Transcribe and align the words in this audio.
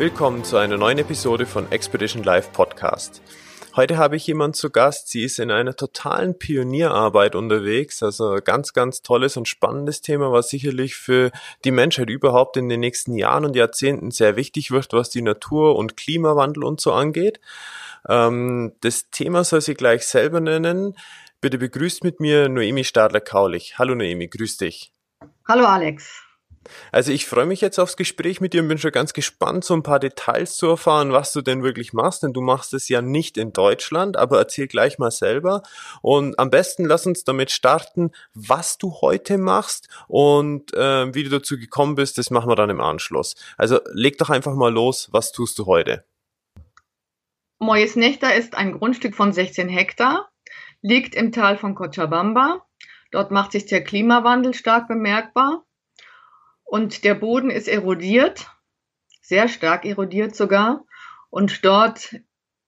Willkommen 0.00 0.44
zu 0.44 0.56
einer 0.56 0.78
neuen 0.78 0.96
Episode 0.96 1.44
von 1.44 1.70
Expedition 1.70 2.22
Live 2.22 2.54
Podcast. 2.54 3.20
Heute 3.76 3.98
habe 3.98 4.16
ich 4.16 4.26
jemand 4.26 4.56
zu 4.56 4.70
Gast. 4.70 5.08
Sie 5.08 5.24
ist 5.24 5.38
in 5.38 5.50
einer 5.50 5.76
totalen 5.76 6.38
Pionierarbeit 6.38 7.34
unterwegs. 7.34 8.02
Also 8.02 8.38
ganz, 8.42 8.72
ganz 8.72 9.02
tolles 9.02 9.36
und 9.36 9.46
spannendes 9.46 10.00
Thema, 10.00 10.32
was 10.32 10.48
sicherlich 10.48 10.94
für 10.94 11.30
die 11.66 11.70
Menschheit 11.70 12.08
überhaupt 12.08 12.56
in 12.56 12.70
den 12.70 12.80
nächsten 12.80 13.14
Jahren 13.14 13.44
und 13.44 13.54
Jahrzehnten 13.54 14.10
sehr 14.10 14.36
wichtig 14.36 14.70
wird, 14.70 14.94
was 14.94 15.10
die 15.10 15.20
Natur- 15.20 15.76
und 15.76 15.98
Klimawandel 15.98 16.64
und 16.64 16.80
so 16.80 16.94
angeht. 16.94 17.38
Ähm, 18.08 18.72
das 18.80 19.10
Thema 19.10 19.44
soll 19.44 19.60
sie 19.60 19.74
gleich 19.74 20.06
selber 20.06 20.40
nennen. 20.40 20.96
Bitte 21.42 21.58
begrüßt 21.58 22.04
mit 22.04 22.20
mir 22.20 22.48
Noemi 22.48 22.84
Stadler-Kaulich. 22.84 23.78
Hallo 23.78 23.94
Noemi, 23.94 24.28
grüß 24.28 24.56
dich. 24.56 24.94
Hallo 25.46 25.66
Alex. 25.66 26.29
Also 26.92 27.10
ich 27.12 27.26
freue 27.26 27.46
mich 27.46 27.62
jetzt 27.62 27.78
aufs 27.78 27.96
Gespräch 27.96 28.40
mit 28.40 28.52
dir 28.52 28.62
und 28.62 28.68
bin 28.68 28.76
schon 28.76 28.92
ganz 28.92 29.14
gespannt, 29.14 29.64
so 29.64 29.72
ein 29.74 29.82
paar 29.82 29.98
Details 29.98 30.56
zu 30.56 30.66
erfahren, 30.66 31.12
was 31.12 31.32
du 31.32 31.40
denn 31.40 31.62
wirklich 31.62 31.92
machst, 31.94 32.22
denn 32.22 32.34
du 32.34 32.42
machst 32.42 32.74
es 32.74 32.88
ja 32.88 33.00
nicht 33.00 33.38
in 33.38 33.52
Deutschland, 33.52 34.16
aber 34.18 34.38
erzähl 34.38 34.66
gleich 34.66 34.98
mal 34.98 35.10
selber. 35.10 35.62
Und 36.02 36.38
am 36.38 36.50
besten 36.50 36.84
lass 36.84 37.06
uns 37.06 37.24
damit 37.24 37.50
starten, 37.50 38.10
was 38.34 38.76
du 38.76 38.92
heute 39.00 39.38
machst 39.38 39.88
und 40.06 40.74
äh, 40.74 41.14
wie 41.14 41.24
du 41.24 41.30
dazu 41.30 41.56
gekommen 41.56 41.94
bist, 41.94 42.18
das 42.18 42.30
machen 42.30 42.50
wir 42.50 42.56
dann 42.56 42.70
im 42.70 42.80
Anschluss. 42.80 43.36
Also 43.56 43.80
leg 43.92 44.18
doch 44.18 44.28
einfach 44.28 44.54
mal 44.54 44.72
los, 44.72 45.08
was 45.12 45.32
tust 45.32 45.58
du 45.58 45.66
heute? 45.66 46.04
Moyes 47.58 47.96
Nechter 47.96 48.34
ist 48.34 48.54
ein 48.54 48.72
Grundstück 48.72 49.14
von 49.14 49.32
16 49.32 49.68
Hektar, 49.68 50.30
liegt 50.82 51.14
im 51.14 51.32
Tal 51.32 51.56
von 51.56 51.74
Cochabamba. 51.74 52.66
Dort 53.12 53.30
macht 53.30 53.52
sich 53.52 53.66
der 53.66 53.82
Klimawandel 53.82 54.54
stark 54.54 54.88
bemerkbar 54.88 55.64
und 56.70 57.02
der 57.02 57.16
Boden 57.16 57.50
ist 57.50 57.66
erodiert, 57.66 58.46
sehr 59.22 59.48
stark 59.48 59.84
erodiert 59.84 60.36
sogar. 60.36 60.84
Und 61.28 61.64
dort 61.64 62.14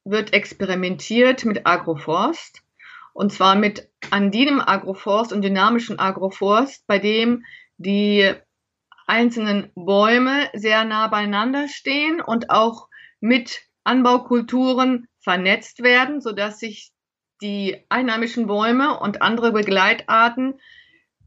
wird 0.03 0.33
experimentiert 0.33 1.45
mit 1.45 1.69
Agroforst. 1.69 2.63
Und 3.13 3.33
zwar 3.33 3.55
mit 3.55 3.89
andinem 4.11 4.61
Agroforst 4.61 5.33
und 5.33 5.43
dynamischen 5.43 6.01
Agroforst, 6.01 6.85
bei 6.89 6.99
dem 6.99 7.45
die 7.77 8.33
einzelnen 9.07 9.71
Bäume 9.77 10.51
sehr 10.53 10.85
nah 10.85 11.07
beieinander 11.07 11.69
stehen 11.69 12.21
und 12.21 12.51
auch 12.51 12.89
mit 13.21 13.63
Anbaukulturen 13.85 15.07
vernetzt 15.21 15.85
werden, 15.85 16.21
sodass 16.21 16.59
sich 16.59 16.91
die 17.41 17.85
einheimischen 17.89 18.49
Bäume 18.49 18.99
und 18.99 19.23
andere 19.23 19.53
Begleitarten 19.53 20.59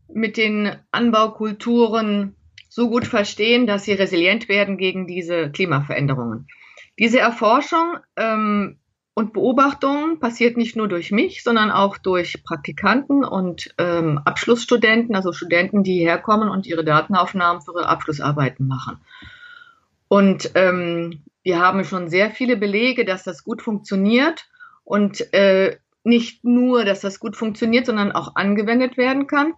mit 0.10 0.36
den 0.36 0.76
Anbaukulturen 0.92 2.36
so 2.76 2.90
gut 2.90 3.08
verstehen, 3.08 3.68
dass 3.68 3.86
sie 3.86 3.94
resilient 3.94 4.50
werden 4.50 4.78
gegen 4.78 5.08
diese 5.08 5.50
Klimaveränderungen. 5.50 6.50
Diese 7.00 7.20
Erforschung 7.20 7.96
ähm, 8.18 8.80
und 9.14 9.32
Beobachtung 9.32 10.20
passiert 10.20 10.58
nicht 10.58 10.76
nur 10.76 10.90
durch 10.90 11.10
mich, 11.10 11.42
sondern 11.42 11.72
auch 11.72 11.98
durch 11.98 12.44
Praktikanten 12.44 13.24
und 13.24 13.74
ähm, 13.78 14.18
Abschlussstudenten, 14.26 15.16
also 15.16 15.32
Studenten, 15.32 15.84
die 15.84 15.94
hierher 15.94 16.18
kommen 16.18 16.50
und 16.50 16.68
ihre 16.68 16.84
Datenaufnahmen 16.84 17.62
für 17.62 17.72
ihre 17.72 17.88
Abschlussarbeiten 17.88 18.68
machen. 18.68 18.98
Und 20.10 20.52
ähm, 20.56 21.24
wir 21.44 21.62
haben 21.62 21.86
schon 21.86 22.10
sehr 22.10 22.30
viele 22.30 22.58
Belege, 22.58 23.06
dass 23.06 23.24
das 23.24 23.46
gut 23.46 23.62
funktioniert 23.62 24.50
und 24.84 25.34
äh, 25.34 25.78
nicht 26.04 26.44
nur, 26.44 26.84
dass 26.84 27.00
das 27.00 27.22
gut 27.22 27.38
funktioniert, 27.38 27.86
sondern 27.86 28.12
auch 28.12 28.36
angewendet 28.36 28.98
werden 28.98 29.28
kann. 29.28 29.54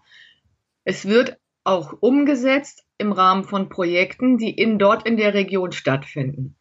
Es 0.83 1.07
wird 1.07 1.37
auch 1.63 1.93
umgesetzt 1.99 2.86
im 2.97 3.11
Rahmen 3.11 3.43
von 3.43 3.69
Projekten, 3.69 4.37
die 4.37 4.51
in, 4.51 4.79
dort 4.79 5.07
in 5.07 5.17
der 5.17 5.33
Region 5.33 5.71
stattfinden. 5.71 6.55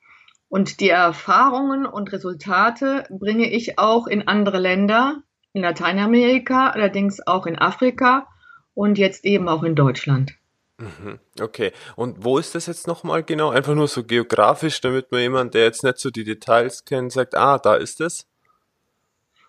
Und 0.48 0.80
die 0.80 0.90
Erfahrungen 0.90 1.86
und 1.86 2.12
Resultate 2.12 3.04
bringe 3.10 3.50
ich 3.50 3.78
auch 3.78 4.06
in 4.06 4.28
andere 4.28 4.58
Länder, 4.58 5.22
in 5.52 5.62
Lateinamerika, 5.62 6.70
allerdings 6.70 7.26
auch 7.26 7.46
in 7.46 7.58
Afrika 7.58 8.26
und 8.74 8.98
jetzt 8.98 9.24
eben 9.24 9.48
auch 9.48 9.62
in 9.62 9.74
Deutschland. 9.74 10.34
Mhm, 10.78 11.18
okay, 11.40 11.72
und 11.96 12.22
wo 12.22 12.36
ist 12.38 12.54
das 12.54 12.66
jetzt 12.66 12.86
nochmal 12.86 13.22
genau? 13.22 13.48
Einfach 13.48 13.74
nur 13.74 13.88
so 13.88 14.04
geografisch, 14.04 14.80
damit 14.82 15.10
man 15.10 15.22
jemand, 15.22 15.54
der 15.54 15.64
jetzt 15.64 15.82
nicht 15.82 15.98
so 15.98 16.10
die 16.10 16.24
Details 16.24 16.84
kennt, 16.84 17.12
sagt, 17.12 17.34
ah, 17.34 17.58
da 17.58 17.74
ist 17.76 18.00
es? 18.02 18.26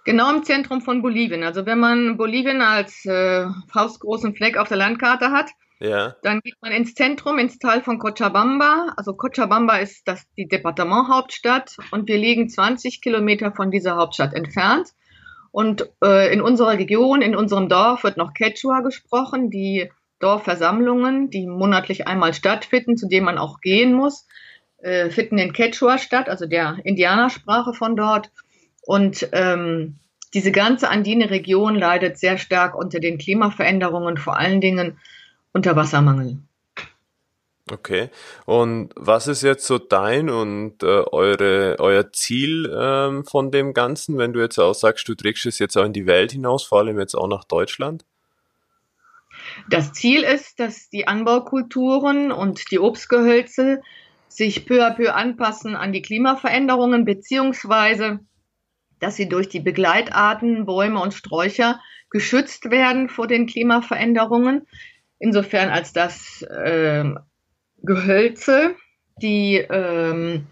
Genau 0.05 0.33
im 0.33 0.43
Zentrum 0.43 0.79
von 0.79 1.01
Bolivien. 1.01 1.43
Also 1.43 1.65
wenn 1.65 1.79
man 1.79 2.15
Bolivien 2.15 2.61
als 2.61 3.05
äh, 3.05 3.45
faustgroßen 3.73 4.35
Fleck 4.35 4.55
auf 4.55 4.69
der 4.69 4.77
Landkarte 4.77 5.31
hat, 5.31 5.49
ja. 5.79 6.15
Dann 6.23 6.39
geht 6.41 6.55
man 6.61 6.71
ins 6.71 6.93
Zentrum, 6.93 7.37
ins 7.37 7.59
Tal 7.59 7.81
von 7.81 7.99
Cochabamba. 7.99 8.93
Also 8.97 9.13
Cochabamba 9.13 9.77
ist 9.77 10.07
das, 10.07 10.23
die 10.37 10.47
Departementhauptstadt 10.47 11.77
und 11.91 12.07
wir 12.07 12.17
liegen 12.17 12.49
20 12.49 13.01
Kilometer 13.01 13.51
von 13.53 13.71
dieser 13.71 13.95
Hauptstadt 13.95 14.33
entfernt. 14.33 14.89
Und 15.51 15.89
äh, 16.03 16.33
in 16.33 16.41
unserer 16.41 16.77
Region, 16.77 17.21
in 17.21 17.35
unserem 17.35 17.69
Dorf 17.69 18.03
wird 18.03 18.17
noch 18.17 18.33
Quechua 18.33 18.81
gesprochen. 18.81 19.49
Die 19.49 19.89
Dorfversammlungen, 20.19 21.29
die 21.29 21.47
monatlich 21.47 22.07
einmal 22.07 22.33
stattfinden, 22.33 22.97
zu 22.97 23.07
denen 23.07 23.25
man 23.25 23.37
auch 23.37 23.61
gehen 23.61 23.93
muss, 23.93 24.27
äh, 24.79 25.09
finden 25.09 25.37
in 25.37 25.53
Quechua 25.53 25.97
statt, 25.97 26.29
also 26.29 26.45
der 26.47 26.79
Indianersprache 26.83 27.73
von 27.73 27.95
dort. 27.95 28.31
Und 28.81 29.29
ähm, 29.31 29.99
diese 30.33 30.51
ganze 30.51 30.89
andine 30.89 31.29
Region 31.29 31.75
leidet 31.75 32.17
sehr 32.17 32.37
stark 32.37 32.75
unter 32.75 32.99
den 32.99 33.17
Klimaveränderungen, 33.17 34.17
vor 34.17 34.37
allen 34.37 34.61
Dingen 34.61 34.99
Unterwassermangel. 35.53 36.37
Okay. 37.69 38.09
Und 38.45 38.91
was 38.95 39.27
ist 39.27 39.41
jetzt 39.41 39.65
so 39.65 39.77
dein 39.77 40.29
und 40.29 40.83
äh, 40.83 41.03
eure, 41.11 41.75
euer 41.79 42.11
Ziel 42.13 42.73
ähm, 42.73 43.25
von 43.25 43.51
dem 43.51 43.73
Ganzen, 43.73 44.17
wenn 44.17 44.31
du 44.31 44.39
jetzt 44.39 44.57
auch 44.57 44.73
sagst, 44.73 45.07
du 45.09 45.15
trägst 45.15 45.45
es 45.45 45.59
jetzt 45.59 45.77
auch 45.77 45.83
in 45.83 45.93
die 45.93 46.05
Welt 46.05 46.31
hinaus, 46.31 46.63
vor 46.63 46.79
allem 46.79 46.97
jetzt 46.99 47.15
auch 47.15 47.27
nach 47.27 47.43
Deutschland? 47.43 48.05
Das 49.69 49.91
Ziel 49.91 50.23
ist, 50.23 50.59
dass 50.59 50.89
die 50.89 51.07
Anbaukulturen 51.07 52.31
und 52.31 52.71
die 52.71 52.79
Obstgehölze 52.79 53.81
sich 54.29 54.65
peu 54.65 54.85
à 54.85 54.95
peu 54.95 55.13
anpassen 55.13 55.75
an 55.75 55.91
die 55.91 56.01
Klimaveränderungen, 56.01 57.05
beziehungsweise 57.05 58.19
dass 58.99 59.15
sie 59.15 59.29
durch 59.29 59.49
die 59.49 59.59
Begleitarten, 59.59 60.65
Bäume 60.65 61.01
und 61.01 61.13
Sträucher 61.13 61.79
geschützt 62.09 62.71
werden 62.71 63.09
vor 63.09 63.27
den 63.27 63.45
Klimaveränderungen 63.45 64.67
insofern 65.19 65.69
als 65.69 65.93
dass 65.93 66.45
ähm, 66.63 67.19
Gehölze, 67.83 68.75
die 69.21 69.55
ähm, 69.55 70.47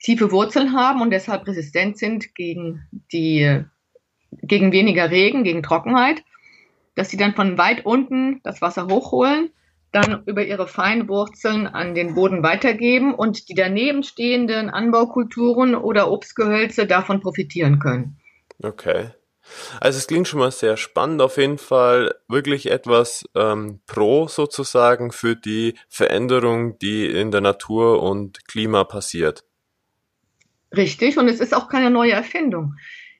tiefe 0.00 0.30
Wurzeln 0.30 0.72
haben 0.74 1.02
und 1.02 1.10
deshalb 1.10 1.46
resistent 1.46 1.98
sind 1.98 2.34
gegen 2.34 2.82
die 3.12 3.64
gegen 4.30 4.72
weniger 4.72 5.10
Regen, 5.10 5.42
gegen 5.42 5.62
Trockenheit, 5.62 6.22
dass 6.94 7.08
sie 7.10 7.16
dann 7.16 7.34
von 7.34 7.58
weit 7.58 7.86
unten 7.86 8.40
das 8.42 8.60
Wasser 8.60 8.86
hochholen, 8.86 9.50
dann 9.92 10.22
über 10.26 10.44
ihre 10.44 10.68
feinen 10.68 11.08
Wurzeln 11.08 11.66
an 11.66 11.94
den 11.94 12.14
Boden 12.14 12.42
weitergeben 12.42 13.14
und 13.14 13.48
die 13.48 13.54
daneben 13.54 14.02
stehenden 14.02 14.68
Anbaukulturen 14.68 15.74
oder 15.74 16.10
Obstgehölze 16.10 16.86
davon 16.86 17.20
profitieren 17.20 17.78
können. 17.78 18.18
Okay. 18.62 19.10
Also 19.80 19.98
es 19.98 20.06
klingt 20.06 20.28
schon 20.28 20.40
mal 20.40 20.50
sehr 20.50 20.76
spannend, 20.76 21.22
auf 21.22 21.36
jeden 21.36 21.58
Fall 21.58 22.14
wirklich 22.28 22.70
etwas 22.70 23.24
ähm, 23.34 23.80
pro 23.86 24.28
sozusagen 24.28 25.12
für 25.12 25.36
die 25.36 25.74
Veränderung, 25.88 26.78
die 26.78 27.06
in 27.06 27.30
der 27.30 27.40
Natur 27.40 28.02
und 28.02 28.46
Klima 28.46 28.84
passiert. 28.84 29.44
Richtig, 30.76 31.18
und 31.18 31.28
es 31.28 31.40
ist 31.40 31.54
auch 31.54 31.68
keine 31.68 31.90
neue 31.90 32.12
Erfindung. 32.12 32.74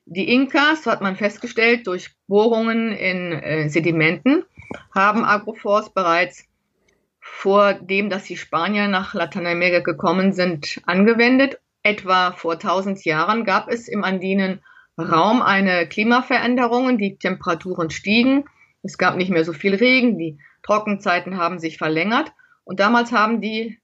Die 0.05 0.33
Inkas, 0.33 0.87
hat 0.87 1.01
man 1.01 1.17
festgestellt, 1.17 1.87
durch 1.87 2.11
Bohrungen 2.27 2.93
in 2.93 3.33
äh, 3.33 3.69
Sedimenten, 3.69 4.45
haben 4.95 5.25
Agroforst 5.25 5.95
bereits 5.95 6.45
vor 7.21 7.75
dem, 7.75 8.11
dass 8.11 8.25
die 8.25 8.37
Spanier 8.37 8.89
nach 8.89 9.15
Lateinamerika 9.15 9.81
gekommen 9.81 10.33
sind, 10.33 10.81
angewendet. 10.87 11.59
Etwa 11.83 12.33
vor 12.33 12.55
1000 12.55 13.05
Jahren 13.05 13.45
gab 13.45 13.69
es 13.71 13.87
im 13.87 14.03
Andinen 14.03 14.61
Raum 14.99 15.43
eine 15.43 15.87
Klimaveränderung. 15.89 16.99
Die 16.99 17.17
Temperaturen 17.17 17.91
stiegen. 17.91 18.45
Es 18.83 18.99
gab 18.99 19.17
nicht 19.17 19.31
mehr 19.31 19.45
so 19.45 19.53
viel 19.53 19.75
Regen. 19.75 20.19
Die 20.19 20.39
Trockenzeiten 20.63 21.37
haben 21.37 21.59
sich 21.59 21.79
verlängert. 21.79 22.33
Und 22.65 22.81
damals 22.81 23.13
haben 23.13 23.41
die 23.41 23.79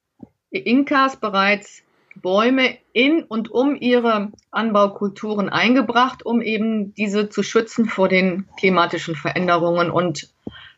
Inkas 0.51 1.17
bereits 1.17 1.83
Bäume 2.17 2.77
in 2.93 3.23
und 3.25 3.51
um 3.51 3.75
ihre 3.75 4.31
Anbaukulturen 4.51 5.49
eingebracht, 5.49 6.25
um 6.25 6.43
eben 6.43 6.95
diese 6.95 7.29
zu 7.29 7.43
schützen 7.43 7.87
vor 7.87 8.09
den 8.09 8.47
klimatischen 8.57 9.17
Veränderungen 9.17 9.91
und 9.91 10.29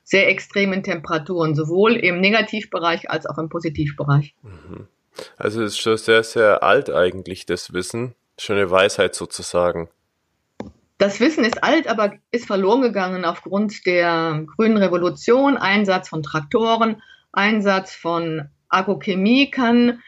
sehr 0.03 0.29
extremen 0.29 0.83
Temperaturen, 0.83 1.55
sowohl 1.55 1.97
im 1.97 2.21
Negativbereich 2.21 3.11
als 3.11 3.27
auch 3.27 3.38
im 3.38 3.49
Positivbereich. 3.49 4.35
Mhm. 4.43 4.87
Also 5.37 5.62
es 5.62 5.73
ist 5.73 5.81
schon 5.81 5.97
sehr, 5.97 6.23
sehr 6.23 6.62
alt 6.62 6.91
eigentlich, 6.91 7.44
das 7.44 7.73
Wissen. 7.73 8.15
Schöne 8.38 8.71
Weisheit 8.71 9.15
sozusagen. 9.15 9.88
Das 10.99 11.21
Wissen 11.21 11.45
ist 11.45 11.63
alt, 11.63 11.89
aber 11.89 12.15
ist 12.31 12.47
verloren 12.47 12.81
gegangen 12.81 13.25
aufgrund 13.25 13.85
der 13.85 14.45
grünen 14.57 14.79
Revolution, 14.79 15.57
Einsatz 15.57 16.09
von 16.09 16.23
Traktoren, 16.23 17.03
Einsatz 17.33 17.95
von 17.95 18.49
Agrochemie 18.69 19.51
kann 19.51 20.03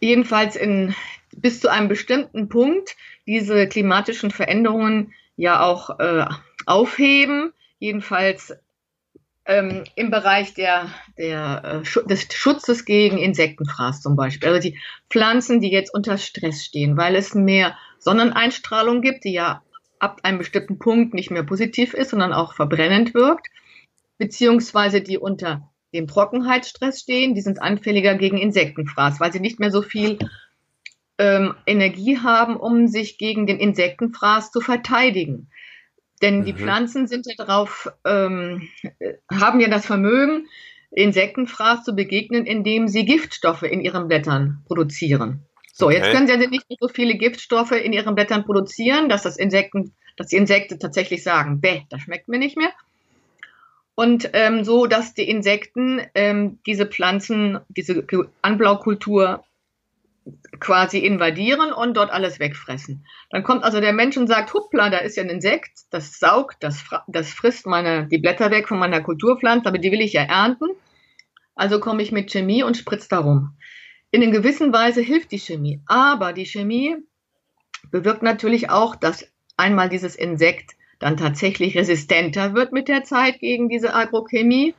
jedenfalls 0.00 0.56
in, 0.56 0.94
bis 1.36 1.60
zu 1.60 1.70
einem 1.70 1.88
bestimmten 1.88 2.48
Punkt 2.48 2.96
diese 3.26 3.68
klimatischen 3.68 4.30
Veränderungen 4.30 5.12
ja 5.36 5.62
auch 5.62 6.00
äh, 6.00 6.26
aufheben, 6.66 7.52
jedenfalls 7.78 8.56
ähm, 9.44 9.84
im 9.94 10.10
Bereich 10.10 10.54
der, 10.54 10.92
der, 11.16 11.82
äh, 11.84 12.06
des 12.08 12.26
Schutzes 12.32 12.84
gegen 12.84 13.18
Insektenfraß 13.18 14.02
zum 14.02 14.16
Beispiel. 14.16 14.48
Also 14.48 14.68
die 14.68 14.78
Pflanzen, 15.08 15.60
die 15.60 15.70
jetzt 15.70 15.94
unter 15.94 16.18
Stress 16.18 16.64
stehen, 16.64 16.96
weil 16.96 17.16
es 17.16 17.34
mehr 17.34 17.76
Sonneneinstrahlung 17.98 19.00
gibt, 19.00 19.24
die 19.24 19.32
ja 19.32 19.62
ab 19.98 20.20
einem 20.22 20.38
bestimmten 20.38 20.78
Punkt 20.78 21.14
nicht 21.14 21.30
mehr 21.30 21.42
positiv 21.42 21.94
ist, 21.94 22.10
sondern 22.10 22.32
auch 22.32 22.54
verbrennend 22.54 23.14
wirkt, 23.14 23.48
beziehungsweise 24.18 25.00
die 25.00 25.18
unter 25.18 25.70
dem 25.94 26.06
Trockenheitsstress 26.06 27.00
stehen, 27.00 27.34
die 27.34 27.40
sind 27.40 27.62
anfälliger 27.62 28.14
gegen 28.14 28.38
Insektenfraß, 28.38 29.20
weil 29.20 29.32
sie 29.32 29.40
nicht 29.40 29.58
mehr 29.58 29.70
so 29.70 29.82
viel 29.82 30.18
ähm, 31.18 31.54
Energie 31.66 32.18
haben, 32.18 32.56
um 32.56 32.86
sich 32.88 33.18
gegen 33.18 33.46
den 33.46 33.58
Insektenfraß 33.58 34.52
zu 34.52 34.60
verteidigen. 34.60 35.50
Denn 36.22 36.40
mhm. 36.40 36.44
die 36.44 36.52
Pflanzen 36.52 37.06
sind 37.06 37.26
ja 37.26 37.34
darauf, 37.36 37.90
ähm, 38.04 38.68
haben 39.30 39.60
ja 39.60 39.68
das 39.68 39.86
Vermögen, 39.86 40.46
Insektenfraß 40.90 41.84
zu 41.84 41.94
begegnen, 41.94 42.46
indem 42.46 42.88
sie 42.88 43.04
Giftstoffe 43.04 43.62
in 43.62 43.80
ihren 43.80 44.08
Blättern 44.08 44.64
produzieren. 44.66 45.44
So, 45.78 45.86
okay. 45.86 45.96
jetzt 45.96 46.10
können 46.10 46.26
sie 46.26 46.32
also 46.32 46.48
nicht 46.48 46.68
mehr 46.68 46.78
so 46.80 46.88
viele 46.88 47.14
Giftstoffe 47.14 47.70
in 47.72 47.92
ihren 47.92 48.14
Blättern 48.14 48.44
produzieren, 48.44 49.08
dass 49.08 49.22
das 49.22 49.36
Insekten, 49.36 49.94
dass 50.16 50.26
die 50.26 50.36
Insekten 50.36 50.80
tatsächlich 50.80 51.22
sagen, 51.22 51.60
bäh, 51.60 51.82
das 51.88 52.00
schmeckt 52.00 52.26
mir 52.28 52.38
nicht 52.38 52.56
mehr 52.56 52.72
und 53.98 54.30
ähm, 54.32 54.62
so, 54.62 54.86
dass 54.86 55.14
die 55.14 55.28
Insekten 55.28 56.00
ähm, 56.14 56.60
diese 56.66 56.86
Pflanzen, 56.86 57.58
diese 57.68 58.06
Anblaukultur 58.42 59.42
quasi 60.60 60.98
invadieren 60.98 61.72
und 61.72 61.96
dort 61.96 62.12
alles 62.12 62.38
wegfressen. 62.38 63.04
Dann 63.30 63.42
kommt 63.42 63.64
also 63.64 63.80
der 63.80 63.92
Mensch 63.92 64.16
und 64.16 64.28
sagt, 64.28 64.54
huppla, 64.54 64.90
da 64.90 64.98
ist 64.98 65.16
ja 65.16 65.24
ein 65.24 65.30
Insekt, 65.30 65.80
das 65.90 66.20
saugt, 66.20 66.58
das, 66.60 66.84
das 67.08 67.30
frisst 67.30 67.66
meine, 67.66 68.06
die 68.06 68.18
Blätter 68.18 68.52
weg 68.52 68.68
von 68.68 68.78
meiner 68.78 69.00
Kulturpflanze, 69.00 69.68
aber 69.68 69.78
die 69.78 69.90
will 69.90 70.00
ich 70.00 70.12
ja 70.12 70.22
ernten. 70.22 70.68
Also 71.56 71.80
komme 71.80 72.02
ich 72.02 72.12
mit 72.12 72.30
Chemie 72.30 72.62
und 72.62 72.76
spritze 72.76 73.08
darum. 73.08 73.57
In 74.10 74.22
einer 74.22 74.32
gewissen 74.32 74.72
Weise 74.72 75.02
hilft 75.02 75.32
die 75.32 75.38
Chemie, 75.38 75.80
aber 75.86 76.32
die 76.32 76.46
Chemie 76.46 76.96
bewirkt 77.90 78.22
natürlich 78.22 78.70
auch, 78.70 78.96
dass 78.96 79.30
einmal 79.56 79.90
dieses 79.90 80.16
Insekt 80.16 80.76
dann 80.98 81.16
tatsächlich 81.16 81.76
resistenter 81.76 82.54
wird 82.54 82.72
mit 82.72 82.88
der 82.88 83.04
Zeit 83.04 83.38
gegen 83.38 83.68
diese 83.68 83.94
Agrochemie 83.94 84.74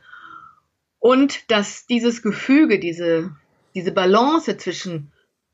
und 0.98 1.50
dass 1.50 1.86
dieses 1.86 2.22
Gefüge, 2.22 2.78
diese, 2.78 3.30
diese 3.74 3.92
Balance 3.92 4.56
zwischen 4.56 5.12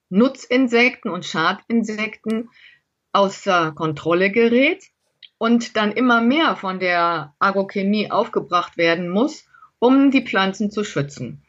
Nutzinsekten 0.08 1.10
und 1.10 1.24
Schadinsekten 1.24 2.48
außer 3.12 3.72
Kontrolle 3.72 4.30
gerät 4.30 4.84
und 5.38 5.76
dann 5.76 5.92
immer 5.92 6.20
mehr 6.20 6.56
von 6.56 6.80
der 6.80 7.34
Agrochemie 7.38 8.10
aufgebracht 8.10 8.76
werden 8.76 9.08
muss, 9.08 9.46
um 9.78 10.10
die 10.10 10.24
Pflanzen 10.24 10.70
zu 10.70 10.82
schützen 10.82 11.42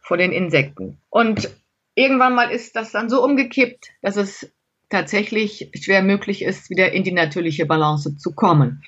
vor 0.00 0.16
den 0.16 0.32
Insekten. 0.32 0.98
Und 1.10 1.50
irgendwann 1.94 2.34
mal 2.34 2.50
ist 2.50 2.76
das 2.76 2.92
dann 2.92 3.08
so 3.08 3.22
umgekippt, 3.24 3.88
dass 4.02 4.16
es 4.16 4.52
tatsächlich 4.88 5.70
schwer 5.74 6.02
möglich 6.02 6.42
ist, 6.42 6.70
wieder 6.70 6.92
in 6.92 7.02
die 7.02 7.12
natürliche 7.12 7.66
Balance 7.66 8.16
zu 8.16 8.34
kommen. 8.34 8.82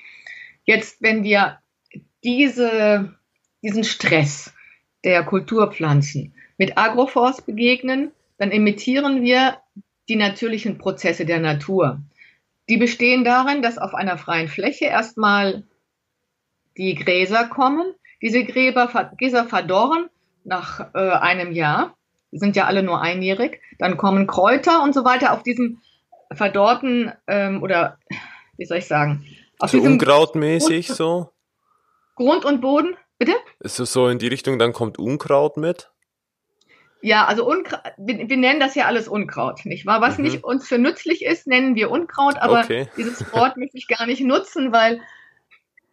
Jetzt, 0.63 1.01
wenn 1.01 1.23
wir 1.23 1.59
diese, 2.23 3.15
diesen 3.63 3.83
Stress 3.83 4.53
der 5.03 5.23
Kulturpflanzen 5.23 6.33
mit 6.57 6.77
Agroforce 6.77 7.41
begegnen, 7.41 8.11
dann 8.37 8.51
imitieren 8.51 9.21
wir 9.21 9.59
die 10.09 10.15
natürlichen 10.15 10.77
Prozesse 10.77 11.25
der 11.25 11.39
Natur. 11.39 12.01
Die 12.69 12.77
bestehen 12.77 13.23
darin, 13.23 13.61
dass 13.61 13.77
auf 13.77 13.93
einer 13.93 14.17
freien 14.17 14.47
Fläche 14.47 14.85
erstmal 14.85 15.63
die 16.77 16.95
Gräser 16.95 17.45
kommen. 17.45 17.93
Diese 18.21 18.43
Gräber, 18.43 19.11
Gräser 19.17 19.45
verdorren 19.45 20.09
nach 20.43 20.93
äh, 20.93 20.99
einem 20.99 21.51
Jahr. 21.51 21.95
Die 22.35 22.39
sind 22.39 22.57
ja 22.57 22.65
alle 22.65 22.83
nur 22.83 23.01
einjährig. 23.01 23.61
Dann 23.79 23.95
kommen 23.95 24.27
Kräuter 24.27 24.83
und 24.83 24.93
so 24.93 25.05
weiter 25.05 25.31
auf 25.31 25.41
diesem 25.41 25.79
verdorrten 26.33 27.13
ähm, 27.27 27.63
oder 27.63 27.97
wie 28.57 28.65
soll 28.65 28.79
ich 28.79 28.87
sagen? 28.87 29.25
Auf 29.57 29.71
so 29.71 29.79
unkrautmäßig 29.79 30.87
Grund, 30.87 30.97
so? 30.97 31.29
Grund 32.15 32.43
und 32.43 32.59
Boden, 32.59 32.97
bitte? 33.17 33.31
Ist 33.61 33.79
es 33.79 33.93
so 33.93 34.09
in 34.09 34.19
die 34.19 34.27
Richtung, 34.27 34.59
dann 34.59 34.73
kommt 34.73 34.99
Unkraut 34.99 35.55
mit? 35.55 35.91
Ja, 37.01 37.23
also 37.23 37.47
Unkraut, 37.47 37.79
wir, 37.95 38.27
wir, 38.27 38.35
nennen 38.35 38.59
das 38.59 38.75
ja 38.75 38.83
alles 38.83 39.07
Unkraut, 39.07 39.65
nicht 39.65 39.85
wahr? 39.85 40.01
Was 40.01 40.17
mhm. 40.17 40.25
nicht 40.25 40.43
uns 40.43 40.67
für 40.67 40.77
nützlich 40.77 41.23
ist, 41.23 41.47
nennen 41.47 41.75
wir 41.75 41.89
Unkraut, 41.89 42.35
aber 42.35 42.59
okay. 42.65 42.89
dieses 42.97 43.31
Wort 43.31 43.55
möchte 43.55 43.77
ich 43.77 43.87
gar 43.87 44.05
nicht 44.07 44.21
nutzen, 44.21 44.73
weil 44.73 44.99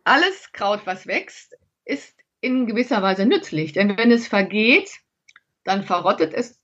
alles 0.03 0.51
Kraut, 0.51 0.81
was 0.87 1.07
wächst, 1.07 1.57
ist 1.85 2.17
in 2.41 2.67
gewisser 2.67 3.01
Weise 3.01 3.27
nützlich. 3.27 3.73
Denn 3.73 3.97
wenn 3.97 4.11
es 4.11 4.27
vergeht, 4.27 4.91
dann 5.65 5.83
verrottet 5.85 6.35
es 6.35 6.61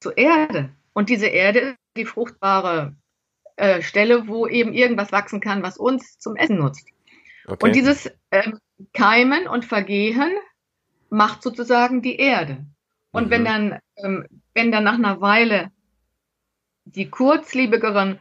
zur 0.00 0.16
Erde. 0.16 0.74
Und 0.92 1.08
diese 1.08 1.26
Erde 1.26 1.76
die 1.96 2.04
fruchtbare 2.04 2.96
äh, 3.56 3.82
Stelle, 3.82 4.28
wo 4.28 4.46
eben 4.46 4.72
irgendwas 4.72 5.12
wachsen 5.12 5.40
kann, 5.40 5.62
was 5.62 5.78
uns 5.78 6.18
zum 6.18 6.36
Essen 6.36 6.58
nutzt. 6.58 6.86
Okay. 7.46 7.64
Und 7.64 7.74
dieses 7.74 8.06
äh, 8.30 8.52
Keimen 8.92 9.46
und 9.48 9.64
Vergehen 9.64 10.32
macht 11.08 11.42
sozusagen 11.42 12.02
die 12.02 12.16
Erde. 12.16 12.66
Und 13.12 13.26
mhm. 13.26 13.30
wenn 13.30 13.44
dann, 13.44 13.78
ähm, 13.96 14.26
wenn 14.54 14.72
dann 14.72 14.84
nach 14.84 14.94
einer 14.94 15.20
Weile 15.20 15.70
die 16.84 17.08
kurzlebigeren 17.08 18.20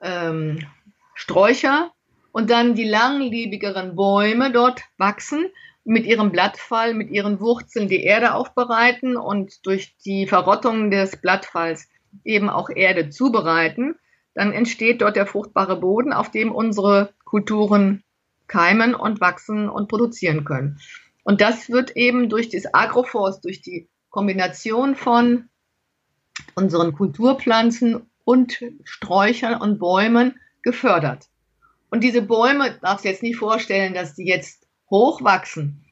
ähm, 0.00 0.66
Sträucher 1.14 1.92
und 2.32 2.50
dann 2.50 2.74
die 2.74 2.88
langlebigeren 2.88 3.96
Bäume 3.96 4.52
dort 4.52 4.82
wachsen, 4.96 5.50
mit 5.88 6.04
ihrem 6.04 6.30
Blattfall, 6.30 6.92
mit 6.92 7.10
ihren 7.10 7.40
Wurzeln 7.40 7.88
die 7.88 8.02
Erde 8.02 8.34
aufbereiten 8.34 9.16
und 9.16 9.64
durch 9.66 9.96
die 10.04 10.26
Verrottung 10.26 10.90
des 10.90 11.16
Blattfalls 11.16 11.88
eben 12.24 12.50
auch 12.50 12.68
Erde 12.68 13.08
zubereiten, 13.08 13.96
dann 14.34 14.52
entsteht 14.52 15.00
dort 15.00 15.16
der 15.16 15.26
fruchtbare 15.26 15.80
Boden, 15.80 16.12
auf 16.12 16.30
dem 16.30 16.52
unsere 16.52 17.14
Kulturen 17.24 18.04
keimen 18.48 18.94
und 18.94 19.22
wachsen 19.22 19.70
und 19.70 19.88
produzieren 19.88 20.44
können. 20.44 20.78
Und 21.24 21.40
das 21.40 21.70
wird 21.70 21.96
eben 21.96 22.28
durch 22.28 22.50
das 22.50 22.72
Agroforst, 22.74 23.44
durch 23.46 23.62
die 23.62 23.88
Kombination 24.10 24.94
von 24.94 25.48
unseren 26.54 26.92
Kulturpflanzen 26.92 28.10
und 28.24 28.62
Sträuchern 28.84 29.58
und 29.58 29.78
Bäumen 29.78 30.38
gefördert. 30.62 31.28
Und 31.90 32.04
diese 32.04 32.20
Bäume, 32.20 32.78
darfst 32.82 33.06
du 33.06 33.08
jetzt 33.08 33.22
nicht 33.22 33.38
vorstellen, 33.38 33.94
dass 33.94 34.14
die 34.14 34.26
jetzt 34.26 34.67
hochwachsen 34.90 35.84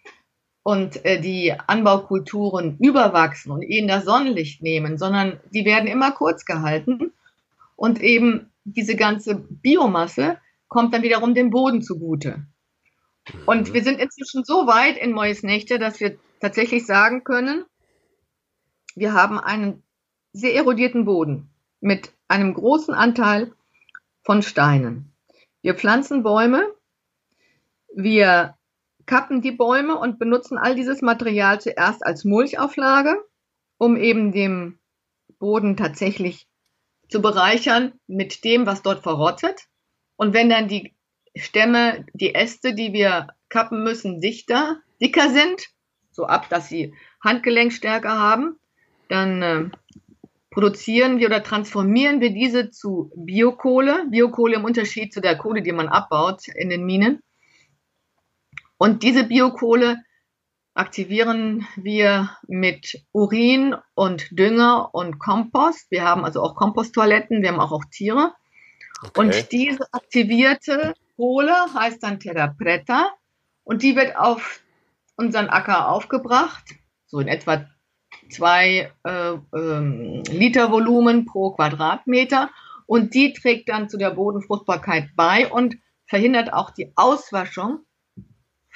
und 0.63 1.05
äh, 1.05 1.21
die 1.21 1.55
Anbaukulturen 1.67 2.77
überwachsen 2.79 3.53
und 3.53 3.63
ihnen 3.63 3.89
das 3.89 4.05
Sonnenlicht 4.05 4.63
nehmen, 4.63 4.99
sondern 4.99 5.39
die 5.51 5.65
werden 5.65 5.87
immer 5.87 6.13
kurz 6.13 6.45
gehalten 6.45 7.13
und 7.77 8.01
eben 8.01 8.51
diese 8.65 8.97
ganze 8.97 9.37
Biomasse 9.37 10.39
kommt 10.69 10.93
dann 10.93 11.03
wiederum 11.03 11.35
dem 11.35 11.51
Boden 11.51 11.83
zugute. 11.83 12.47
Und 13.45 13.73
wir 13.75 13.83
sind 13.83 14.01
inzwischen 14.01 14.45
so 14.45 14.67
weit 14.67 14.97
in 14.97 15.13
Mois 15.13 15.43
Nächte, 15.43 15.79
dass 15.79 16.01
wir 16.01 16.19
tatsächlich 16.41 16.87
sagen 16.87 17.25
können, 17.25 17.65
wir 18.95 19.13
haben 19.13 19.39
einen 19.39 19.83
sehr 20.33 20.55
erodierten 20.55 21.05
Boden 21.05 21.51
mit 21.81 22.13
einem 22.29 22.55
großen 22.55 22.95
Anteil 22.95 23.53
von 24.23 24.43
Steinen. 24.43 25.13
Wir 25.63 25.75
pflanzen 25.75 26.23
Bäume, 26.23 26.75
wir 27.95 28.57
kappen 29.07 29.41
die 29.41 29.53
Bäume 29.53 29.97
und 29.97 30.19
benutzen 30.19 30.59
all 30.59 30.75
dieses 30.75 31.01
Material 31.01 31.61
zuerst 31.61 32.05
als 32.05 32.25
Mulchauflage, 32.25 33.17
um 33.79 33.97
eben 33.97 34.33
dem 34.33 34.79
Boden 35.39 35.77
tatsächlich 35.77 36.47
zu 37.09 37.23
bereichern 37.23 37.93
mit 38.07 38.45
dem, 38.45 38.67
was 38.67 38.83
dort 38.83 39.03
verrottet. 39.03 39.67
Und 40.17 40.35
wenn 40.35 40.51
dann 40.51 40.69
die 40.69 40.95
Stämme, 41.37 42.07
die 42.15 42.35
Äste, 42.35 42.75
die 42.75 42.93
wir 42.93 43.29
kappen 43.49 43.83
müssen, 43.85 44.21
dichter, 44.21 44.81
dicker 45.01 45.31
sind, 45.31 45.67
so 46.11 46.25
ab, 46.25 46.49
dass 46.49 46.69
sie 46.69 46.95
Handgelenkstärke 47.23 48.09
haben, 48.09 48.59
dann 49.09 49.43
äh, 49.43 49.71
produzieren 50.51 51.19
wir 51.19 51.27
oder 51.27 51.43
transformieren 51.43 52.21
wir 52.21 52.31
diese 52.31 52.71
zu 52.71 53.13
Biokohle. 53.15 54.07
Biokohle 54.11 54.57
im 54.57 54.65
Unterschied 54.65 55.13
zu 55.13 55.21
der 55.21 55.37
Kohle, 55.37 55.63
die 55.63 55.73
man 55.73 55.89
abbaut 55.89 56.49
in 56.49 56.71
den 56.71 56.85
Minen. 56.87 57.21
Und 58.79 59.03
diese 59.03 59.25
Biokohle 59.25 60.03
aktivieren 60.75 61.67
wir 61.77 62.31
mit 62.47 63.03
Urin 63.13 63.75
und 63.95 64.29
Dünger 64.39 64.91
und 64.93 65.19
Kompost. 65.19 65.91
Wir 65.91 66.05
haben 66.05 66.25
also 66.25 66.43
auch 66.43 66.55
Komposttoiletten, 66.55 67.43
wir 67.43 67.51
haben 67.51 67.61
auch, 67.61 67.73
auch 67.73 67.85
Tiere. 67.91 68.35
Okay. 69.03 69.21
Und 69.21 69.53
diese 69.53 69.93
aktivierte 69.93 70.95
Kohle 71.17 71.55
heißt 71.75 72.03
dann 72.03 72.21
Terra 72.21 72.49
Preta 72.49 73.11
und 73.65 73.83
die 73.83 73.97
wird 73.97 74.17
auf 74.17 74.61
unseren 75.17 75.49
Acker 75.49 75.89
aufgebracht, 75.89 76.65
so 77.07 77.21
in 77.21 77.29
etwa 77.29 77.67
zwei 78.29 78.93
äh, 79.05 79.33
ähm, 79.55 80.23
Liter 80.29 80.71
Volumen 80.71 81.25
pro 81.25 81.53
Quadratmeter 81.53 82.51
und 82.87 83.15
die 83.15 83.33
trägt 83.33 83.69
dann 83.71 83.89
zu 83.89 83.97
der 83.97 84.11
Bodenfruchtbarkeit 84.11 85.09
bei 85.17 85.51
und 85.51 85.77
verhindert 86.07 86.53
auch 86.53 86.71
die 86.71 86.93
Auswaschung 86.97 87.86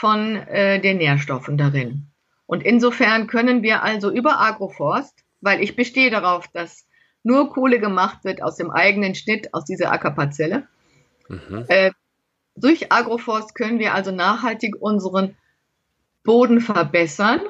von 0.01 0.37
äh, 0.37 0.81
den 0.81 0.97
Nährstoffen 0.97 1.59
darin. 1.59 2.07
Und 2.47 2.63
insofern 2.63 3.27
können 3.27 3.63
wir 3.63 3.83
also 3.83 4.11
über 4.11 4.41
Agroforst, 4.41 5.25
weil 5.43 5.63
ich 5.63 5.77
bestehe 5.77 6.11
darauf, 6.11 6.49
dass 6.49 6.87
nur 7.23 7.53
Kohle 7.53 7.79
gemacht 7.79 8.25
wird 8.25 8.43
aus 8.43 8.57
dem 8.57 8.71
eigenen 8.71 9.15
Schnitt, 9.15 9.53
aus 9.53 9.67
dieser 9.67 9.93
Ackerparzelle. 9.93 10.67
Mhm. 11.29 11.67
Äh, 11.69 11.91
durch 12.57 12.91
Agroforst 12.91 13.55
können 13.55 13.79
wir 13.79 13.93
also 13.93 14.11
nachhaltig 14.11 14.75
unseren 14.81 15.37
Boden 16.25 16.63
verbessern. 16.63 17.43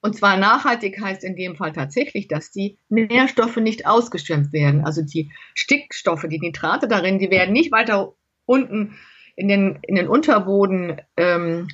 Und 0.00 0.14
zwar 0.14 0.36
nachhaltig 0.36 1.00
heißt 1.00 1.24
in 1.24 1.34
dem 1.34 1.56
Fall 1.56 1.72
tatsächlich, 1.72 2.28
dass 2.28 2.52
die 2.52 2.78
Nährstoffe 2.88 3.56
nicht 3.56 3.88
ausgeschwemmt 3.88 4.52
werden. 4.52 4.84
Also 4.84 5.02
die 5.02 5.32
Stickstoffe, 5.54 6.26
die 6.30 6.38
Nitrate 6.38 6.86
darin, 6.86 7.18
die 7.18 7.32
werden 7.32 7.52
nicht 7.52 7.72
weiter 7.72 8.12
unten 8.46 8.96
in 9.38 9.46
den, 9.46 9.78
in 9.82 9.94
den 9.94 10.08
Unterboden 10.08 11.00
ähm, 11.16 11.68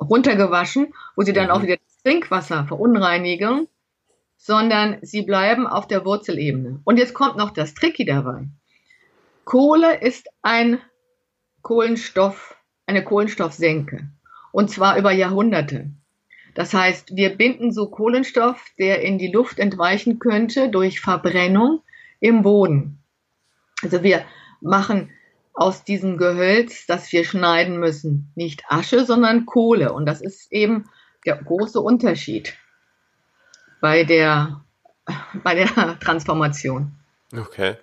runtergewaschen, 0.00 0.92
wo 1.14 1.22
sie 1.22 1.32
dann 1.32 1.50
auch 1.50 1.62
wieder 1.62 1.76
das 1.76 2.02
Trinkwasser 2.02 2.64
verunreinigen, 2.66 3.68
sondern 4.36 4.98
sie 5.02 5.22
bleiben 5.22 5.68
auf 5.68 5.86
der 5.86 6.04
Wurzelebene. 6.04 6.80
Und 6.82 6.98
jetzt 6.98 7.14
kommt 7.14 7.36
noch 7.36 7.50
das 7.50 7.74
Tricky 7.74 8.04
dabei. 8.04 8.48
Kohle 9.44 10.00
ist 10.00 10.28
ein 10.42 10.80
Kohlenstoff, 11.62 12.56
eine 12.86 13.04
Kohlenstoffsenke. 13.04 14.08
Und 14.50 14.70
zwar 14.70 14.98
über 14.98 15.12
Jahrhunderte. 15.12 15.90
Das 16.54 16.74
heißt, 16.74 17.14
wir 17.14 17.36
binden 17.36 17.72
so 17.72 17.90
Kohlenstoff, 17.90 18.60
der 18.78 19.02
in 19.02 19.18
die 19.18 19.30
Luft 19.30 19.60
entweichen 19.60 20.18
könnte 20.18 20.68
durch 20.68 21.00
Verbrennung 21.00 21.82
im 22.18 22.42
Boden. 22.42 22.98
Also 23.82 24.02
wir 24.02 24.24
machen 24.60 25.10
aus 25.54 25.84
diesem 25.84 26.18
Gehölz, 26.18 26.86
das 26.86 27.10
wir 27.12 27.24
schneiden 27.24 27.78
müssen. 27.78 28.32
Nicht 28.34 28.64
Asche, 28.68 29.04
sondern 29.04 29.46
Kohle. 29.46 29.92
Und 29.92 30.06
das 30.06 30.20
ist 30.20 30.52
eben 30.52 30.84
der 31.24 31.36
große 31.36 31.80
Unterschied 31.80 32.54
bei 33.80 34.04
der, 34.04 34.64
bei 35.42 35.54
der 35.54 35.98
Transformation. 36.00 36.92
Okay. 37.36 37.76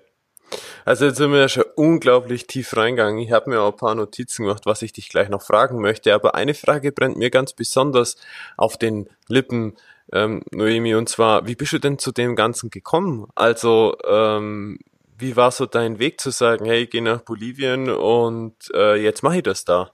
Also 0.84 1.06
jetzt 1.06 1.18
sind 1.18 1.32
wir 1.32 1.40
ja 1.40 1.50
schon 1.50 1.64
unglaublich 1.76 2.46
tief 2.46 2.76
reingegangen. 2.76 3.20
Ich 3.20 3.32
habe 3.32 3.50
mir 3.50 3.62
auch 3.62 3.72
ein 3.72 3.78
paar 3.78 3.96
Notizen 3.96 4.44
gemacht, 4.44 4.66
was 4.66 4.82
ich 4.82 4.92
dich 4.92 5.10
gleich 5.10 5.30
noch 5.30 5.42
fragen 5.42 5.80
möchte. 5.80 6.14
Aber 6.14 6.36
eine 6.36 6.54
Frage 6.54 6.92
brennt 6.92 7.18
mir 7.18 7.30
ganz 7.30 7.54
besonders 7.54 8.18
auf 8.58 8.78
den 8.78 9.08
Lippen, 9.28 9.78
ähm, 10.12 10.44
Noemi, 10.52 10.96
und 10.96 11.08
zwar, 11.08 11.48
wie 11.48 11.56
bist 11.56 11.72
du 11.72 11.80
denn 11.80 11.98
zu 11.98 12.12
dem 12.12 12.36
Ganzen 12.36 12.70
gekommen? 12.70 13.28
Also 13.36 13.96
ähm, 14.06 14.80
wie 15.22 15.36
war 15.36 15.52
so 15.52 15.66
dein 15.66 16.00
Weg 16.00 16.20
zu 16.20 16.32
sagen, 16.32 16.66
hey, 16.66 16.84
ich 16.84 16.90
gehe 16.90 17.02
nach 17.02 17.22
Bolivien 17.22 17.90
und 17.90 18.56
äh, 18.74 19.02
jetzt 19.02 19.24
mache 19.24 19.38
ich 19.38 19.44
das 19.44 19.66
da? 19.66 19.92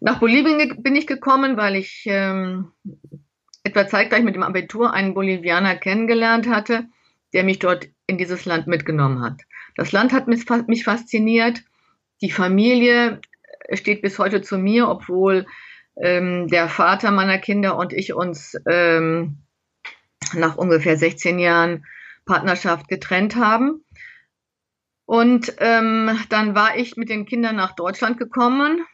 Nach 0.00 0.20
Bolivien 0.20 0.82
bin 0.82 0.94
ich 0.94 1.06
gekommen, 1.06 1.56
weil 1.56 1.74
ich 1.76 2.04
ähm, 2.06 2.72
etwa 3.64 3.86
zeitgleich 3.86 4.22
mit 4.22 4.34
dem 4.34 4.44
Abitur 4.44 4.92
einen 4.92 5.14
Bolivianer 5.14 5.76
kennengelernt 5.76 6.48
hatte, 6.48 6.86
der 7.32 7.42
mich 7.42 7.58
dort 7.58 7.88
in 8.06 8.16
dieses 8.16 8.44
Land 8.44 8.66
mitgenommen 8.66 9.20
hat. 9.20 9.42
Das 9.76 9.92
Land 9.92 10.12
hat 10.12 10.28
mich, 10.28 10.84
fasziniert. 10.84 11.62
Die 12.20 12.30
Familie 12.30 13.20
steht 13.72 14.02
bis 14.02 14.18
heute 14.18 14.40
zu 14.40 14.56
mir, 14.56 14.88
obwohl 14.88 15.46
ähm, 15.96 16.48
der 16.48 16.68
Vater 16.68 17.10
meiner 17.10 17.38
Kinder 17.38 17.76
und 17.76 17.92
ich 17.92 18.14
uns 18.14 18.56
ähm, 18.68 19.38
nach 20.32 20.56
ungefähr 20.56 20.96
16 20.96 21.38
Jahren 21.38 21.84
Partnerschaft 22.28 22.86
getrennt 22.86 23.34
haben. 23.34 23.84
Und 25.06 25.54
ähm, 25.58 26.18
dann 26.28 26.54
war 26.54 26.76
ich 26.76 26.96
mit 26.96 27.08
den 27.08 27.24
Kindern 27.24 27.56
nach 27.56 27.74
Deutschland 27.74 28.18
gekommen 28.18 28.84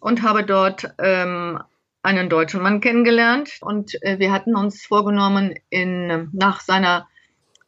und 0.00 0.22
habe 0.22 0.44
dort 0.44 0.92
ähm, 0.98 1.60
einen 2.02 2.28
deutschen 2.28 2.60
Mann 2.60 2.80
kennengelernt. 2.80 3.52
Und 3.60 4.02
äh, 4.02 4.18
wir 4.18 4.32
hatten 4.32 4.56
uns 4.56 4.84
vorgenommen, 4.84 5.54
in, 5.70 6.28
nach 6.32 6.60
seiner 6.60 7.06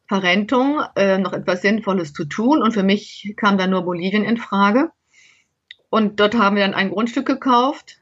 Verrentung 0.08 0.82
äh, 0.96 1.18
noch 1.18 1.32
etwas 1.32 1.62
Sinnvolles 1.62 2.12
zu 2.12 2.24
tun. 2.24 2.60
Und 2.60 2.72
für 2.72 2.82
mich 2.82 3.34
kam 3.36 3.56
dann 3.56 3.70
nur 3.70 3.82
Bolivien 3.82 4.24
in 4.24 4.36
Frage. 4.36 4.90
Und 5.88 6.18
dort 6.18 6.34
haben 6.34 6.56
wir 6.56 6.64
dann 6.64 6.74
ein 6.74 6.90
Grundstück 6.90 7.26
gekauft. 7.26 7.98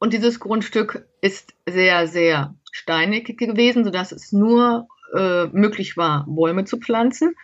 Und 0.00 0.12
dieses 0.12 0.40
Grundstück 0.40 1.06
ist 1.20 1.54
sehr, 1.68 2.08
sehr 2.08 2.54
steinig 2.72 3.36
gewesen, 3.38 3.84
sodass 3.84 4.10
es 4.10 4.32
nur 4.32 4.88
äh, 5.14 5.46
möglich 5.46 5.96
war, 5.96 6.24
Bäume 6.28 6.64
zu 6.64 6.78
pflanzen. 6.78 7.34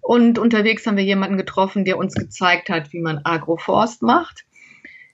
Und 0.00 0.38
unterwegs 0.38 0.86
haben 0.86 0.96
wir 0.96 1.04
jemanden 1.04 1.36
getroffen, 1.36 1.84
der 1.84 1.96
uns 1.96 2.14
gezeigt 2.14 2.68
hat, 2.68 2.92
wie 2.92 3.00
man 3.00 3.20
Agroforst 3.24 4.02
macht. 4.02 4.44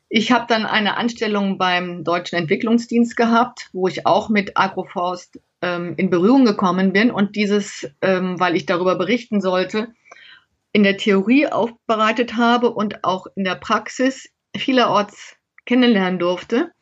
Ich 0.08 0.32
habe 0.32 0.46
dann 0.48 0.64
eine 0.64 0.96
Anstellung 0.96 1.58
beim 1.58 2.02
Deutschen 2.02 2.38
Entwicklungsdienst 2.38 3.14
gehabt, 3.14 3.68
wo 3.74 3.88
ich 3.88 4.06
auch 4.06 4.30
mit 4.30 4.56
Agroforst 4.56 5.38
ähm, 5.60 5.94
in 5.98 6.08
Berührung 6.08 6.46
gekommen 6.46 6.94
bin 6.94 7.10
und 7.10 7.36
dieses, 7.36 7.90
ähm, 8.00 8.40
weil 8.40 8.56
ich 8.56 8.64
darüber 8.64 8.96
berichten 8.96 9.42
sollte, 9.42 9.88
in 10.72 10.82
der 10.82 10.96
Theorie 10.96 11.46
aufbereitet 11.48 12.36
habe 12.36 12.70
und 12.70 13.04
auch 13.04 13.26
in 13.34 13.44
der 13.44 13.56
Praxis 13.56 14.30
vielerorts 14.56 15.36
kennenlernen 15.66 16.18
durfte 16.18 16.72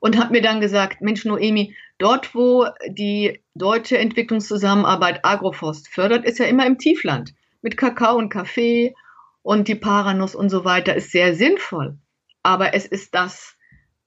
und 0.00 0.18
habe 0.18 0.32
mir 0.32 0.42
dann 0.42 0.60
gesagt, 0.60 1.00
Mensch 1.00 1.24
Noemi, 1.24 1.74
Dort, 1.98 2.34
wo 2.34 2.66
die 2.88 3.40
deutsche 3.54 3.98
Entwicklungszusammenarbeit 3.98 5.24
Agroforst 5.24 5.88
fördert, 5.88 6.24
ist 6.24 6.38
ja 6.38 6.46
immer 6.46 6.66
im 6.66 6.78
Tiefland 6.78 7.34
mit 7.62 7.76
Kakao 7.76 8.16
und 8.16 8.28
Kaffee 8.28 8.94
und 9.42 9.68
die 9.68 9.74
Paranuss 9.74 10.34
und 10.34 10.50
so 10.50 10.64
weiter 10.64 10.94
ist 10.94 11.10
sehr 11.10 11.34
sinnvoll. 11.34 11.98
Aber 12.42 12.74
es 12.74 12.84
ist 12.84 13.14
das, 13.14 13.56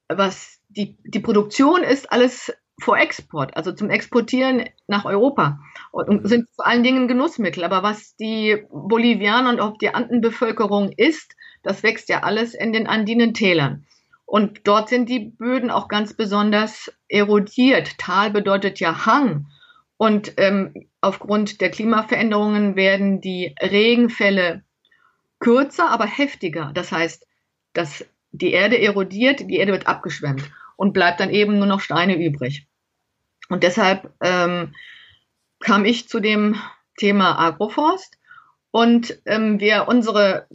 was 0.07 0.59
die, 0.69 0.97
die 1.03 1.19
Produktion 1.19 1.83
ist, 1.83 2.11
alles 2.11 2.53
vor 2.81 2.97
Export, 2.97 3.57
also 3.57 3.71
zum 3.71 3.89
Exportieren 3.89 4.65
nach 4.87 5.05
Europa 5.05 5.59
und 5.91 6.27
sind 6.27 6.47
vor 6.55 6.67
allen 6.67 6.83
Dingen 6.83 7.07
Genussmittel. 7.07 7.63
Aber 7.63 7.83
was 7.83 8.15
die 8.15 8.65
Bolivianer 8.71 9.49
und 9.49 9.59
auch 9.59 9.77
die 9.77 9.93
Andenbevölkerung 9.93 10.91
isst, 10.91 11.35
das 11.63 11.83
wächst 11.83 12.09
ja 12.09 12.21
alles 12.21 12.53
in 12.53 12.71
den 12.71 12.87
andinen 12.87 13.33
Tälern. 13.33 13.85
Und 14.29 14.67
dort 14.67 14.89
sind 14.89 15.09
die 15.09 15.21
Böden 15.21 15.71
auch 15.71 15.87
ganz 15.87 16.13
besonders 16.13 16.93
erodiert. 17.07 17.97
Tal 17.97 18.29
bedeutet 18.29 18.79
ja 18.79 19.07
Hang. 19.07 19.47
Und 19.97 20.33
ähm, 20.37 20.87
aufgrund 21.01 21.61
der 21.61 21.71
Klimaveränderungen 21.71 22.75
werden 22.75 23.21
die 23.21 23.55
Regenfälle 23.59 24.63
kürzer, 25.39 25.89
aber 25.89 26.05
heftiger. 26.05 26.69
Das 26.75 26.91
heißt, 26.91 27.25
dass 27.73 28.05
die 28.29 28.51
Erde 28.51 28.79
erodiert, 28.79 29.39
die 29.39 29.57
Erde 29.57 29.71
wird 29.71 29.87
abgeschwemmt 29.87 30.43
und 30.75 30.93
bleibt 30.93 31.19
dann 31.19 31.31
eben 31.31 31.57
nur 31.57 31.65
noch 31.65 31.81
Steine 31.81 32.15
übrig. 32.15 32.67
Und 33.49 33.63
deshalb 33.63 34.13
ähm, 34.21 34.75
kam 35.59 35.85
ich 35.85 36.07
zu 36.07 36.19
dem 36.19 36.55
Thema 36.99 37.39
Agroforst 37.39 38.19
und 38.69 39.19
ähm, 39.25 39.59
wir 39.59 39.87
unsere 39.87 40.47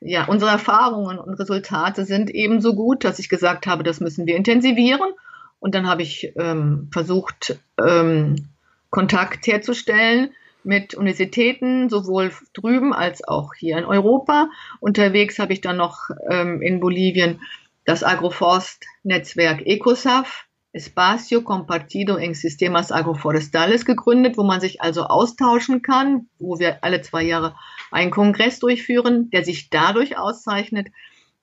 ja, 0.00 0.26
unsere 0.26 0.50
Erfahrungen 0.50 1.18
und 1.18 1.34
Resultate 1.34 2.04
sind 2.04 2.30
eben 2.30 2.60
so 2.60 2.74
gut, 2.74 3.04
dass 3.04 3.18
ich 3.18 3.28
gesagt 3.28 3.66
habe, 3.66 3.82
das 3.82 4.00
müssen 4.00 4.26
wir 4.26 4.36
intensivieren. 4.36 5.12
Und 5.60 5.74
dann 5.74 5.88
habe 5.88 6.02
ich 6.02 6.32
ähm, 6.36 6.88
versucht, 6.92 7.58
ähm, 7.84 8.48
Kontakt 8.90 9.46
herzustellen 9.46 10.30
mit 10.64 10.94
Universitäten, 10.94 11.88
sowohl 11.88 12.32
drüben 12.54 12.92
als 12.92 13.26
auch 13.26 13.54
hier 13.54 13.76
in 13.78 13.84
Europa. 13.84 14.48
Unterwegs 14.80 15.38
habe 15.38 15.52
ich 15.52 15.60
dann 15.60 15.76
noch 15.76 16.10
ähm, 16.30 16.62
in 16.62 16.80
Bolivien 16.80 17.40
das 17.84 18.04
Agroforst-Netzwerk 18.04 19.66
ECOSAF 19.66 20.47
Espacio 20.72 21.42
Compartido 21.42 22.16
en 22.16 22.34
Sistemas 22.34 22.92
Agroforestales 22.92 23.84
gegründet, 23.84 24.36
wo 24.36 24.42
man 24.42 24.60
sich 24.60 24.82
also 24.82 25.04
austauschen 25.04 25.82
kann, 25.82 26.28
wo 26.38 26.58
wir 26.58 26.84
alle 26.84 27.00
zwei 27.00 27.22
Jahre 27.22 27.56
einen 27.90 28.10
Kongress 28.10 28.58
durchführen, 28.58 29.30
der 29.30 29.44
sich 29.44 29.70
dadurch 29.70 30.18
auszeichnet, 30.18 30.88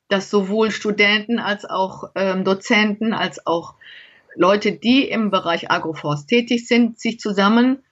dass 0.08 0.30
sowohl 0.30 0.70
Studenten 0.70 1.40
als 1.40 1.66
auch 1.66 2.12
ähm, 2.16 2.44
Dozenten 2.44 3.14
als 3.14 3.46
auch 3.48 3.76
Leute, 4.36 4.74
die 4.74 5.08
im 5.08 5.32
Bereich 5.32 5.72
Agroforst 5.72 6.28
tätig 6.28 6.68
sind, 6.68 7.00
sich 7.00 7.20
zusammen 7.20 7.84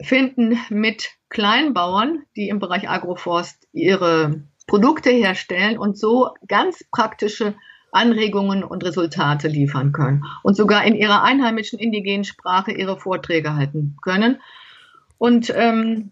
finden 0.00 0.58
mit 0.68 1.10
Kleinbauern, 1.30 2.22
die 2.36 2.48
im 2.48 2.58
Bereich 2.58 2.88
Agroforst 2.88 3.66
ihre 3.72 4.42
Produkte 4.66 5.10
herstellen 5.10 5.78
und 5.78 5.98
so 5.98 6.30
ganz 6.46 6.84
praktische 6.90 7.54
Anregungen 7.92 8.64
und 8.64 8.84
Resultate 8.84 9.48
liefern 9.48 9.92
können 9.92 10.24
und 10.42 10.56
sogar 10.56 10.84
in 10.84 10.94
ihrer 10.94 11.22
einheimischen 11.22 11.78
indigenen 11.78 12.24
Sprache 12.24 12.72
ihre 12.72 12.98
Vorträge 12.98 13.54
halten 13.54 13.96
können. 14.02 14.40
Und 15.18 15.52
ähm, 15.54 16.10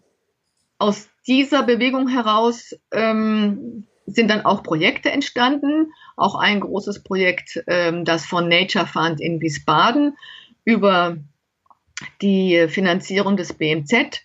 aus 0.79 1.09
dieser 1.27 1.63
Bewegung 1.63 2.09
heraus 2.09 2.75
ähm, 2.91 3.87
sind 4.07 4.31
dann 4.31 4.45
auch 4.45 4.63
Projekte 4.63 5.11
entstanden, 5.11 5.93
auch 6.17 6.35
ein 6.35 6.61
großes 6.61 7.03
Projekt, 7.03 7.63
ähm, 7.67 8.05
das 8.05 8.27
von 8.27 8.49
Nature 8.49 8.87
Fund 8.87 9.21
in 9.21 9.41
Wiesbaden 9.41 10.17
über 10.65 11.17
die 12.21 12.67
Finanzierung 12.69 13.37
des 13.37 13.53
BMZ 13.53 14.23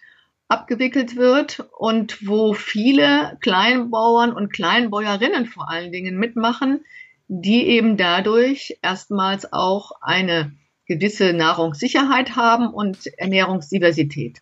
abgewickelt 0.48 1.16
wird 1.16 1.66
und 1.78 2.28
wo 2.28 2.54
viele 2.54 3.38
Kleinbauern 3.42 4.34
und 4.34 4.52
Kleinbäuerinnen 4.52 5.46
vor 5.46 5.70
allen 5.70 5.92
Dingen 5.92 6.18
mitmachen, 6.18 6.84
die 7.30 7.68
eben 7.68 7.96
dadurch 7.96 8.78
erstmals 8.82 9.54
auch 9.54 9.92
eine 10.02 10.52
gewisse 10.88 11.32
Nahrungssicherheit 11.32 12.36
haben 12.36 12.74
und 12.74 13.06
Ernährungsdiversität. 13.18 14.42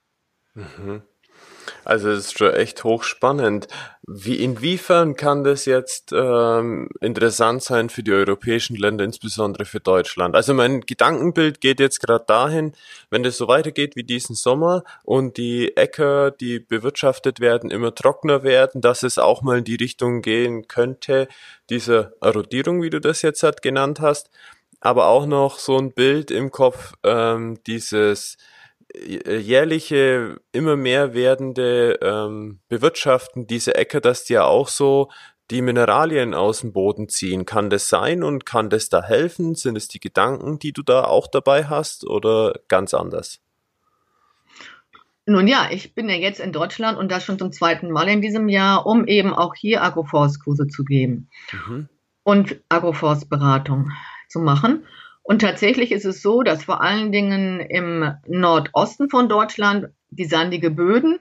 Mhm. 0.55 1.03
Also 1.87 2.09
es 2.09 2.25
ist 2.25 2.37
schon 2.37 2.53
echt 2.53 2.83
hochspannend. 2.83 3.69
Wie 4.05 4.43
inwiefern 4.43 5.15
kann 5.15 5.45
das 5.45 5.63
jetzt 5.63 6.11
ähm, 6.11 6.89
interessant 6.99 7.63
sein 7.63 7.89
für 7.89 8.03
die 8.03 8.11
europäischen 8.11 8.75
Länder, 8.75 9.05
insbesondere 9.05 9.63
für 9.63 9.79
Deutschland? 9.79 10.35
Also 10.35 10.53
mein 10.53 10.81
Gedankenbild 10.81 11.61
geht 11.61 11.79
jetzt 11.79 12.01
gerade 12.01 12.25
dahin, 12.27 12.73
wenn 13.09 13.23
das 13.23 13.37
so 13.37 13.47
weitergeht 13.47 13.95
wie 13.95 14.03
diesen 14.03 14.35
Sommer 14.35 14.83
und 15.03 15.37
die 15.37 15.77
Äcker, 15.77 16.31
die 16.31 16.59
bewirtschaftet 16.59 17.39
werden, 17.39 17.71
immer 17.71 17.95
trockener 17.95 18.43
werden, 18.43 18.81
dass 18.81 19.03
es 19.03 19.17
auch 19.17 19.41
mal 19.41 19.59
in 19.59 19.63
die 19.63 19.75
Richtung 19.75 20.21
gehen 20.21 20.67
könnte, 20.67 21.29
diese 21.69 22.17
Erodierung, 22.19 22.81
wie 22.81 22.89
du 22.89 22.99
das 22.99 23.21
jetzt 23.21 23.43
halt 23.43 23.61
genannt 23.61 24.01
hast, 24.01 24.29
aber 24.81 25.07
auch 25.07 25.25
noch 25.25 25.57
so 25.57 25.77
ein 25.77 25.93
Bild 25.93 26.31
im 26.31 26.51
Kopf, 26.51 26.95
ähm, 27.03 27.59
dieses 27.65 28.35
jährliche, 28.95 30.39
immer 30.51 30.75
mehr 30.75 31.13
werdende 31.13 31.99
ähm, 32.01 32.59
Bewirtschaften 32.69 33.47
diese 33.47 33.75
Äcker, 33.75 34.01
dass 34.01 34.23
die 34.23 34.33
ja 34.33 34.45
auch 34.45 34.67
so 34.67 35.09
die 35.51 35.61
Mineralien 35.61 36.33
aus 36.33 36.61
dem 36.61 36.73
Boden 36.73 37.07
ziehen. 37.07 37.45
Kann 37.45 37.69
das 37.69 37.89
sein 37.89 38.23
und 38.23 38.45
kann 38.45 38.69
das 38.69 38.89
da 38.89 39.03
helfen? 39.03 39.55
Sind 39.55 39.77
es 39.77 39.87
die 39.87 39.99
Gedanken, 39.99 40.59
die 40.59 40.73
du 40.73 40.83
da 40.83 41.03
auch 41.03 41.27
dabei 41.27 41.65
hast 41.65 42.05
oder 42.05 42.53
ganz 42.67 42.93
anders? 42.93 43.39
Nun 45.25 45.47
ja, 45.47 45.67
ich 45.71 45.93
bin 45.93 46.09
ja 46.09 46.15
jetzt 46.15 46.39
in 46.39 46.53
Deutschland 46.53 46.97
und 46.97 47.11
das 47.11 47.25
schon 47.25 47.37
zum 47.37 47.51
zweiten 47.51 47.91
Mal 47.91 48.07
in 48.07 48.21
diesem 48.21 48.47
Jahr, 48.47 48.85
um 48.85 49.05
eben 49.05 49.33
auch 49.33 49.55
hier 49.55 49.83
Agroforstkurse 49.83 50.67
zu 50.67 50.85
geben 50.85 51.29
mhm. 51.51 51.89
und 52.23 52.61
Agroforstberatung 52.69 53.91
zu 54.29 54.39
machen. 54.39 54.85
Und 55.27 55.39
tatsächlich 55.41 55.91
ist 55.91 56.05
es 56.05 56.21
so, 56.21 56.41
dass 56.41 56.63
vor 56.63 56.79
allen 56.79 57.11
Dingen 57.11 57.59
im 57.59 58.13
Nordosten 58.27 59.09
von 59.09 59.27
Deutschland 59.27 59.89
die 60.09 60.23
sandige 60.23 60.71
Böden, 60.71 61.19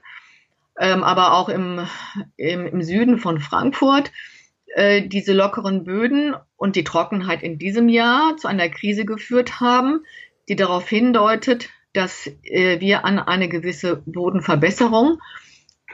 ähm, 0.79 1.03
aber 1.03 1.33
auch 1.33 1.49
im, 1.49 1.85
im, 2.37 2.65
im, 2.65 2.81
Süden 2.81 3.17
von 3.17 3.41
Frankfurt 3.41 4.13
äh, 4.75 5.01
diese 5.05 5.33
lockeren 5.33 5.83
Böden 5.83 6.35
und 6.55 6.77
die 6.77 6.85
Trockenheit 6.85 7.43
in 7.43 7.59
diesem 7.59 7.89
Jahr 7.89 8.37
zu 8.37 8.47
einer 8.47 8.69
Krise 8.69 9.03
geführt 9.03 9.59
haben, 9.59 10.05
die 10.47 10.55
darauf 10.55 10.87
hindeutet, 10.87 11.67
dass 11.91 12.27
äh, 12.43 12.79
wir 12.79 13.03
an 13.03 13.19
eine 13.19 13.49
gewisse 13.49 14.03
Bodenverbesserung 14.05 15.19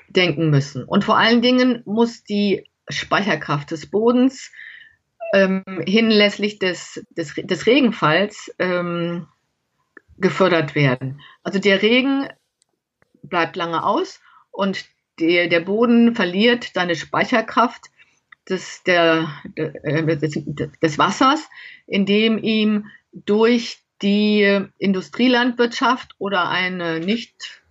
denken 0.10 0.52
müssen. 0.52 0.84
Und 0.84 1.04
vor 1.04 1.18
allen 1.18 1.42
Dingen 1.42 1.82
muss 1.86 2.24
die 2.24 2.70
Speicherkraft 2.90 3.72
des 3.72 3.90
Bodens 3.90 4.52
ähm, 5.34 5.64
hinlässlich 5.86 6.60
des, 6.60 7.04
des, 7.10 7.34
des 7.36 7.66
Regenfalls 7.66 8.54
ähm, 8.60 9.28
gefördert 10.18 10.76
werden. 10.76 11.20
Also 11.42 11.60
der 11.60 11.82
Regen 11.82 12.30
bleibt 13.24 13.56
lange 13.56 13.84
aus 13.84 14.22
und 14.52 14.86
der, 15.20 15.48
der 15.48 15.60
Boden 15.60 16.16
verliert 16.16 16.72
seine 16.74 16.96
Speicherkraft 16.96 17.88
des, 18.48 18.84
der, 18.84 19.28
äh, 19.56 20.18
des, 20.18 20.40
des 20.82 20.98
Wassers, 20.98 21.50
indem 21.88 22.38
ihm 22.38 22.86
durch 23.12 23.80
die 24.02 24.68
Industrielandwirtschaft 24.78 26.16
oder 26.20 26.50
eine 26.50 27.00
nicht 27.00 27.64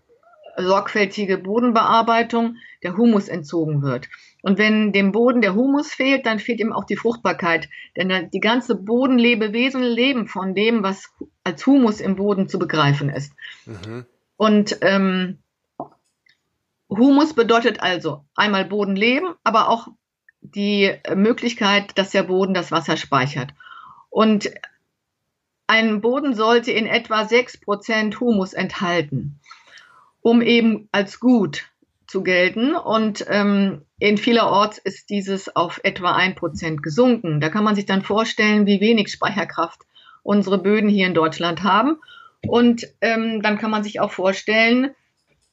sorgfältige 0.56 1.38
Bodenbearbeitung 1.38 2.56
der 2.82 2.96
Humus 2.96 3.28
entzogen 3.28 3.82
wird. 3.82 4.08
Und 4.42 4.58
wenn 4.58 4.92
dem 4.92 5.12
Boden 5.12 5.40
der 5.40 5.54
Humus 5.54 5.92
fehlt, 5.94 6.26
dann 6.26 6.40
fehlt 6.40 6.60
ihm 6.60 6.72
auch 6.72 6.84
die 6.84 6.96
Fruchtbarkeit. 6.96 7.68
Denn 7.96 8.28
die 8.30 8.40
ganze 8.40 8.74
Bodenlebewesen 8.74 9.82
leben 9.82 10.26
von 10.26 10.54
dem, 10.54 10.82
was 10.82 11.10
als 11.44 11.64
Humus 11.64 12.00
im 12.00 12.16
Boden 12.16 12.48
zu 12.48 12.58
begreifen 12.58 13.08
ist. 13.08 13.32
Mhm. 13.66 14.04
Und 14.36 14.78
ähm, 14.82 15.38
Humus 16.90 17.34
bedeutet 17.34 17.80
also 17.80 18.24
einmal 18.34 18.64
Bodenleben, 18.64 19.34
aber 19.44 19.68
auch 19.68 19.88
die 20.40 20.92
Möglichkeit, 21.14 21.96
dass 21.96 22.10
der 22.10 22.24
Boden 22.24 22.52
das 22.52 22.72
Wasser 22.72 22.96
speichert. 22.96 23.54
Und 24.10 24.50
ein 25.68 26.00
Boden 26.00 26.34
sollte 26.34 26.72
in 26.72 26.86
etwa 26.86 27.22
6% 27.22 28.18
Humus 28.18 28.52
enthalten, 28.52 29.40
um 30.20 30.42
eben 30.42 30.88
als 30.90 31.20
gut 31.20 31.71
zu 32.12 32.22
gelten. 32.22 32.76
Und 32.76 33.24
ähm, 33.28 33.86
in 33.98 34.18
vielerorts 34.18 34.76
ist 34.76 35.08
dieses 35.08 35.56
auf 35.56 35.80
etwa 35.82 36.12
ein 36.12 36.34
Prozent 36.34 36.82
gesunken. 36.82 37.40
Da 37.40 37.48
kann 37.48 37.64
man 37.64 37.74
sich 37.74 37.86
dann 37.86 38.02
vorstellen, 38.02 38.66
wie 38.66 38.80
wenig 38.80 39.10
Speicherkraft 39.10 39.80
unsere 40.22 40.58
Böden 40.58 40.90
hier 40.90 41.06
in 41.06 41.14
Deutschland 41.14 41.62
haben. 41.62 41.96
Und 42.46 42.86
ähm, 43.00 43.40
dann 43.42 43.58
kann 43.58 43.70
man 43.70 43.82
sich 43.82 43.98
auch 43.98 44.12
vorstellen, 44.12 44.90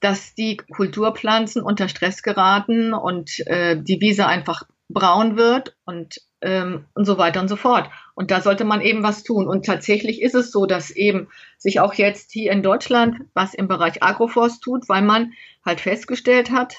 dass 0.01 0.35
die 0.35 0.57
Kulturpflanzen 0.57 1.61
unter 1.61 1.87
Stress 1.87 2.23
geraten 2.23 2.93
und 2.93 3.39
äh, 3.47 3.81
die 3.81 4.01
Wiese 4.01 4.27
einfach 4.27 4.63
braun 4.89 5.37
wird 5.37 5.77
und, 5.85 6.19
ähm, 6.41 6.85
und 6.93 7.05
so 7.05 7.17
weiter 7.17 7.39
und 7.41 7.47
so 7.47 7.55
fort. 7.55 7.89
Und 8.19 8.31
da 8.31 8.41
sollte 8.41 8.65
man 8.65 8.81
eben 8.81 9.01
was 9.01 9.23
tun. 9.23 9.47
Und 9.47 9.65
tatsächlich 9.65 10.21
ist 10.21 10.35
es 10.35 10.51
so, 10.51 10.65
dass 10.65 10.91
eben 10.91 11.29
sich 11.57 11.79
auch 11.79 11.93
jetzt 11.93 12.33
hier 12.33 12.51
in 12.51 12.61
Deutschland 12.61 13.15
was 13.33 13.53
im 13.53 13.69
Bereich 13.69 14.03
Agroforst 14.03 14.61
tut, 14.61 14.89
weil 14.89 15.03
man 15.03 15.31
halt 15.65 15.79
festgestellt 15.79 16.51
hat, 16.51 16.75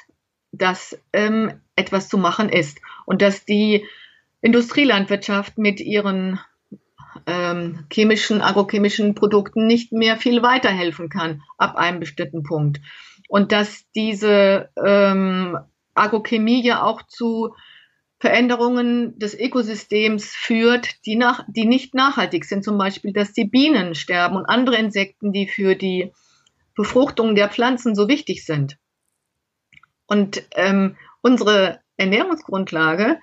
dass 0.52 1.00
ähm, 1.14 1.54
etwas 1.76 2.10
zu 2.10 2.18
machen 2.18 2.50
ist 2.50 2.78
und 3.06 3.22
dass 3.22 3.46
die 3.46 3.86
Industrielandwirtschaft 4.42 5.56
mit 5.56 5.80
ihren 5.80 6.38
ähm, 7.26 7.86
chemischen, 7.90 8.42
agrochemischen 8.42 9.14
Produkten 9.14 9.66
nicht 9.66 9.92
mehr 9.92 10.18
viel 10.18 10.42
weiterhelfen 10.42 11.08
kann 11.08 11.40
ab 11.56 11.74
einem 11.76 12.00
bestimmten 12.00 12.42
Punkt. 12.42 12.82
Und 13.28 13.50
dass 13.50 13.90
diese 13.92 14.68
ähm, 14.76 15.56
Agrochemie 15.94 16.62
ja 16.62 16.82
auch 16.82 17.00
zu 17.06 17.54
Veränderungen 18.20 19.18
des 19.18 19.34
Ökosystems 19.34 20.34
führt, 20.34 21.06
die, 21.06 21.16
nach, 21.16 21.42
die 21.48 21.64
nicht 21.64 21.94
nachhaltig 21.94 22.44
sind. 22.44 22.62
Zum 22.62 22.76
Beispiel, 22.76 23.14
dass 23.14 23.32
die 23.32 23.46
Bienen 23.46 23.94
sterben 23.94 24.36
und 24.36 24.44
andere 24.44 24.76
Insekten, 24.76 25.32
die 25.32 25.48
für 25.48 25.74
die 25.74 26.12
Befruchtung 26.76 27.34
der 27.34 27.48
Pflanzen 27.48 27.94
so 27.94 28.08
wichtig 28.08 28.44
sind. 28.44 28.76
Und 30.06 30.42
ähm, 30.54 30.96
unsere 31.22 31.80
Ernährungsgrundlage 31.96 33.18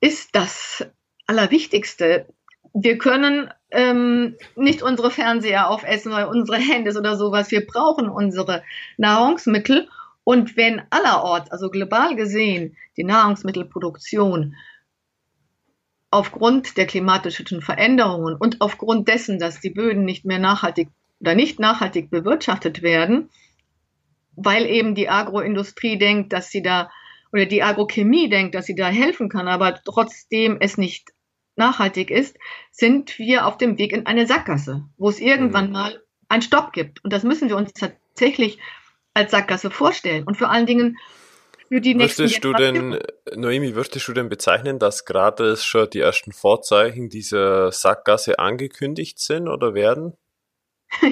ist 0.00 0.36
das 0.36 0.86
Allerwichtigste. 1.26 2.26
Wir 2.72 2.96
können 2.96 3.52
ähm, 3.72 4.36
nicht 4.54 4.82
unsere 4.82 5.10
Fernseher 5.10 5.68
aufessen 5.68 6.12
oder 6.12 6.28
unsere 6.28 6.58
Handys 6.58 6.96
oder 6.96 7.16
sowas. 7.16 7.50
Wir 7.50 7.66
brauchen 7.66 8.08
unsere 8.08 8.62
Nahrungsmittel 8.98 9.88
und 10.28 10.58
wenn 10.58 10.82
allerorts, 10.90 11.50
also 11.50 11.70
global 11.70 12.14
gesehen, 12.14 12.76
die 12.98 13.04
Nahrungsmittelproduktion 13.04 14.56
aufgrund 16.10 16.76
der 16.76 16.86
klimatischen 16.86 17.62
Veränderungen 17.62 18.36
und 18.36 18.60
aufgrund 18.60 19.08
dessen, 19.08 19.38
dass 19.38 19.62
die 19.62 19.70
Böden 19.70 20.04
nicht 20.04 20.26
mehr 20.26 20.38
nachhaltig 20.38 20.90
oder 21.18 21.34
nicht 21.34 21.58
nachhaltig 21.60 22.10
bewirtschaftet 22.10 22.82
werden, 22.82 23.30
weil 24.36 24.66
eben 24.66 24.94
die 24.94 25.08
Agroindustrie 25.08 25.96
denkt, 25.96 26.34
dass 26.34 26.50
sie 26.50 26.60
da 26.60 26.90
oder 27.32 27.46
die 27.46 27.62
Agrochemie 27.62 28.28
denkt, 28.28 28.54
dass 28.54 28.66
sie 28.66 28.74
da 28.74 28.88
helfen 28.88 29.30
kann, 29.30 29.48
aber 29.48 29.80
trotzdem 29.82 30.58
es 30.60 30.76
nicht 30.76 31.08
nachhaltig 31.56 32.10
ist, 32.10 32.36
sind 32.70 33.18
wir 33.18 33.46
auf 33.46 33.56
dem 33.56 33.78
Weg 33.78 33.92
in 33.92 34.04
eine 34.04 34.26
Sackgasse, 34.26 34.84
wo 34.98 35.08
es 35.08 35.20
irgendwann 35.20 35.68
mhm. 35.68 35.72
mal 35.72 36.02
einen 36.28 36.42
Stopp 36.42 36.74
gibt. 36.74 37.02
Und 37.02 37.14
das 37.14 37.22
müssen 37.22 37.48
wir 37.48 37.56
uns 37.56 37.72
tatsächlich 37.72 38.58
als 39.18 39.32
Sackgasse 39.32 39.70
vorstellen. 39.70 40.24
Und 40.24 40.36
vor 40.36 40.50
allen 40.50 40.66
Dingen 40.66 40.96
für 41.68 41.80
die 41.82 41.94
nächsten 41.94 42.22
Würdest 42.22 42.44
du 42.44 42.52
denn, 42.54 42.98
Noemi, 43.34 43.74
würdest 43.74 44.08
du 44.08 44.12
denn 44.14 44.30
bezeichnen, 44.30 44.78
dass 44.78 45.04
gerade 45.04 45.56
schon 45.56 45.90
die 45.90 46.00
ersten 46.00 46.32
Vorzeichen 46.32 47.10
dieser 47.10 47.72
Sackgasse 47.72 48.38
angekündigt 48.38 49.18
sind 49.18 49.48
oder 49.48 49.74
werden? 49.74 50.16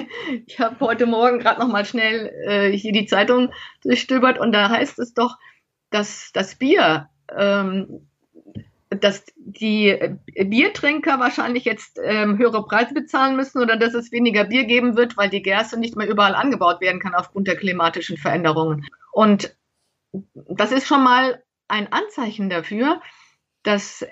ich 0.47 0.59
habe 0.59 0.79
heute 0.79 1.05
Morgen 1.05 1.37
gerade 1.37 1.59
noch 1.59 1.67
mal 1.67 1.85
schnell 1.85 2.33
äh, 2.47 2.75
hier 2.75 2.91
die 2.91 3.05
Zeitung 3.05 3.53
durchstöbert 3.83 4.39
und 4.39 4.51
da 4.51 4.69
heißt 4.69 4.97
es 4.97 5.13
doch, 5.13 5.37
dass 5.91 6.31
das 6.33 6.55
Bier, 6.55 7.09
ähm, 7.37 8.07
dass 8.89 9.25
die 9.35 9.97
Biertrinker 10.33 11.19
wahrscheinlich 11.19 11.65
jetzt 11.65 11.99
ähm, 12.03 12.37
höhere 12.37 12.65
Preise 12.65 12.93
bezahlen 12.93 13.35
müssen 13.35 13.61
oder 13.61 13.75
dass 13.75 13.93
es 13.93 14.11
weniger 14.11 14.45
Bier 14.45 14.63
geben 14.65 14.95
wird, 14.95 15.17
weil 15.17 15.29
die 15.29 15.41
Gerste 15.41 15.77
nicht 15.77 15.95
mehr 15.95 16.07
überall 16.07 16.35
angebaut 16.35 16.79
werden 16.79 17.01
kann 17.01 17.13
aufgrund 17.13 17.47
der 17.47 17.57
klimatischen 17.57 18.17
Veränderungen. 18.17 18.85
Und 19.11 19.55
das 20.33 20.71
ist 20.71 20.87
schon 20.87 21.03
mal 21.03 21.43
ein 21.67 21.91
Anzeichen 21.91 22.49
dafür, 22.49 23.01
dass 23.63 24.05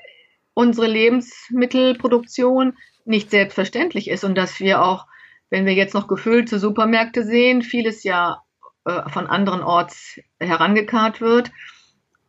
unsere 0.53 0.87
Lebensmittelproduktion 0.87 2.77
nicht 3.05 3.29
selbstverständlich 3.29 4.09
ist 4.09 4.23
und 4.23 4.35
dass 4.35 4.59
wir 4.59 4.83
auch, 4.83 5.05
wenn 5.49 5.65
wir 5.65 5.73
jetzt 5.73 5.93
noch 5.93 6.07
gefüllte 6.07 6.59
Supermärkte 6.59 7.23
sehen, 7.23 7.61
vieles 7.61 8.03
ja 8.03 8.41
äh, 8.85 9.09
von 9.09 9.27
anderen 9.27 9.61
Orts 9.61 10.19
herangekarrt 10.39 11.21
wird, 11.21 11.51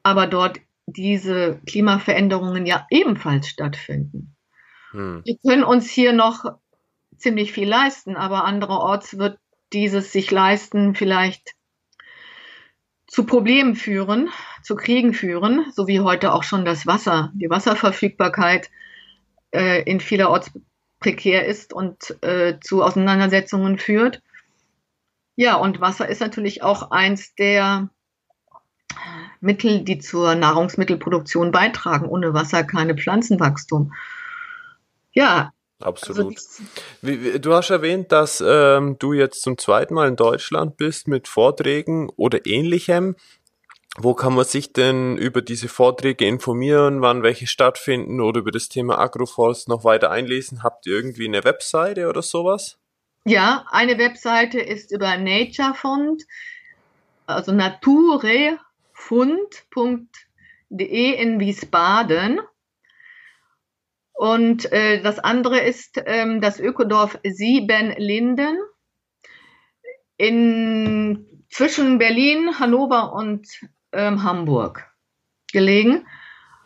aber 0.02 0.26
dort 0.26 0.61
diese 0.87 1.61
Klimaveränderungen 1.66 2.64
ja 2.66 2.87
ebenfalls 2.90 3.49
stattfinden. 3.49 4.37
Hm. 4.92 5.22
Wir 5.25 5.37
können 5.38 5.64
uns 5.64 5.90
hier 5.90 6.12
noch 6.12 6.44
ziemlich 7.16 7.53
viel 7.53 7.68
leisten, 7.68 8.16
aber 8.16 8.44
andererorts 8.44 9.18
wird 9.18 9.38
dieses 9.72 10.12
sich 10.12 10.31
leisten 10.31 10.94
vielleicht 10.94 11.53
zu 13.07 13.25
Problemen 13.25 13.75
führen, 13.75 14.31
zu 14.62 14.77
Kriegen 14.77 15.14
führen, 15.14 15.66
so 15.72 15.87
wie 15.87 16.01
heute 16.01 16.33
auch 16.33 16.42
schon 16.42 16.64
das 16.64 16.87
Wasser, 16.87 17.33
die 17.35 17.51
Wasserverfügbarkeit 17.51 18.70
äh, 19.53 19.83
in 19.83 20.01
vielerorts 20.01 20.53
prekär 20.99 21.46
ist 21.46 21.72
und 21.72 22.22
äh, 22.22 22.59
zu 22.61 22.83
Auseinandersetzungen 22.83 23.79
führt. 23.79 24.22
Ja, 25.37 25.57
und 25.57 25.81
Wasser 25.81 26.09
ist 26.09 26.20
natürlich 26.20 26.62
auch 26.62 26.90
eins 26.90 27.35
der 27.35 27.90
Mittel, 29.40 29.85
die 29.85 29.99
zur 29.99 30.35
Nahrungsmittelproduktion 30.35 31.53
beitragen. 31.53 32.09
Ohne 32.09 32.35
Wasser 32.35 32.64
keine 32.64 32.94
Pflanzenwachstum. 32.94 33.92
Ja. 35.12 35.53
Absolut. 35.79 36.37
Also 36.37 36.64
wie, 37.03 37.35
wie, 37.35 37.40
du 37.40 37.53
hast 37.53 37.68
erwähnt, 37.68 38.11
dass 38.11 38.42
ähm, 38.44 38.96
du 38.99 39.12
jetzt 39.12 39.42
zum 39.42 39.59
zweiten 39.59 39.92
Mal 39.92 40.09
in 40.09 40.16
Deutschland 40.16 40.79
bist 40.79 41.07
mit 41.07 41.29
Vorträgen 41.29 42.09
oder 42.16 42.46
ähnlichem. 42.46 43.14
Wo 43.99 44.14
kann 44.14 44.35
man 44.35 44.44
sich 44.44 44.72
denn 44.72 45.16
über 45.16 45.40
diese 45.42 45.68
Vorträge 45.68 46.27
informieren, 46.27 47.01
wann 47.01 47.22
welche 47.22 47.46
stattfinden 47.46 48.20
oder 48.20 48.40
über 48.40 48.51
das 48.51 48.68
Thema 48.68 48.99
Agroforst 48.99 49.68
noch 49.68 49.85
weiter 49.85 50.11
einlesen? 50.11 50.62
Habt 50.62 50.87
ihr 50.87 50.94
irgendwie 50.94 51.27
eine 51.27 51.44
Webseite 51.44 52.09
oder 52.09 52.22
sowas? 52.22 52.79
Ja, 53.25 53.64
eine 53.70 53.99
Webseite 53.99 54.61
ist 54.61 54.92
über 54.92 55.16
Naturefund, 55.16 56.25
also 57.27 57.53
naturefund.de 59.11 61.14
in 61.14 61.40
Wiesbaden. 61.40 62.40
Und 64.12 64.71
äh, 64.73 65.03
das 65.03 65.19
andere 65.19 65.61
ist 65.61 66.03
ähm, 66.07 66.40
das 66.40 66.59
Ökodorf 66.59 67.19
Siebenlinden 67.23 68.57
in, 70.16 71.45
zwischen 71.51 71.99
Berlin, 71.99 72.59
Hannover 72.59 73.12
und 73.12 73.47
ähm, 73.92 74.23
Hamburg 74.23 74.90
gelegen. 75.53 76.07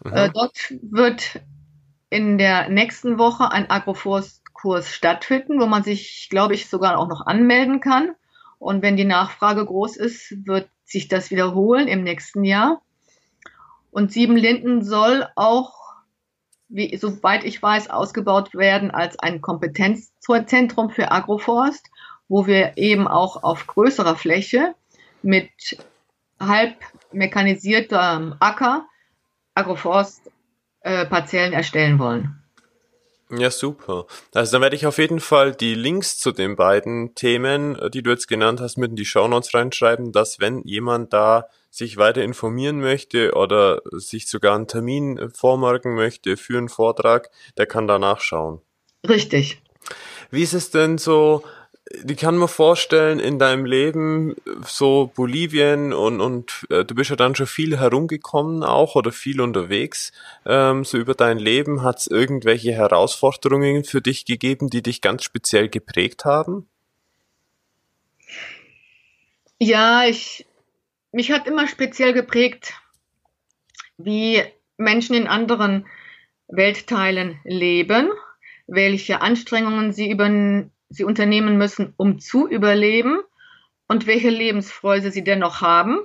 Äh, 0.04 0.30
dort 0.32 0.74
wird 0.80 1.40
in 2.08 2.38
der 2.38 2.68
nächsten 2.68 3.18
Woche 3.18 3.50
ein 3.50 3.68
Agroforstkurs 3.68 4.94
stattfinden, 4.94 5.60
wo 5.60 5.66
man 5.66 5.82
sich, 5.82 6.28
glaube 6.30 6.54
ich, 6.54 6.68
sogar 6.68 6.98
auch 6.98 7.08
noch 7.08 7.26
anmelden 7.26 7.80
kann. 7.80 8.14
Und 8.58 8.82
wenn 8.82 8.96
die 8.96 9.04
Nachfrage 9.04 9.66
groß 9.66 9.96
ist, 9.96 10.46
wird 10.46 10.70
sich 10.90 11.08
das 11.08 11.30
wiederholen 11.30 11.88
im 11.88 12.02
nächsten 12.02 12.44
Jahr. 12.44 12.82
Und 13.90 14.12
Siebenlinden 14.12 14.84
soll 14.84 15.26
auch, 15.36 15.72
wie, 16.68 16.96
soweit 16.96 17.44
ich 17.44 17.62
weiß, 17.62 17.90
ausgebaut 17.90 18.54
werden 18.54 18.90
als 18.90 19.18
ein 19.18 19.40
Kompetenzzentrum 19.40 20.90
für 20.90 21.10
Agroforst, 21.10 21.90
wo 22.28 22.46
wir 22.46 22.76
eben 22.76 23.08
auch 23.08 23.42
auf 23.42 23.66
größerer 23.66 24.16
Fläche 24.16 24.74
mit 25.22 25.50
halb 26.38 26.76
mechanisierter 27.12 28.36
Acker, 28.40 28.86
Agroforst, 29.54 30.30
äh, 30.82 31.04
erstellen 31.04 31.98
wollen. 31.98 32.39
Ja, 33.30 33.50
super. 33.50 34.06
Also 34.34 34.52
dann 34.52 34.62
werde 34.62 34.76
ich 34.76 34.86
auf 34.86 34.98
jeden 34.98 35.20
Fall 35.20 35.54
die 35.54 35.74
Links 35.74 36.18
zu 36.18 36.32
den 36.32 36.56
beiden 36.56 37.14
Themen, 37.14 37.76
äh, 37.76 37.90
die 37.90 38.02
du 38.02 38.10
jetzt 38.10 38.26
genannt 38.28 38.60
hast, 38.60 38.76
mit 38.76 38.90
in 38.90 38.96
die 38.96 39.04
Shownotes 39.04 39.54
reinschreiben, 39.54 40.12
dass 40.12 40.40
wenn 40.40 40.62
jemand 40.64 41.12
da 41.12 41.46
sich 41.70 41.96
weiter 41.96 42.22
informieren 42.22 42.80
möchte 42.80 43.34
oder 43.34 43.80
sich 43.92 44.28
sogar 44.28 44.56
einen 44.56 44.66
Termin 44.66 45.30
vormerken 45.32 45.94
möchte 45.94 46.36
für 46.36 46.58
einen 46.58 46.68
Vortrag, 46.68 47.30
der 47.56 47.66
kann 47.66 47.86
da 47.86 47.98
nachschauen. 47.98 48.60
Richtig. 49.08 49.62
Wie 50.30 50.42
ist 50.42 50.54
es 50.54 50.70
denn 50.70 50.98
so, 50.98 51.44
die 51.92 52.14
kann 52.14 52.36
man 52.36 52.48
vorstellen 52.48 53.18
in 53.18 53.38
deinem 53.38 53.64
Leben 53.64 54.36
so 54.64 55.10
Bolivien 55.14 55.92
und 55.92 56.20
und 56.20 56.66
äh, 56.70 56.84
du 56.84 56.94
bist 56.94 57.10
ja 57.10 57.16
dann 57.16 57.34
schon 57.34 57.46
viel 57.46 57.78
herumgekommen 57.78 58.62
auch 58.62 58.94
oder 58.94 59.10
viel 59.10 59.40
unterwegs 59.40 60.12
ähm, 60.46 60.84
so 60.84 60.98
über 60.98 61.14
dein 61.14 61.38
Leben. 61.38 61.82
Hat 61.82 61.98
es 61.98 62.06
irgendwelche 62.06 62.72
Herausforderungen 62.72 63.84
für 63.84 64.00
dich 64.00 64.24
gegeben 64.24 64.70
die 64.70 64.82
dich 64.82 65.00
ganz 65.00 65.24
speziell 65.24 65.68
geprägt 65.68 66.24
haben? 66.24 66.68
Ja 69.58 70.04
ich 70.04 70.46
mich 71.12 71.32
hat 71.32 71.48
immer 71.48 71.66
speziell 71.66 72.12
geprägt 72.12 72.74
wie 73.98 74.42
Menschen 74.76 75.16
in 75.16 75.26
anderen 75.26 75.86
Weltteilen 76.46 77.40
leben 77.44 78.10
welche 78.72 79.20
Anstrengungen 79.20 79.92
sie 79.92 80.08
über 80.08 80.28
sie 80.90 81.04
unternehmen 81.04 81.56
müssen, 81.56 81.94
um 81.96 82.18
zu 82.18 82.48
überleben 82.48 83.20
und 83.88 84.06
welche 84.06 84.30
Lebensfreude 84.30 85.10
sie 85.10 85.24
dennoch 85.24 85.60
haben, 85.60 85.98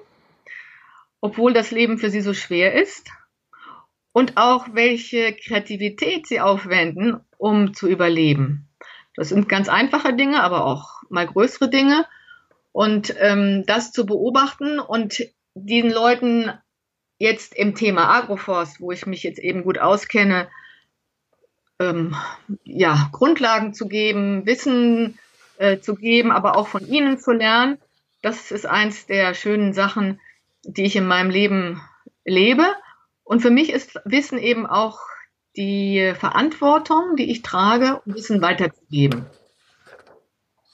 obwohl 1.21 1.53
das 1.53 1.71
Leben 1.71 1.97
für 1.97 2.09
sie 2.09 2.21
so 2.21 2.33
schwer 2.33 2.73
ist 2.73 3.09
und 4.13 4.37
auch 4.37 4.67
welche 4.71 5.33
Kreativität 5.33 6.27
sie 6.27 6.39
aufwenden, 6.39 7.19
um 7.37 7.73
zu 7.73 7.89
überleben. 7.89 8.69
Das 9.15 9.29
sind 9.29 9.49
ganz 9.49 9.69
einfache 9.69 10.13
Dinge, 10.13 10.41
aber 10.41 10.65
auch 10.65 11.01
mal 11.09 11.25
größere 11.25 11.69
Dinge. 11.69 12.05
Und 12.71 13.15
ähm, 13.19 13.63
das 13.65 13.91
zu 13.91 14.05
beobachten 14.05 14.79
und 14.79 15.23
diesen 15.53 15.91
Leuten 15.91 16.51
jetzt 17.17 17.55
im 17.55 17.75
Thema 17.75 18.09
Agroforst, 18.09 18.81
wo 18.81 18.91
ich 18.91 19.05
mich 19.05 19.23
jetzt 19.23 19.39
eben 19.39 19.63
gut 19.63 19.79
auskenne, 19.79 20.49
ähm, 21.79 22.15
ja, 22.63 23.09
Grundlagen 23.11 23.73
zu 23.73 23.87
geben, 23.87 24.45
Wissen 24.45 25.17
äh, 25.57 25.79
zu 25.79 25.95
geben, 25.95 26.31
aber 26.31 26.57
auch 26.57 26.67
von 26.67 26.87
ihnen 26.87 27.17
zu 27.17 27.31
lernen. 27.31 27.77
Das 28.21 28.51
ist 28.51 28.65
eins 28.65 29.05
der 29.05 29.33
schönen 29.33 29.73
Sachen, 29.73 30.19
die 30.63 30.83
ich 30.83 30.95
in 30.95 31.05
meinem 31.05 31.29
Leben 31.29 31.81
lebe. 32.23 32.65
Und 33.23 33.41
für 33.41 33.51
mich 33.51 33.71
ist 33.71 33.99
Wissen 34.05 34.37
eben 34.37 34.65
auch 34.65 34.99
die 35.55 36.13
Verantwortung, 36.17 37.15
die 37.17 37.31
ich 37.31 37.41
trage, 37.41 38.01
Wissen 38.05 38.41
weiterzugeben. 38.41 39.25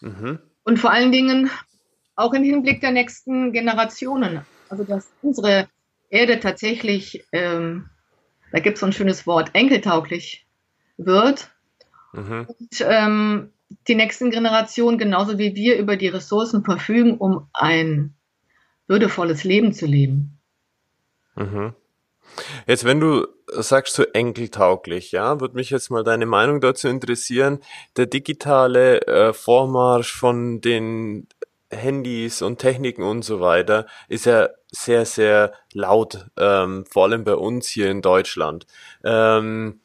Mhm. 0.02 0.40
Und 0.64 0.80
vor 0.80 0.92
allen 0.92 1.12
Dingen 1.12 1.50
auch 2.16 2.34
im 2.34 2.44
Hinblick 2.44 2.82
der 2.82 2.92
nächsten 2.92 3.52
Generationen. 3.52 4.46
Also, 4.70 4.84
dass 4.84 5.12
unsere 5.22 5.68
Erde 6.10 6.40
tatsächlich, 6.40 7.26
ähm, 7.32 7.90
da 8.52 8.60
gibt 8.60 8.76
es 8.76 8.80
so 8.82 8.86
ein 8.86 8.94
schönes 8.94 9.26
Wort, 9.28 9.52
enkeltauglich 9.54 10.46
wird. 11.06 11.50
Mhm. 12.14 12.48
Und 12.48 12.82
ähm, 12.82 13.54
die 13.88 13.96
nächsten 13.96 14.32
Generationen, 14.32 14.98
genauso 14.98 15.38
wie 15.38 15.56
wir, 15.56 15.78
über 15.78 15.96
die 15.96 16.10
Ressourcen 16.10 16.64
verfügen, 16.64 17.18
um 17.18 17.48
ein 17.54 18.16
würdevolles 18.88 19.44
Leben 19.44 19.74
zu 19.74 19.86
leben. 19.86 20.40
Mhm. 21.36 21.74
Jetzt, 22.68 22.86
wenn 22.86 23.00
du 23.00 23.28
sagst 23.48 23.96
so 23.96 24.04
enkeltauglich, 24.04 25.12
ja, 25.12 25.40
würde 25.42 25.56
mich 25.56 25.70
jetzt 25.70 25.90
mal 25.90 26.04
deine 26.04 26.26
Meinung 26.26 26.62
dazu 26.62 26.88
interessieren. 26.88 27.60
Der 27.98 28.06
digitale 28.06 29.02
äh, 29.08 29.34
Vormarsch 29.34 30.14
von 30.14 30.62
den 30.62 31.28
Handys 31.70 32.42
und 32.42 32.60
Techniken 32.60 33.04
und 33.04 33.24
so 33.24 33.40
weiter 33.40 33.86
ist 34.08 34.26
ja 34.26 34.50
sehr, 34.72 35.06
sehr 35.06 35.54
laut, 35.74 36.26
ähm, 36.38 36.86
vor 36.90 37.04
allem 37.04 37.24
bei 37.24 37.36
uns 37.36 37.68
hier 37.68 37.90
in 37.90 38.02
Deutschland. 38.02 38.66
Ähm, 39.04 39.81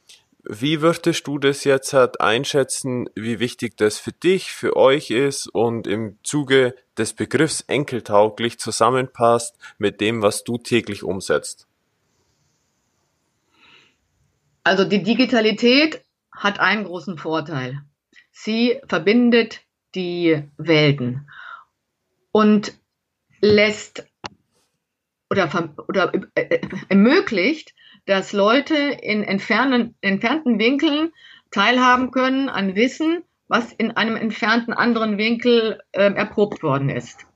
wie 0.48 0.80
würdest 0.80 1.26
du 1.26 1.38
das 1.38 1.64
jetzt 1.64 1.92
halt 1.92 2.20
einschätzen, 2.20 3.08
wie 3.14 3.40
wichtig 3.40 3.76
das 3.76 3.98
für 3.98 4.12
dich, 4.12 4.52
für 4.52 4.76
euch 4.76 5.10
ist 5.10 5.48
und 5.48 5.86
im 5.86 6.18
Zuge 6.22 6.74
des 6.96 7.14
Begriffs 7.14 7.62
enkeltauglich 7.62 8.58
zusammenpasst 8.58 9.56
mit 9.78 10.00
dem, 10.00 10.22
was 10.22 10.44
du 10.44 10.58
täglich 10.58 11.02
umsetzt? 11.02 11.66
Also 14.62 14.84
die 14.84 15.02
Digitalität 15.02 16.02
hat 16.32 16.60
einen 16.60 16.84
großen 16.84 17.18
Vorteil. 17.18 17.82
Sie 18.32 18.80
verbindet 18.86 19.60
die 19.94 20.42
Wälden 20.56 21.28
und 22.32 22.72
lässt 23.40 24.06
oder, 25.30 25.50
oder 25.88 26.12
äh, 26.34 26.60
ermöglicht, 26.88 27.74
dass 28.06 28.32
Leute 28.32 28.76
in 28.76 29.22
entfernten, 29.22 29.94
entfernten 30.00 30.58
Winkeln 30.58 31.12
teilhaben 31.50 32.10
können 32.10 32.48
an 32.48 32.74
Wissen, 32.74 33.22
was 33.48 33.72
in 33.72 33.92
einem 33.92 34.16
entfernten 34.16 34.72
anderen 34.72 35.18
Winkel 35.18 35.80
äh, 35.92 36.12
erprobt 36.12 36.62
worden 36.62 36.88
ist. 36.88 37.26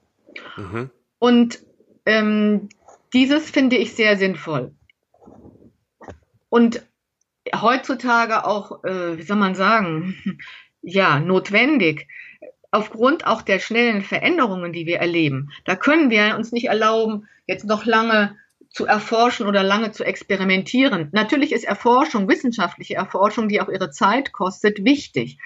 Mhm. 0.56 0.90
Und 1.18 1.60
ähm, 2.06 2.68
dieses 3.12 3.50
finde 3.50 3.76
ich 3.76 3.94
sehr 3.94 4.16
sinnvoll. 4.16 4.72
Und 6.48 6.84
heutzutage 7.54 8.44
auch, 8.44 8.84
äh, 8.84 9.18
wie 9.18 9.22
soll 9.22 9.36
man 9.36 9.54
sagen, 9.54 10.14
ja, 10.82 11.20
notwendig. 11.20 12.08
Aufgrund 12.72 13.26
auch 13.26 13.42
der 13.42 13.58
schnellen 13.58 14.02
Veränderungen, 14.02 14.72
die 14.72 14.86
wir 14.86 14.98
erleben, 14.98 15.50
da 15.64 15.74
können 15.74 16.08
wir 16.10 16.36
uns 16.36 16.52
nicht 16.52 16.68
erlauben, 16.68 17.28
jetzt 17.46 17.64
noch 17.64 17.84
lange 17.84 18.36
zu 18.70 18.86
erforschen 18.86 19.46
oder 19.46 19.62
lange 19.62 19.90
zu 19.92 20.04
experimentieren. 20.04 21.08
Natürlich 21.12 21.52
ist 21.52 21.64
Erforschung, 21.64 22.28
wissenschaftliche 22.28 22.94
Erforschung, 22.94 23.48
die 23.48 23.60
auch 23.60 23.68
ihre 23.68 23.90
Zeit 23.90 24.32
kostet, 24.32 24.84
wichtig. 24.84 25.38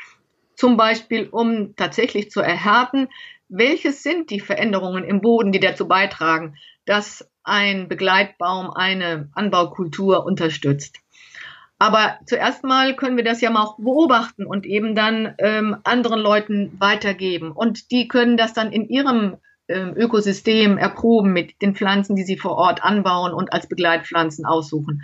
Zum 0.54 0.76
Beispiel, 0.76 1.28
um 1.30 1.74
tatsächlich 1.74 2.30
zu 2.30 2.40
erhärten, 2.40 3.08
welches 3.48 4.02
sind 4.02 4.30
die 4.30 4.40
Veränderungen 4.40 5.04
im 5.04 5.20
Boden, 5.20 5.52
die 5.52 5.60
dazu 5.60 5.88
beitragen, 5.88 6.56
dass 6.84 7.28
ein 7.42 7.88
Begleitbaum 7.88 8.70
eine 8.70 9.30
Anbaukultur 9.34 10.24
unterstützt. 10.24 10.98
Aber 11.78 12.18
zuerst 12.26 12.62
mal 12.62 12.94
können 12.94 13.16
wir 13.16 13.24
das 13.24 13.40
ja 13.40 13.50
mal 13.50 13.62
auch 13.62 13.76
beobachten 13.76 14.46
und 14.46 14.64
eben 14.64 14.94
dann 14.94 15.34
ähm, 15.38 15.76
anderen 15.84 16.20
Leuten 16.20 16.76
weitergeben. 16.78 17.52
Und 17.52 17.90
die 17.90 18.06
können 18.08 18.36
das 18.36 18.54
dann 18.54 18.72
in 18.72 18.88
ihrem 18.88 19.36
Ökosystem 19.68 20.76
erproben 20.78 21.32
mit 21.32 21.62
den 21.62 21.74
Pflanzen, 21.74 22.16
die 22.16 22.24
sie 22.24 22.36
vor 22.36 22.52
Ort 22.52 22.84
anbauen 22.84 23.32
und 23.32 23.52
als 23.52 23.68
Begleitpflanzen 23.68 24.44
aussuchen. 24.44 25.02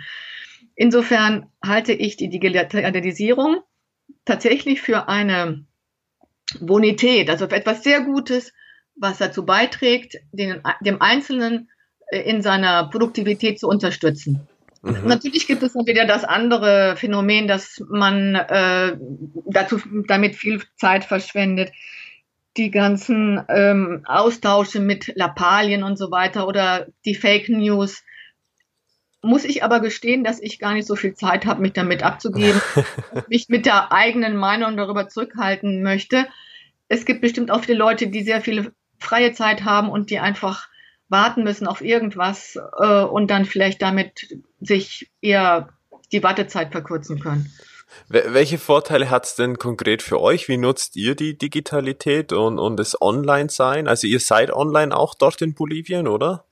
Insofern 0.75 1.47
halte 1.63 1.93
ich 1.93 2.17
die 2.17 2.29
Digitalisierung 2.29 3.61
tatsächlich 4.25 4.81
für 4.81 5.07
eine 5.07 5.65
Bonität, 6.59 7.29
also 7.29 7.47
für 7.47 7.55
etwas 7.55 7.83
sehr 7.83 8.01
Gutes, 8.01 8.53
was 8.95 9.17
dazu 9.17 9.45
beiträgt, 9.45 10.17
den, 10.31 10.61
dem 10.81 11.01
Einzelnen 11.01 11.69
äh, 12.07 12.19
in 12.21 12.41
seiner 12.41 12.89
Produktivität 12.89 13.59
zu 13.59 13.67
unterstützen. 13.67 14.47
Mhm. 14.81 15.07
Natürlich 15.07 15.47
gibt 15.47 15.63
es 15.63 15.75
noch 15.75 15.85
wieder 15.85 16.05
das 16.05 16.23
andere 16.23 16.95
Phänomen, 16.97 17.47
dass 17.47 17.83
man 17.89 18.35
äh, 18.35 18.97
dazu 19.45 19.79
damit 20.07 20.35
viel 20.35 20.61
Zeit 20.75 21.05
verschwendet, 21.05 21.71
die 22.57 22.71
ganzen 22.71 23.41
ähm, 23.49 24.03
Austausche 24.05 24.79
mit 24.79 25.13
Lappalien 25.15 25.83
und 25.83 25.97
so 25.97 26.11
weiter 26.11 26.47
oder 26.47 26.87
die 27.05 27.15
Fake 27.15 27.49
News. 27.49 28.03
Muss 29.21 29.45
ich 29.45 29.63
aber 29.63 29.79
gestehen, 29.79 30.23
dass 30.23 30.41
ich 30.41 30.59
gar 30.59 30.73
nicht 30.73 30.87
so 30.87 30.95
viel 30.95 31.13
Zeit 31.13 31.45
habe, 31.45 31.61
mich 31.61 31.73
damit 31.73 32.03
abzugeben, 32.03 32.61
mich 33.29 33.49
mit 33.49 33.65
der 33.65 33.91
eigenen 33.91 34.35
Meinung 34.35 34.75
darüber 34.77 35.07
zurückhalten 35.07 35.83
möchte. 35.83 36.27
Es 36.87 37.05
gibt 37.05 37.21
bestimmt 37.21 37.51
auch 37.51 37.61
viele 37.63 37.77
Leute, 37.77 38.07
die 38.07 38.23
sehr 38.23 38.41
viel 38.41 38.73
freie 38.99 39.31
Zeit 39.31 39.63
haben 39.63 39.89
und 39.89 40.09
die 40.09 40.19
einfach 40.19 40.67
warten 41.07 41.43
müssen 41.43 41.67
auf 41.67 41.81
irgendwas 41.81 42.57
äh, 42.79 43.01
und 43.03 43.29
dann 43.29 43.45
vielleicht 43.45 43.81
damit 43.81 44.35
sich 44.59 45.11
eher 45.21 45.69
die 46.11 46.23
Wartezeit 46.23 46.71
verkürzen 46.71 47.19
können. 47.19 47.51
Welche 48.07 48.57
Vorteile 48.57 49.09
hat 49.09 49.25
es 49.25 49.35
denn 49.35 49.57
konkret 49.57 50.01
für 50.01 50.19
euch? 50.19 50.47
Wie 50.47 50.57
nutzt 50.57 50.95
ihr 50.95 51.15
die 51.15 51.37
Digitalität 51.37 52.33
und, 52.33 52.59
und 52.59 52.77
das 52.77 53.01
Online-Sein? 53.01 53.87
Also 53.87 54.07
ihr 54.07 54.19
seid 54.19 54.51
online 54.51 54.95
auch 54.95 55.15
dort 55.15 55.41
in 55.41 55.53
Bolivien, 55.53 56.07
oder? 56.07 56.45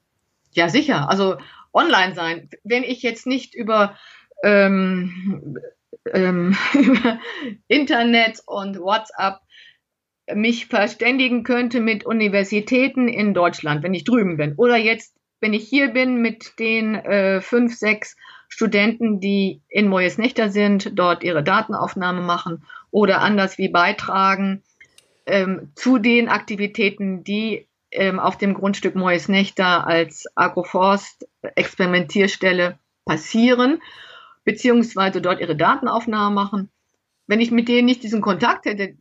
Ja, 0.52 0.70
sicher. 0.70 1.10
Also 1.10 1.38
online 1.74 2.16
sein. 2.16 2.50
Wenn 2.64 2.84
ich 2.84 3.02
jetzt 3.02 3.28
nicht 3.28 3.56
über, 3.56 3.98
ähm, 4.44 5.58
ähm, 6.14 6.56
über 6.74 7.20
Internet 7.68 8.42
und 8.46 8.80
WhatsApp 8.80 9.40
mich 10.34 10.68
verständigen 10.68 11.44
könnte 11.44 11.80
mit 11.80 12.06
Universitäten 12.06 13.08
in 13.08 13.34
Deutschland, 13.34 13.84
wenn 13.84 13.94
ich 13.94 14.04
drüben 14.04 14.38
bin. 14.38 14.56
Oder 14.56 14.78
jetzt, 14.78 15.16
wenn 15.40 15.54
ich 15.54 15.68
hier 15.68 15.90
bin 15.90 16.22
mit 16.22 16.60
den 16.60 16.96
äh, 16.96 17.42
fünf, 17.42 17.76
sechs 17.76 18.16
Studenten, 18.50 19.20
die 19.20 19.62
in 19.70 19.88
Moyes 19.88 20.18
Nächter 20.18 20.50
sind, 20.50 20.98
dort 20.98 21.24
ihre 21.24 21.44
Datenaufnahme 21.44 22.22
machen 22.22 22.66
oder 22.92 23.22
anders 23.22 23.58
wie 23.58 23.70
beitragen 23.70 24.64
ähm, 25.26 25.72
zu 25.76 26.00
den 26.00 26.28
Aktivitäten, 26.28 27.24
die 27.24 27.68
ähm, 27.92 28.20
auf 28.20 28.38
dem 28.38 28.56
Grundstück 28.56 28.96
Moyes 28.96 29.30
Nächter 29.30 29.88
als 29.88 30.26
Agroforst 30.36 31.28
Experimentierstelle 31.56 32.80
passieren, 33.06 33.82
beziehungsweise 34.44 35.22
dort 35.22 35.40
ihre 35.40 35.56
Datenaufnahme 35.56 36.34
machen. 36.34 36.70
Wenn 37.28 37.42
ich 37.42 37.52
mit 37.52 37.68
denen 37.68 37.86
nicht 37.86 38.04
diesen 38.04 38.22
Kontakt 38.22 38.66
hätte 38.66 38.96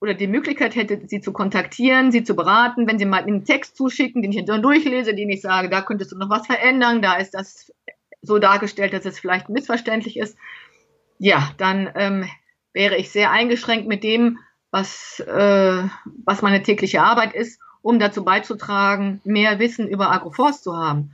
oder 0.00 0.14
die 0.14 0.26
Möglichkeit 0.26 0.74
hätte, 0.76 1.02
sie 1.06 1.20
zu 1.20 1.32
kontaktieren, 1.32 2.10
sie 2.10 2.24
zu 2.24 2.34
beraten, 2.34 2.86
wenn 2.86 2.98
sie 2.98 3.04
mal 3.04 3.22
einen 3.22 3.44
Text 3.44 3.76
zuschicken, 3.76 4.22
den 4.22 4.32
ich 4.32 4.44
dann 4.46 4.62
durchlese, 4.62 5.14
den 5.14 5.28
ich 5.28 5.42
sage, 5.42 5.68
da 5.68 5.82
könntest 5.82 6.12
du 6.12 6.16
noch 6.16 6.30
was 6.30 6.46
verändern, 6.46 7.02
da 7.02 7.16
ist 7.16 7.34
das 7.34 7.70
so 8.22 8.38
dargestellt, 8.38 8.92
dass 8.92 9.04
es 9.04 9.18
vielleicht 9.18 9.48
missverständlich 9.48 10.18
ist, 10.18 10.36
ja, 11.18 11.50
dann 11.58 11.90
ähm, 11.94 12.28
wäre 12.72 12.96
ich 12.96 13.10
sehr 13.10 13.30
eingeschränkt 13.30 13.86
mit 13.86 14.04
dem, 14.04 14.38
was, 14.70 15.20
äh, 15.20 15.82
was 16.24 16.42
meine 16.42 16.62
tägliche 16.62 17.02
Arbeit 17.02 17.34
ist, 17.34 17.60
um 17.82 17.98
dazu 17.98 18.24
beizutragen, 18.24 19.20
mehr 19.24 19.58
Wissen 19.58 19.88
über 19.88 20.10
Agroforst 20.10 20.64
zu 20.64 20.76
haben. 20.76 21.12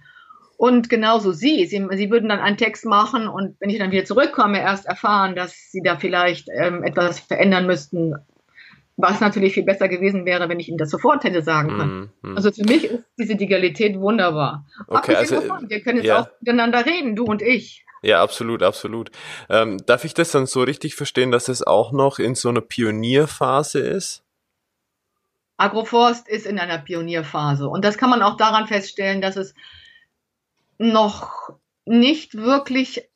Und 0.58 0.88
genauso 0.88 1.32
Sie. 1.32 1.66
Sie. 1.66 1.86
Sie 1.92 2.10
würden 2.10 2.28
dann 2.28 2.40
einen 2.40 2.56
Text 2.56 2.86
machen 2.86 3.28
und 3.28 3.56
wenn 3.60 3.70
ich 3.70 3.78
dann 3.78 3.90
wieder 3.90 4.04
zurückkomme, 4.04 4.60
erst 4.60 4.86
erfahren, 4.86 5.36
dass 5.36 5.70
Sie 5.70 5.82
da 5.82 5.96
vielleicht 5.96 6.48
ähm, 6.48 6.82
etwas 6.82 7.20
verändern 7.20 7.66
müssten, 7.66 8.14
was 8.96 9.20
natürlich 9.20 9.54
viel 9.54 9.64
besser 9.64 9.88
gewesen 9.88 10.24
wäre, 10.24 10.48
wenn 10.48 10.58
ich 10.58 10.68
Ihnen 10.68 10.78
das 10.78 10.90
sofort 10.90 11.22
hätte 11.24 11.42
sagen 11.42 11.68
können. 11.68 12.12
Mm, 12.22 12.30
mm. 12.30 12.36
Also 12.36 12.50
für 12.50 12.64
mich 12.64 12.84
ist 12.84 13.04
diese 13.18 13.36
Digitalität 13.36 13.98
wunderbar. 13.98 14.66
Okay, 14.86 15.14
also, 15.14 15.36
wir 15.36 15.82
können 15.82 15.98
jetzt 15.98 16.06
ja. 16.06 16.22
auch 16.22 16.28
miteinander 16.40 16.86
reden, 16.86 17.14
du 17.14 17.24
und 17.24 17.42
ich. 17.42 17.84
Ja, 18.02 18.22
absolut, 18.22 18.62
absolut. 18.62 19.10
Ähm, 19.50 19.78
darf 19.84 20.04
ich 20.04 20.14
das 20.14 20.30
dann 20.30 20.46
so 20.46 20.62
richtig 20.62 20.94
verstehen, 20.94 21.30
dass 21.30 21.48
es 21.48 21.62
auch 21.62 21.92
noch 21.92 22.18
in 22.18 22.34
so 22.34 22.48
einer 22.48 22.60
Pionierphase 22.60 23.80
ist? 23.80 24.22
Agroforst 25.58 26.28
ist 26.28 26.46
in 26.46 26.58
einer 26.58 26.78
Pionierphase 26.78 27.68
und 27.68 27.84
das 27.84 27.96
kann 27.96 28.10
man 28.10 28.22
auch 28.22 28.36
daran 28.36 28.66
feststellen, 28.66 29.22
dass 29.22 29.36
es 29.36 29.54
noch 30.78 31.50
nicht 31.86 32.34
wirklich 32.34 33.08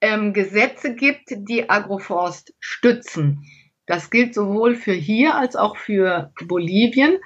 ähm, 0.00 0.32
Gesetze 0.32 0.94
gibt, 0.94 1.28
die 1.30 1.68
Agroforst 1.68 2.54
stützen. 2.60 3.44
Das 3.86 4.10
gilt 4.10 4.34
sowohl 4.34 4.76
für 4.76 4.92
hier 4.92 5.34
als 5.34 5.56
auch 5.56 5.76
für 5.76 6.32
Bolivien. 6.46 7.18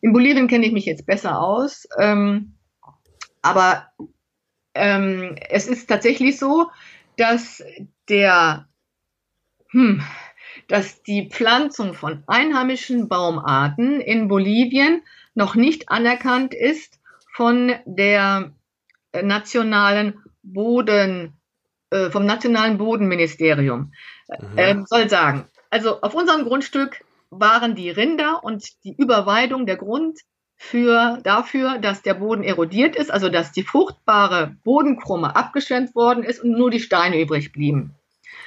In 0.00 0.12
Bolivien 0.12 0.48
kenne 0.48 0.66
ich 0.66 0.72
mich 0.72 0.84
jetzt 0.84 1.06
besser 1.06 1.40
aus, 1.40 1.88
ähm, 1.98 2.54
aber 3.42 3.88
ähm, 4.74 5.36
es 5.48 5.66
ist 5.66 5.88
tatsächlich 5.88 6.38
so, 6.38 6.70
dass 7.16 7.62
der, 8.08 8.68
hm, 9.70 10.02
dass 10.68 11.02
die 11.02 11.28
Pflanzung 11.30 11.94
von 11.94 12.22
einheimischen 12.26 13.08
Baumarten 13.08 14.00
in 14.00 14.28
Bolivien 14.28 15.02
noch 15.34 15.54
nicht 15.54 15.88
anerkannt 15.88 16.54
ist 16.54 17.00
von 17.34 17.72
der 17.86 18.52
nationalen 19.22 20.20
Boden, 20.42 21.34
äh, 21.90 22.10
vom 22.10 22.26
nationalen 22.26 22.78
Bodenministerium. 22.78 23.92
Mhm. 24.28 24.58
Ähm, 24.58 24.84
soll 24.86 25.08
sagen, 25.08 25.48
also 25.74 26.00
auf 26.02 26.14
unserem 26.14 26.44
Grundstück 26.44 27.04
waren 27.30 27.74
die 27.74 27.90
Rinder 27.90 28.44
und 28.44 28.64
die 28.84 28.94
Überweidung 28.96 29.66
der 29.66 29.76
Grund 29.76 30.20
für, 30.56 31.18
dafür, 31.24 31.78
dass 31.78 32.00
der 32.00 32.14
Boden 32.14 32.44
erodiert 32.44 32.94
ist, 32.94 33.10
also 33.10 33.28
dass 33.28 33.50
die 33.50 33.64
fruchtbare 33.64 34.54
Bodenkrumme 34.62 35.34
abgeschwemmt 35.34 35.96
worden 35.96 36.22
ist 36.22 36.38
und 36.38 36.52
nur 36.52 36.70
die 36.70 36.78
Steine 36.78 37.20
übrig 37.20 37.50
blieben. 37.50 37.96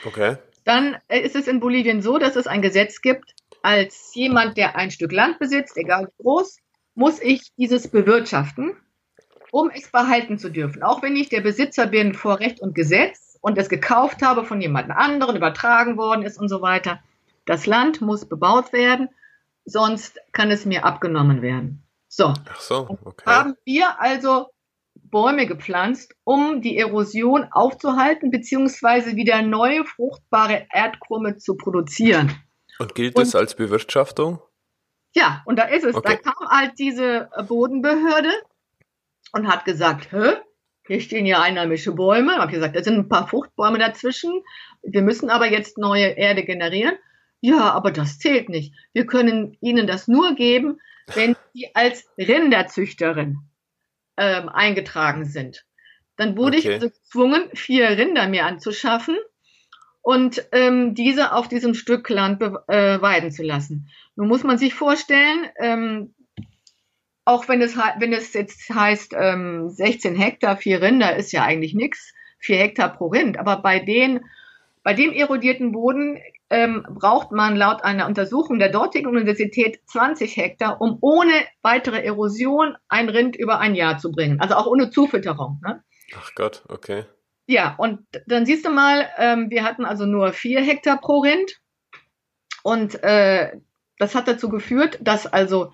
Okay. 0.05 0.37
Dann 0.63 0.95
ist 1.09 1.35
es 1.35 1.49
in 1.49 1.59
Bolivien 1.59 2.01
so, 2.01 2.17
dass 2.17 2.37
es 2.37 2.47
ein 2.47 2.61
Gesetz 2.61 3.01
gibt, 3.01 3.35
als 3.61 4.15
jemand, 4.15 4.55
der 4.55 4.77
ein 4.77 4.89
Stück 4.89 5.11
Land 5.11 5.37
besitzt, 5.37 5.75
egal 5.75 6.05
wie 6.07 6.23
groß, 6.23 6.59
muss 6.95 7.21
ich 7.21 7.51
dieses 7.57 7.89
bewirtschaften, 7.89 8.77
um 9.51 9.69
es 9.69 9.91
behalten 9.91 10.37
zu 10.37 10.49
dürfen. 10.49 10.81
Auch 10.81 11.01
wenn 11.01 11.17
ich 11.17 11.27
der 11.27 11.41
Besitzer 11.41 11.87
bin 11.87 12.13
vor 12.13 12.39
Recht 12.39 12.61
und 12.61 12.73
Gesetz 12.73 13.37
und 13.41 13.57
es 13.57 13.67
gekauft 13.67 14.21
habe 14.21 14.45
von 14.45 14.61
jemand 14.61 14.91
anderen, 14.91 15.35
übertragen 15.35 15.97
worden 15.97 16.23
ist 16.23 16.39
und 16.39 16.47
so 16.47 16.61
weiter, 16.61 17.01
das 17.47 17.65
Land 17.65 18.01
muss 18.01 18.29
bebaut 18.29 18.73
werden, 18.73 19.09
sonst 19.65 20.19
kann 20.33 20.51
es 20.51 20.65
mir 20.65 20.85
abgenommen 20.85 21.41
werden. 21.41 21.83
So. 22.07 22.33
Ach 22.49 22.59
so, 22.59 22.97
okay. 23.03 23.25
Haben 23.25 23.55
wir 23.65 23.99
also 23.99 24.47
Bäume 24.95 25.47
gepflanzt, 25.47 26.13
um 26.23 26.61
die 26.61 26.77
Erosion 26.77 27.47
aufzuhalten, 27.51 28.29
beziehungsweise 28.29 29.15
wieder 29.15 29.41
neue 29.41 29.85
fruchtbare 29.85 30.67
Erdkrumme 30.71 31.37
zu 31.37 31.55
produzieren. 31.55 32.35
Und 32.79 32.93
gilt 32.95 33.17
es 33.17 33.35
als 33.35 33.55
Bewirtschaftung? 33.55 34.39
Ja, 35.15 35.41
und 35.45 35.57
da 35.57 35.63
ist 35.63 35.83
es. 35.83 35.95
Okay. 35.95 36.19
Da 36.23 36.31
kam 36.31 36.49
halt 36.49 36.73
diese 36.77 37.29
Bodenbehörde 37.47 38.31
und 39.31 39.47
hat 39.47 39.65
gesagt, 39.65 40.11
Hä? 40.11 40.35
hier 40.85 41.01
stehen 41.01 41.25
ja 41.25 41.41
einheimische 41.41 41.91
Bäume. 41.91 42.33
Ich 42.33 42.39
habe 42.39 42.51
gesagt, 42.51 42.75
da 42.75 42.83
sind 42.83 42.95
ein 42.95 43.09
paar 43.09 43.27
Fruchtbäume 43.27 43.79
dazwischen. 43.79 44.43
Wir 44.83 45.01
müssen 45.01 45.29
aber 45.29 45.47
jetzt 45.47 45.77
neue 45.77 46.07
Erde 46.07 46.43
generieren. 46.43 46.97
Ja, 47.41 47.71
aber 47.71 47.91
das 47.91 48.19
zählt 48.19 48.49
nicht. 48.49 48.73
Wir 48.93 49.05
können 49.05 49.57
Ihnen 49.61 49.87
das 49.87 50.07
nur 50.07 50.35
geben, 50.35 50.79
wenn 51.13 51.35
Sie 51.53 51.69
als 51.73 52.05
Rinderzüchterin 52.17 53.39
ähm, 54.17 54.49
eingetragen 54.49 55.25
sind. 55.25 55.65
Dann 56.15 56.35
wurde 56.35 56.57
okay. 56.57 56.67
ich 56.67 56.73
also 56.73 56.89
gezwungen, 56.89 57.49
vier 57.53 57.89
Rinder 57.89 58.27
mir 58.27 58.45
anzuschaffen 58.45 59.15
und 60.01 60.47
ähm, 60.51 60.95
diese 60.95 61.33
auf 61.33 61.47
diesem 61.47 61.75
Stück 61.75 62.09
Land 62.09 62.41
äh, 62.41 63.01
weiden 63.01 63.31
zu 63.31 63.43
lassen. 63.43 63.89
Nun 64.15 64.27
muss 64.27 64.43
man 64.43 64.57
sich 64.57 64.73
vorstellen, 64.73 65.47
ähm, 65.59 66.15
auch 67.23 67.47
wenn 67.49 67.61
es, 67.61 67.75
wenn 67.75 68.13
es 68.13 68.33
jetzt 68.33 68.69
heißt 68.73 69.13
ähm, 69.15 69.69
16 69.69 70.15
Hektar, 70.15 70.57
vier 70.57 70.81
Rinder, 70.81 71.15
ist 71.17 71.33
ja 71.33 71.43
eigentlich 71.43 71.73
nichts, 71.73 72.13
vier 72.39 72.57
Hektar 72.57 72.95
pro 72.95 73.07
Rind. 73.07 73.37
Aber 73.37 73.57
bei 73.57 73.79
den, 73.79 74.21
bei 74.81 74.93
dem 74.93 75.11
erodierten 75.11 75.73
Boden 75.73 76.17
ähm, 76.49 76.85
braucht 76.89 77.31
man 77.31 77.55
laut 77.55 77.83
einer 77.83 78.07
Untersuchung 78.07 78.59
der 78.59 78.69
dortigen 78.69 79.07
Universität 79.07 79.81
20 79.87 80.37
Hektar, 80.37 80.79
um 80.79 80.97
ohne 81.01 81.33
weitere 81.61 82.03
Erosion 82.03 82.75
ein 82.87 83.09
Rind 83.09 83.35
über 83.35 83.59
ein 83.59 83.75
Jahr 83.75 83.97
zu 83.97 84.11
bringen. 84.11 84.39
Also 84.39 84.55
auch 84.55 84.67
ohne 84.67 84.89
Zufütterung. 84.89 85.59
Ne? 85.65 85.83
Ach 86.17 86.31
Gott, 86.35 86.63
okay. 86.69 87.05
Ja, 87.47 87.75
und 87.77 87.99
dann 88.27 88.45
siehst 88.45 88.65
du 88.65 88.71
mal, 88.71 89.07
ähm, 89.17 89.49
wir 89.49 89.63
hatten 89.63 89.85
also 89.85 90.05
nur 90.05 90.33
vier 90.33 90.61
Hektar 90.61 90.99
pro 90.99 91.19
Rind. 91.19 91.59
Und 92.63 93.01
äh, 93.03 93.51
das 93.97 94.15
hat 94.15 94.27
dazu 94.27 94.49
geführt, 94.49 94.99
dass 95.01 95.25
also, 95.25 95.71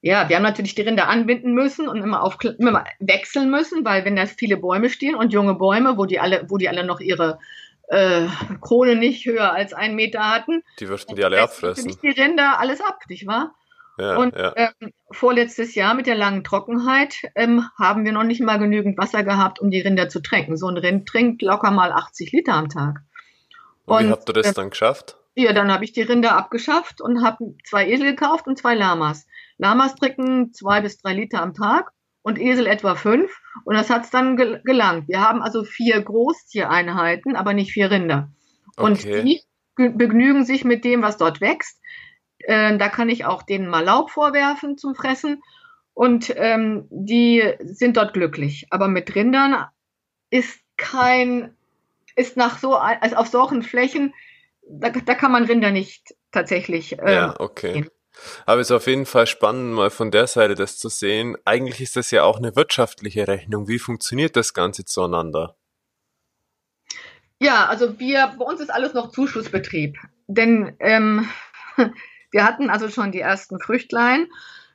ja, 0.00 0.28
wir 0.28 0.36
haben 0.36 0.42
natürlich 0.42 0.74
die 0.74 0.82
Rinder 0.82 1.08
anbinden 1.08 1.54
müssen 1.54 1.88
und 1.88 1.98
immer, 1.98 2.22
auf, 2.22 2.36
immer 2.58 2.84
wechseln 2.98 3.50
müssen, 3.50 3.84
weil 3.84 4.04
wenn 4.04 4.16
da 4.16 4.26
viele 4.26 4.56
Bäume 4.56 4.90
stehen 4.90 5.14
und 5.14 5.32
junge 5.32 5.54
Bäume, 5.54 5.96
wo 5.96 6.04
die 6.04 6.18
alle, 6.18 6.44
wo 6.48 6.56
die 6.56 6.68
alle 6.68 6.84
noch 6.84 7.00
ihre 7.00 7.38
äh, 7.88 8.26
Krone 8.60 8.96
nicht 8.96 9.26
höher 9.26 9.52
als 9.52 9.72
einen 9.72 9.94
Meter 9.94 10.30
hatten. 10.30 10.62
Die 10.80 10.88
würden 10.88 11.16
die 11.16 11.24
alle 11.24 11.42
abfressen. 11.42 11.96
Die 12.02 12.10
Rinder 12.10 12.58
alles 12.58 12.80
ab, 12.80 12.98
nicht 13.08 13.26
wahr? 13.26 13.54
Ja, 13.96 14.16
und 14.16 14.34
ja. 14.34 14.52
Ähm, 14.56 14.92
vorletztes 15.12 15.74
Jahr 15.76 15.94
mit 15.94 16.06
der 16.06 16.16
langen 16.16 16.42
Trockenheit 16.42 17.14
ähm, 17.36 17.64
haben 17.78 18.04
wir 18.04 18.12
noch 18.12 18.24
nicht 18.24 18.40
mal 18.40 18.58
genügend 18.58 18.98
Wasser 18.98 19.22
gehabt, 19.22 19.60
um 19.60 19.70
die 19.70 19.80
Rinder 19.80 20.08
zu 20.08 20.20
tränken. 20.20 20.56
So 20.56 20.66
ein 20.68 20.76
Rind 20.76 21.06
trinkt 21.06 21.42
locker 21.42 21.70
mal 21.70 21.92
80 21.92 22.32
Liter 22.32 22.54
am 22.54 22.68
Tag. 22.68 23.02
Und, 23.86 23.96
und 23.96 24.06
wie 24.06 24.10
habt 24.10 24.28
ihr 24.28 24.32
das 24.32 24.46
äh, 24.48 24.52
dann 24.52 24.70
geschafft? 24.70 25.16
Ja, 25.36 25.52
dann 25.52 25.72
habe 25.72 25.84
ich 25.84 25.92
die 25.92 26.02
Rinder 26.02 26.36
abgeschafft 26.36 27.00
und 27.00 27.24
habe 27.24 27.54
zwei 27.64 27.88
Esel 27.88 28.14
gekauft 28.14 28.46
und 28.46 28.58
zwei 28.58 28.74
Lamas. 28.74 29.26
Lamas 29.58 29.94
trinken 29.94 30.52
zwei 30.52 30.80
bis 30.80 30.98
drei 30.98 31.14
Liter 31.14 31.42
am 31.42 31.54
Tag 31.54 31.92
und 32.24 32.40
Esel 32.40 32.66
etwa 32.66 32.94
fünf. 32.94 33.30
Und 33.64 33.76
das 33.76 33.90
hat 33.90 34.04
es 34.04 34.10
dann 34.10 34.36
gel 34.36 34.60
gelangt. 34.64 35.08
Wir 35.08 35.20
haben 35.20 35.42
also 35.42 35.62
vier 35.62 36.00
Großtiereinheiten, 36.00 37.36
aber 37.36 37.52
nicht 37.52 37.70
vier 37.70 37.90
Rinder. 37.90 38.32
Und 38.76 39.04
okay. 39.04 39.22
die 39.22 39.42
begnügen 39.76 40.44
sich 40.44 40.64
mit 40.64 40.84
dem, 40.84 41.02
was 41.02 41.18
dort 41.18 41.40
wächst. 41.40 41.78
Äh, 42.38 42.78
da 42.78 42.88
kann 42.88 43.10
ich 43.10 43.26
auch 43.26 43.42
denen 43.42 43.68
mal 43.68 43.84
Laub 43.84 44.10
vorwerfen 44.10 44.78
zum 44.78 44.94
Fressen. 44.94 45.42
Und 45.92 46.32
ähm, 46.36 46.86
die 46.90 47.44
sind 47.62 47.98
dort 47.98 48.14
glücklich. 48.14 48.66
Aber 48.70 48.88
mit 48.88 49.14
Rindern 49.14 49.66
ist 50.30 50.60
kein, 50.78 51.54
ist 52.16 52.38
nach 52.38 52.58
so, 52.58 52.74
also 52.74 53.16
auf 53.16 53.28
solchen 53.28 53.62
Flächen, 53.62 54.14
da, 54.66 54.88
da 54.88 55.14
kann 55.14 55.30
man 55.30 55.44
Rinder 55.44 55.70
nicht 55.70 56.14
tatsächlich. 56.32 56.92
Ähm, 56.92 57.06
ja, 57.06 57.34
okay. 57.38 57.72
Gehen. 57.74 57.90
Aber 58.46 58.60
es 58.60 58.68
ist 58.68 58.76
auf 58.76 58.86
jeden 58.86 59.06
Fall 59.06 59.26
spannend, 59.26 59.74
mal 59.74 59.90
von 59.90 60.10
der 60.10 60.26
Seite 60.26 60.54
das 60.54 60.78
zu 60.78 60.88
sehen. 60.88 61.36
Eigentlich 61.44 61.80
ist 61.80 61.96
das 61.96 62.10
ja 62.10 62.22
auch 62.22 62.38
eine 62.38 62.56
wirtschaftliche 62.56 63.26
Rechnung. 63.28 63.68
Wie 63.68 63.78
funktioniert 63.78 64.36
das 64.36 64.54
Ganze 64.54 64.84
zueinander? 64.84 65.56
Ja, 67.40 67.66
also 67.66 67.98
wir, 67.98 68.34
bei 68.38 68.44
uns 68.44 68.60
ist 68.60 68.72
alles 68.72 68.94
noch 68.94 69.10
Zuschussbetrieb. 69.10 69.98
Denn 70.26 70.76
ähm, 70.80 71.28
wir 72.30 72.44
hatten 72.44 72.70
also 72.70 72.88
schon 72.88 73.12
die 73.12 73.20
ersten 73.20 73.60
Früchtlein. 73.60 74.28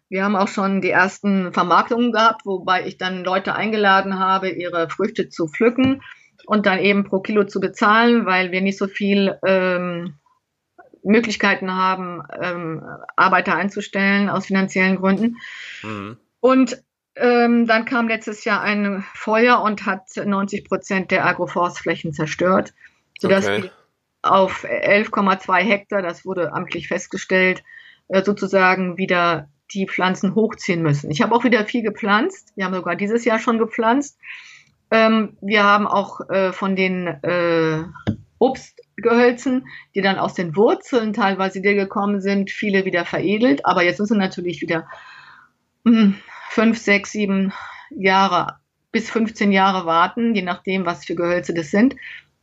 Wir 0.10 0.24
haben 0.24 0.36
auch 0.36 0.48
schon 0.48 0.82
die 0.82 0.90
ersten 0.90 1.54
Vermarktungen 1.54 2.12
gehabt, 2.12 2.46
wobei 2.46 2.86
ich 2.88 2.98
dann 2.98 3.24
Leute 3.24 3.56
eingeladen 3.56 4.20
habe, 4.20 4.50
ihre 4.50 4.90
Früchte 4.90 5.30
zu 5.30 5.48
pflücken 5.48 6.02
und 6.48 6.66
dann 6.66 6.80
eben 6.80 7.04
pro 7.04 7.20
Kilo 7.20 7.44
zu 7.44 7.60
bezahlen, 7.60 8.26
weil 8.26 8.52
wir 8.52 8.62
nicht 8.62 8.78
so 8.78 8.88
viel 8.88 9.38
ähm, 9.46 10.19
Möglichkeiten 11.04 11.74
haben, 11.74 12.24
ähm, 12.42 12.84
Arbeiter 13.16 13.56
einzustellen 13.56 14.30
aus 14.30 14.48
finanziellen 14.48 14.98
Gründen. 14.98 15.38
Mhm. 15.84 16.18
Und 16.40 16.84
ähm, 17.16 17.68
dann 17.68 17.86
kam 17.86 18.08
letztes 18.08 18.46
Jahr 18.46 18.62
ein 18.62 19.04
Feuer 19.14 19.62
und 19.62 19.86
hat 19.86 20.04
90 20.16 20.66
Prozent 20.66 21.12
der 21.12 21.26
Agroforstflächen 21.26 22.14
zerstört, 22.14 22.74
sodass 23.20 23.48
okay. 23.48 23.72
auf 24.22 24.64
11,2 24.64 25.58
Hektar, 25.58 26.02
das 26.02 26.26
wurde 26.26 26.54
amtlich 26.54 26.88
festgestellt, 26.88 27.64
äh, 28.08 28.24
sozusagen 28.24 28.98
wieder 28.98 29.50
die 29.74 29.88
Pflanzen 29.88 30.34
hochziehen 30.34 30.82
müssen. 30.82 31.12
Ich 31.12 31.22
habe 31.22 31.36
auch 31.36 31.44
wieder 31.44 31.66
viel 31.66 31.84
gepflanzt. 31.84 32.54
Wir 32.56 32.66
haben 32.66 32.74
sogar 32.74 32.96
dieses 32.96 33.26
Jahr 33.26 33.40
schon 33.40 33.60
gepflanzt. 33.60 34.18
Ähm, 34.92 35.38
wir 35.42 35.64
haben 35.64 35.88
auch 35.88 36.28
äh, 36.30 36.52
von 36.52 36.76
den 36.76 37.08
äh, 37.08 37.84
Obstgehölzen, 39.00 39.68
die 39.96 40.02
dann 40.02 40.18
aus 40.18 40.34
den 40.34 40.56
Wurzeln 40.56 41.14
teilweise 41.14 41.60
wieder 41.60 41.74
gekommen 41.74 42.22
sind, 42.22 42.52
viele 42.52 42.86
wieder 42.86 43.06
veredelt. 43.06 43.66
Aber 43.66 43.84
jetzt 43.84 44.00
müssen 44.00 44.18
natürlich 44.18 44.62
wieder 44.62 44.88
mh, 45.84 46.00
hm, 46.00 46.16
fünf, 46.50 46.78
sechs, 46.78 47.12
sieben 47.12 47.54
Jahre 47.90 48.60
bis 48.92 49.10
15 49.12 49.52
Jahre 49.52 49.86
warten, 49.86 50.34
je 50.34 50.42
nachdem, 50.42 50.86
was 50.86 51.06
für 51.06 51.16
Gehölze 51.16 51.54
das 51.54 51.70
sind, 51.70 51.96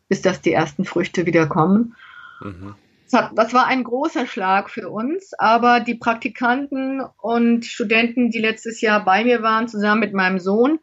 bis 0.09 0.23
dass 0.23 0.40
die 0.40 0.53
ersten 0.53 0.85
Früchte 0.85 1.27
wieder 1.27 1.47
kommen. 1.47 1.97
Mhm. 2.40 2.77
Das, 3.11 3.21
hat, 3.21 3.31
das 3.35 3.53
war 3.53 3.66
ein 3.66 3.83
großer 3.83 4.27
Schlag 4.27 4.71
für 4.71 4.88
uns, 4.88 5.33
aber 5.35 5.81
die 5.81 5.97
Praktikanten 5.97 7.03
und 7.19 7.64
Studenten, 7.64 8.31
die 8.31 8.38
letztes 8.38 8.81
Jahr 8.81 9.05
bei 9.05 9.25
mir 9.25 9.42
waren, 9.42 9.66
zusammen 9.66 10.01
mit 10.01 10.14
meinem 10.14 10.38
Sohn, 10.38 10.79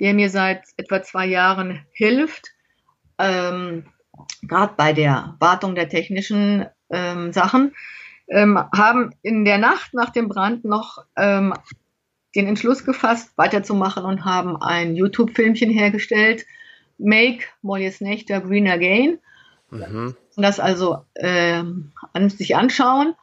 der 0.00 0.14
mir 0.14 0.30
seit 0.30 0.64
etwa 0.78 1.02
zwei 1.02 1.26
Jahren 1.26 1.84
hilft, 1.92 2.48
ähm, 3.18 3.84
gerade 4.42 4.74
bei 4.76 4.92
der 4.92 5.36
Wartung 5.38 5.74
der 5.74 5.88
technischen 5.88 6.66
ähm, 6.90 7.32
Sachen, 7.32 7.74
ähm, 8.28 8.58
haben 8.74 9.14
in 9.22 9.44
der 9.44 9.58
Nacht 9.58 9.94
nach 9.94 10.10
dem 10.10 10.28
Brand 10.28 10.64
noch 10.64 11.04
ähm, 11.16 11.54
den 12.34 12.46
Entschluss 12.46 12.84
gefasst, 12.84 13.32
weiterzumachen 13.36 14.04
und 14.04 14.24
haben 14.24 14.56
ein 14.60 14.96
YouTube-Filmchen 14.96 15.70
hergestellt, 15.70 16.46
Make 16.98 17.44
Molly's 17.62 18.00
Nächter 18.00 18.40
Green 18.40 18.68
Again. 18.68 19.18
Mhm. 19.70 20.16
Das 20.36 20.60
also 20.60 21.04
ähm, 21.16 21.92
an 22.12 22.30
sich 22.30 22.56
anschauen. 22.56 23.14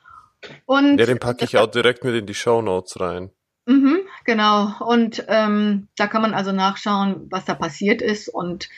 Und 0.65 0.97
ja, 0.97 1.05
den 1.05 1.19
packe 1.19 1.45
ich 1.45 1.57
auch 1.57 1.67
direkt 1.67 2.03
mit 2.03 2.15
in 2.15 2.25
die 2.25 2.33
Show 2.33 2.61
Notes 2.61 2.99
rein. 2.99 3.31
Mhm, 3.65 3.99
genau. 4.25 4.73
Und 4.79 5.23
ähm, 5.27 5.87
da 5.97 6.07
kann 6.07 6.21
man 6.21 6.33
also 6.33 6.51
nachschauen, 6.51 7.27
was 7.29 7.45
da 7.45 7.53
passiert 7.53 8.01
ist. 8.01 8.27
Und 8.27 8.69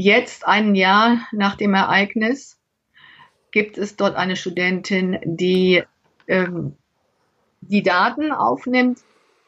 Jetzt, 0.00 0.46
ein 0.46 0.76
Jahr 0.76 1.26
nach 1.32 1.56
dem 1.56 1.74
Ereignis, 1.74 2.56
gibt 3.50 3.76
es 3.78 3.96
dort 3.96 4.14
eine 4.14 4.36
Studentin, 4.36 5.18
die 5.24 5.82
ähm, 6.28 6.76
die 7.62 7.82
Daten 7.82 8.30
aufnimmt, 8.30 9.00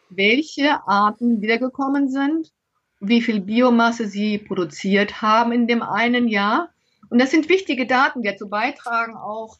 welche 0.08 0.84
Arten 0.88 1.40
wiedergekommen 1.40 2.10
sind, 2.10 2.50
wie 2.98 3.22
viel 3.22 3.40
Biomasse 3.40 4.08
sie 4.08 4.38
produziert 4.38 5.22
haben 5.22 5.52
in 5.52 5.68
dem 5.68 5.82
einen 5.82 6.26
Jahr. 6.26 6.70
Und 7.10 7.20
das 7.20 7.30
sind 7.30 7.48
wichtige 7.48 7.86
Daten, 7.86 8.22
die 8.22 8.28
dazu 8.28 8.48
beitragen, 8.48 9.16
auch 9.16 9.56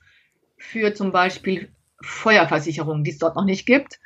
für 0.58 0.92
zum 0.92 1.12
Beispiel 1.12 1.70
Feuerversicherungen, 2.02 3.04
die 3.04 3.12
es 3.12 3.18
dort 3.18 3.36
noch 3.36 3.44
nicht 3.44 3.64
gibt, 3.64 4.00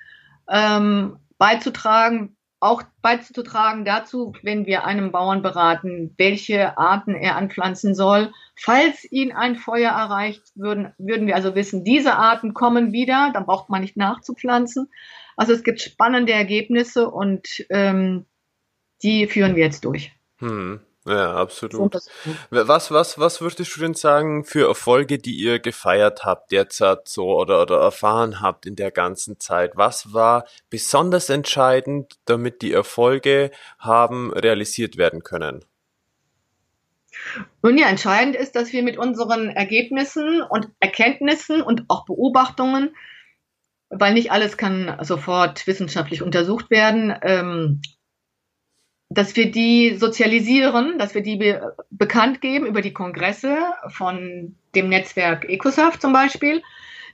ähm, 0.50 1.16
beizutragen, 1.38 2.36
auch 2.64 2.82
beizutragen 3.02 3.84
dazu, 3.84 4.32
wenn 4.42 4.64
wir 4.64 4.84
einem 4.84 5.12
Bauern 5.12 5.42
beraten, 5.42 6.14
welche 6.16 6.78
Arten 6.78 7.14
er 7.14 7.36
anpflanzen 7.36 7.94
soll. 7.94 8.32
Falls 8.56 9.04
ihn 9.12 9.32
ein 9.32 9.56
Feuer 9.56 9.90
erreicht, 9.90 10.42
würden, 10.54 10.92
würden 10.96 11.26
wir 11.26 11.36
also 11.36 11.54
wissen, 11.54 11.84
diese 11.84 12.16
Arten 12.16 12.54
kommen 12.54 12.92
wieder, 12.92 13.30
dann 13.34 13.44
braucht 13.44 13.68
man 13.68 13.82
nicht 13.82 13.98
nachzupflanzen. 13.98 14.90
Also 15.36 15.52
es 15.52 15.62
gibt 15.62 15.82
spannende 15.82 16.32
Ergebnisse 16.32 17.10
und 17.10 17.66
ähm, 17.68 18.24
die 19.02 19.26
führen 19.26 19.56
wir 19.56 19.64
jetzt 19.64 19.84
durch. 19.84 20.12
Hm. 20.38 20.80
Ja, 21.06 21.34
absolut. 21.34 21.94
Was, 22.50 22.90
was, 22.90 23.18
was 23.18 23.40
würdest 23.42 23.76
du 23.76 23.80
denn 23.80 23.92
sagen 23.92 24.44
für 24.44 24.66
Erfolge, 24.66 25.18
die 25.18 25.34
ihr 25.34 25.58
gefeiert 25.58 26.24
habt 26.24 26.50
derzeit 26.50 27.08
so 27.08 27.38
oder, 27.38 27.60
oder 27.60 27.78
erfahren 27.78 28.40
habt 28.40 28.64
in 28.64 28.74
der 28.74 28.90
ganzen 28.90 29.38
Zeit? 29.38 29.72
Was 29.74 30.14
war 30.14 30.46
besonders 30.70 31.28
entscheidend, 31.28 32.16
damit 32.24 32.62
die 32.62 32.72
Erfolge 32.72 33.50
haben 33.78 34.32
realisiert 34.32 34.96
werden 34.96 35.22
können? 35.22 35.66
Nun 37.62 37.76
ja, 37.76 37.88
entscheidend 37.88 38.34
ist, 38.34 38.56
dass 38.56 38.72
wir 38.72 38.82
mit 38.82 38.96
unseren 38.96 39.50
Ergebnissen 39.50 40.40
und 40.40 40.68
Erkenntnissen 40.80 41.60
und 41.60 41.84
auch 41.88 42.06
Beobachtungen, 42.06 42.96
weil 43.90 44.14
nicht 44.14 44.32
alles 44.32 44.56
kann 44.56 44.96
sofort 45.02 45.66
wissenschaftlich 45.66 46.22
untersucht 46.22 46.70
werden, 46.70 47.14
ähm, 47.22 47.82
dass 49.08 49.36
wir 49.36 49.50
die 49.50 49.96
sozialisieren, 49.96 50.98
dass 50.98 51.14
wir 51.14 51.22
die 51.22 51.36
be 51.36 51.74
bekannt 51.90 52.40
geben 52.40 52.66
über 52.66 52.80
die 52.80 52.92
Kongresse 52.92 53.56
von 53.88 54.56
dem 54.74 54.88
Netzwerk 54.88 55.48
EcoSoft 55.48 56.02
zum 56.02 56.12
Beispiel, 56.12 56.62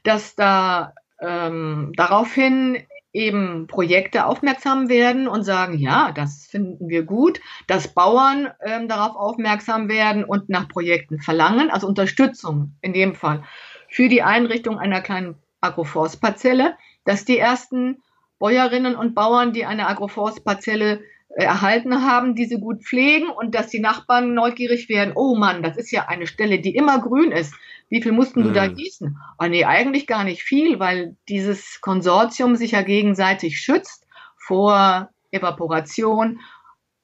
dass 0.02 0.34
da 0.34 0.94
ähm, 1.20 1.92
daraufhin 1.96 2.78
eben 3.12 3.66
Projekte 3.66 4.24
aufmerksam 4.24 4.88
werden 4.88 5.26
und 5.26 5.42
sagen, 5.42 5.78
ja, 5.78 6.12
das 6.12 6.46
finden 6.46 6.88
wir 6.88 7.02
gut, 7.02 7.40
dass 7.66 7.88
Bauern 7.88 8.48
ähm, 8.64 8.88
darauf 8.88 9.16
aufmerksam 9.16 9.88
werden 9.88 10.24
und 10.24 10.48
nach 10.48 10.68
Projekten 10.68 11.20
verlangen, 11.20 11.70
also 11.70 11.88
Unterstützung 11.88 12.76
in 12.80 12.92
dem 12.92 13.14
Fall 13.14 13.42
für 13.88 14.08
die 14.08 14.22
Einrichtung 14.22 14.78
einer 14.78 15.00
kleinen 15.00 15.34
Agroforstparzelle, 15.60 16.76
dass 17.04 17.24
die 17.24 17.38
ersten 17.38 18.02
Bäuerinnen 18.38 18.94
und 18.94 19.14
Bauern, 19.14 19.52
die 19.52 19.66
eine 19.66 19.88
Agroforstparzelle 19.88 21.02
erhalten 21.36 22.02
haben, 22.02 22.34
diese 22.34 22.58
gut 22.58 22.82
pflegen 22.82 23.28
und 23.28 23.54
dass 23.54 23.68
die 23.68 23.80
Nachbarn 23.80 24.34
neugierig 24.34 24.88
werden. 24.88 25.12
Oh 25.14 25.36
Mann, 25.36 25.62
das 25.62 25.76
ist 25.76 25.90
ja 25.90 26.08
eine 26.08 26.26
Stelle, 26.26 26.58
die 26.58 26.74
immer 26.74 27.00
grün 27.00 27.30
ist. 27.30 27.54
Wie 27.88 28.02
viel 28.02 28.12
mussten 28.12 28.42
du 28.42 28.52
da 28.52 28.64
hm. 28.64 28.74
gießen? 28.76 29.16
Oh 29.38 29.46
nee, 29.46 29.64
eigentlich 29.64 30.06
gar 30.06 30.24
nicht 30.24 30.42
viel, 30.42 30.78
weil 30.78 31.16
dieses 31.28 31.80
Konsortium 31.80 32.56
sich 32.56 32.72
ja 32.72 32.82
gegenseitig 32.82 33.60
schützt 33.60 34.06
vor 34.36 35.10
Evaporation, 35.30 36.40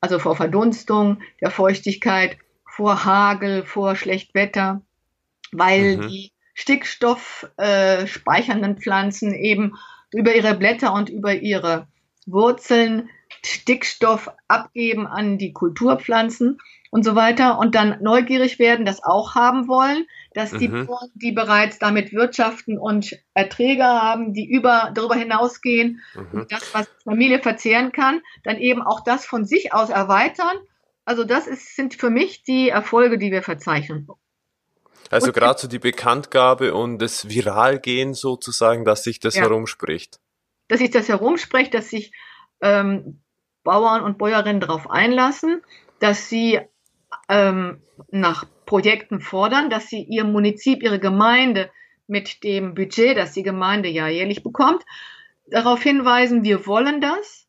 also 0.01 0.19
vor 0.19 0.37
Verdunstung 0.37 1.23
der 1.41 1.51
Feuchtigkeit, 1.51 2.39
vor 2.69 3.05
Hagel, 3.05 3.65
vor 3.65 3.97
Schlechtwetter, 3.97 4.83
weil 5.53 5.97
mhm. 5.97 6.09
die 6.09 6.33
Stickstoff 6.55 7.49
äh, 7.57 8.07
speichernden 8.07 8.79
Pflanzen 8.79 9.35
eben 9.35 9.77
über 10.13 10.35
ihre 10.35 10.55
Blätter 10.55 10.93
und 10.93 11.09
über 11.09 11.35
ihre 11.35 11.87
Wurzeln 12.27 13.09
Stickstoff 13.45 14.31
abgeben 14.49 15.07
an 15.07 15.39
die 15.39 15.53
Kulturpflanzen 15.53 16.59
und 16.91 17.05
so 17.05 17.15
weiter 17.15 17.59
und 17.59 17.75
dann 17.75 17.99
neugierig 18.01 18.59
werden, 18.59 18.87
das 18.87 19.03
auch 19.03 19.35
haben 19.35 19.69
wollen, 19.69 20.07
dass 20.33 20.51
die, 20.53 20.69
mhm. 20.69 20.89
die 21.15 21.33
bereits 21.33 21.79
damit 21.79 22.13
wirtschaften 22.13 22.79
und 22.79 23.19
Erträge 23.35 23.85
haben, 23.85 24.33
die 24.33 24.49
über, 24.49 24.93
darüber 24.95 25.15
hinausgehen, 25.15 26.01
mhm. 26.15 26.47
das, 26.49 26.75
was 26.75 26.87
die 26.87 27.05
Familie 27.05 27.41
verzehren 27.41 27.93
kann, 27.93 28.23
dann 28.45 28.59
eben 28.59 28.83
auch 28.83 29.03
das 29.05 29.27
von 29.27 29.45
sich 29.45 29.73
aus 29.73 29.91
erweitern. 29.91 30.57
Also 31.05 31.25
das 31.25 31.47
ist, 31.47 31.77
sind 31.77 31.95
für 31.95 32.11
mich 32.11 32.43
die 32.45 32.69
Erfolge, 32.69 33.19
die 33.19 33.31
wir 33.31 33.43
verzeichnen. 33.43 34.09
Also 35.11 35.33
gerade 35.33 35.61
so 35.61 35.69
die 35.69 35.79
Bekanntgabe 35.79 36.75
und 36.75 36.99
das 36.99 37.29
Viralgehen 37.29 38.15
sozusagen, 38.15 38.85
dass 38.85 39.05
sich 39.05 39.21
das 39.21 39.37
ja. 39.37 39.43
herumspricht. 39.43 40.19
Dass 40.69 40.81
sich 40.81 40.91
das 40.91 41.09
herumspricht, 41.09 41.75
dass 41.75 41.91
sich 41.91 42.13
ähm, 42.61 43.21
Bauern 43.67 44.03
und 44.03 44.17
Bäuerinnen 44.17 44.61
darauf 44.61 44.89
einlassen, 44.89 45.61
dass 45.99 46.29
sie 46.31 46.61
ähm, 47.29 47.83
nach 48.11 48.47
Projekten 48.65 49.21
fordern, 49.21 49.69
dass 49.69 49.89
sie 49.89 50.03
ihr 50.03 50.25
Munizip, 50.25 50.83
ihre 50.83 51.01
Gemeinde 51.01 51.71
mit 52.07 52.45
dem 52.45 52.75
Budget, 52.75 53.17
das 53.17 53.33
die 53.33 53.43
Gemeinde 53.43 53.89
ja 53.89 54.09
jährlich 54.09 54.43
bekommt, 54.43 54.85
darauf 55.47 55.83
hinweisen, 55.83 56.45
wir 56.45 56.67
wollen 56.67 57.01
das 57.01 57.49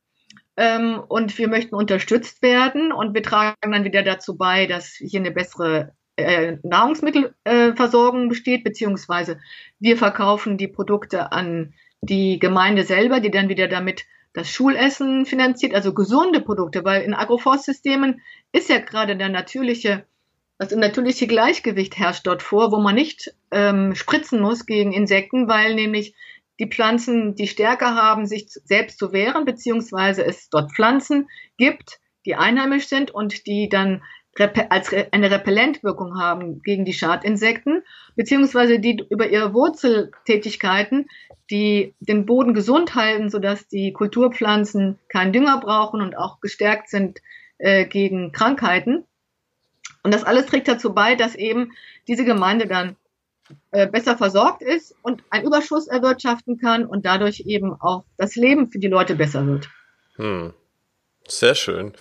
ähm, 0.57 0.99
und 1.07 1.37
wir 1.37 1.47
möchten 1.47 1.75
unterstützt 1.75 2.41
werden 2.41 2.91
und 2.91 3.13
wir 3.13 3.23
tragen 3.23 3.55
dann 3.61 3.83
wieder 3.83 4.03
dazu 4.03 4.37
bei, 4.37 4.65
dass 4.65 4.95
hier 4.95 5.19
eine 5.19 5.31
bessere 5.31 5.93
äh, 6.15 6.57
Nahrungsmittelversorgung 6.63 8.27
besteht, 8.27 8.63
beziehungsweise 8.63 9.39
wir 9.79 9.97
verkaufen 9.97 10.57
die 10.57 10.67
Produkte 10.67 11.31
an 11.31 11.73
die 12.01 12.39
Gemeinde 12.39 12.83
selber, 12.83 13.19
die 13.19 13.31
dann 13.31 13.49
wieder 13.49 13.67
damit 13.67 14.05
das 14.37 14.49
Schulessen 14.49 15.25
finanziert, 15.25 15.73
also 15.73 15.93
gesunde 15.93 16.41
Produkte, 16.41 16.85
weil 16.85 17.01
in 17.01 17.13
Agroforstsystemen 17.13 18.21
ist 18.51 18.69
ja 18.69 18.79
gerade 18.79 19.17
der 19.17 19.29
natürliche, 19.29 20.05
das 20.57 20.71
natürliche 20.75 21.27
Gleichgewicht 21.27 21.97
herrscht 21.97 22.27
dort 22.27 22.43
vor, 22.43 22.71
wo 22.71 22.79
man 22.79 22.95
nicht 22.95 23.33
ähm, 23.51 23.95
spritzen 23.95 24.39
muss 24.39 24.65
gegen 24.65 24.93
Insekten, 24.93 25.47
weil 25.47 25.75
nämlich 25.75 26.13
die 26.59 26.67
Pflanzen 26.67 27.35
die 27.35 27.47
Stärke 27.47 27.87
haben, 27.87 28.25
sich 28.25 28.47
selbst 28.49 28.99
zu 28.99 29.11
wehren, 29.11 29.45
beziehungsweise 29.45 30.25
es 30.25 30.49
dort 30.49 30.71
Pflanzen 30.71 31.27
gibt, 31.57 31.99
die 32.25 32.35
einheimisch 32.35 32.87
sind 32.87 33.11
und 33.11 33.47
die 33.47 33.69
dann 33.69 34.03
als 34.69 34.93
eine 35.11 35.31
Repellentwirkung 35.31 36.19
haben 36.19 36.61
gegen 36.61 36.85
die 36.85 36.93
Schadinsekten, 36.93 37.83
beziehungsweise 38.15 38.79
die 38.79 39.03
über 39.09 39.29
ihre 39.29 39.53
Wurzeltätigkeiten 39.53 41.07
die 41.49 41.93
den 41.99 42.25
Boden 42.25 42.53
gesund 42.53 42.95
halten, 42.95 43.29
sodass 43.29 43.67
die 43.67 43.93
Kulturpflanzen 43.93 44.99
keinen 45.07 45.33
Dünger 45.33 45.59
brauchen 45.59 46.01
und 46.01 46.17
auch 46.17 46.39
gestärkt 46.41 46.89
sind 46.89 47.19
äh, 47.57 47.85
gegen 47.85 48.31
Krankheiten. 48.31 49.05
Und 50.03 50.13
das 50.13 50.23
alles 50.23 50.45
trägt 50.45 50.67
dazu 50.67 50.93
bei, 50.93 51.15
dass 51.15 51.35
eben 51.35 51.71
diese 52.07 52.25
Gemeinde 52.25 52.67
dann 52.67 52.95
äh, 53.71 53.87
besser 53.87 54.17
versorgt 54.17 54.61
ist 54.61 54.95
und 55.01 55.23
einen 55.29 55.45
Überschuss 55.45 55.87
erwirtschaften 55.87 56.57
kann 56.57 56.85
und 56.85 57.05
dadurch 57.05 57.41
eben 57.45 57.73
auch 57.79 58.03
das 58.17 58.35
Leben 58.35 58.69
für 58.69 58.79
die 58.79 58.87
Leute 58.87 59.15
besser 59.15 59.45
wird. 59.45 59.69
Hm. 60.15 60.53
Sehr 61.29 61.55
schön. 61.55 61.93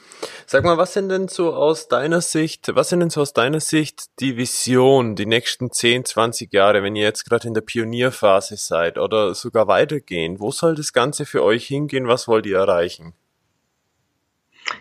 Sag 0.47 0.63
mal, 0.65 0.79
was 0.79 0.93
sind 0.93 1.09
denn 1.09 1.27
so 1.27 1.53
aus 1.53 1.89
deiner 1.89 2.21
Sicht, 2.21 2.75
was 2.77 2.91
sind 2.91 3.01
denn 3.01 3.11
so 3.11 3.21
aus 3.21 3.33
deiner 3.33 3.59
Sicht 3.59 4.05
die 4.21 4.37
Vision, 4.37 5.17
die 5.17 5.27
nächsten 5.27 5.73
10, 5.73 6.05
20 6.05 6.53
Jahre, 6.53 6.85
wenn 6.85 6.95
ihr 6.95 7.03
jetzt 7.03 7.29
gerade 7.29 7.49
in 7.49 7.55
der 7.55 7.61
Pionierphase 7.63 8.57
seid 8.57 8.99
oder 8.99 9.35
sogar 9.35 9.67
weitergehen? 9.67 10.39
Wo 10.39 10.53
soll 10.53 10.77
das 10.77 10.93
Ganze 10.93 11.27
für 11.27 11.43
euch 11.43 11.67
hingehen? 11.67 12.07
Was 12.07 12.29
wollt 12.29 12.47
ihr 12.47 12.59
erreichen? 12.59 13.15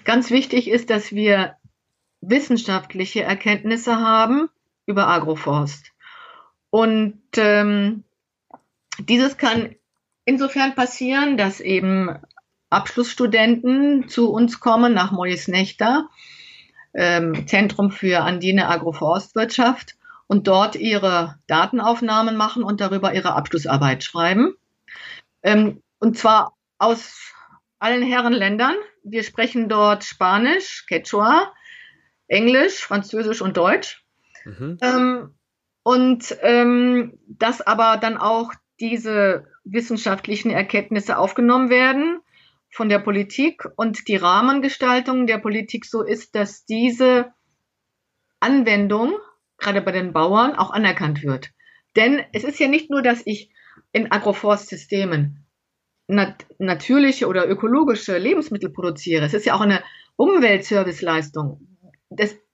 Ganz 0.03 0.29
wichtig 0.29 0.69
ist, 0.69 0.91
dass 0.91 1.11
wir 1.11 1.55
wissenschaftliche 2.21 3.23
Erkenntnisse 3.23 3.95
haben 3.95 4.49
über 4.85 5.07
Agroforst. 5.07 5.91
Und 6.69 7.19
ähm, 7.37 8.03
dieses 8.99 9.37
kann 9.37 9.75
insofern 10.23 10.75
passieren, 10.75 11.37
dass 11.37 11.59
eben 11.59 12.19
Abschlussstudenten 12.69 14.09
zu 14.09 14.31
uns 14.31 14.59
kommen 14.59 14.93
nach 14.93 15.11
Mois 15.11 15.47
Nechter, 15.47 16.09
ähm, 16.93 17.47
Zentrum 17.47 17.91
für 17.91 18.21
andine 18.23 18.67
Agroforstwirtschaft, 18.67 19.95
und 20.27 20.47
dort 20.47 20.75
ihre 20.75 21.37
Datenaufnahmen 21.47 22.35
machen 22.35 22.63
und 22.63 22.81
darüber 22.81 23.13
ihre 23.13 23.35
Abschlussarbeit 23.35 24.03
schreiben. 24.03 24.55
Ähm, 25.43 25.81
und 25.99 26.17
zwar 26.17 26.53
aus 26.77 27.31
allen 27.79 28.03
Herrenländern. 28.03 28.75
Wir 29.03 29.23
sprechen 29.23 29.69
dort 29.69 30.03
Spanisch, 30.03 30.85
Quechua, 30.87 31.51
Englisch, 32.27 32.79
Französisch 32.79 33.41
und 33.41 33.57
Deutsch. 33.57 34.03
Mhm. 34.45 34.77
Ähm, 34.81 35.35
und 35.83 36.35
ähm, 36.41 37.19
dass 37.27 37.61
aber 37.61 37.97
dann 37.97 38.17
auch 38.17 38.51
diese 38.79 39.45
wissenschaftlichen 39.63 40.49
Erkenntnisse 40.49 41.17
aufgenommen 41.17 41.69
werden 41.69 42.19
von 42.75 42.89
der 42.89 42.99
Politik 42.99 43.65
und 43.77 44.09
die 44.09 44.17
Rahmengestaltung 44.17 45.27
der 45.27 45.37
Politik 45.37 45.85
so 45.85 46.03
ist, 46.03 46.35
dass 46.35 46.65
diese 46.65 47.31
Anwendung 48.41 49.13
gerade 49.57 49.81
bei 49.81 49.93
den 49.93 50.11
Bauern 50.11 50.55
auch 50.55 50.71
anerkannt 50.71 51.23
wird. 51.23 51.51
Denn 51.95 52.21
es 52.33 52.43
ist 52.43 52.59
ja 52.59 52.67
nicht 52.67 52.89
nur, 52.91 53.01
dass 53.01 53.21
ich 53.25 53.49
in 53.93 54.11
Agroforstsystemen 54.11 55.45
nat 56.07 56.45
natürliche 56.59 57.27
oder 57.27 57.47
ökologische 57.47 58.17
Lebensmittel 58.17 58.69
produziere. 58.69 59.23
Es 59.23 59.33
ist 59.33 59.45
ja 59.45 59.55
auch 59.55 59.61
eine 59.61 59.81
Umweltserviceleistung. 60.17 61.65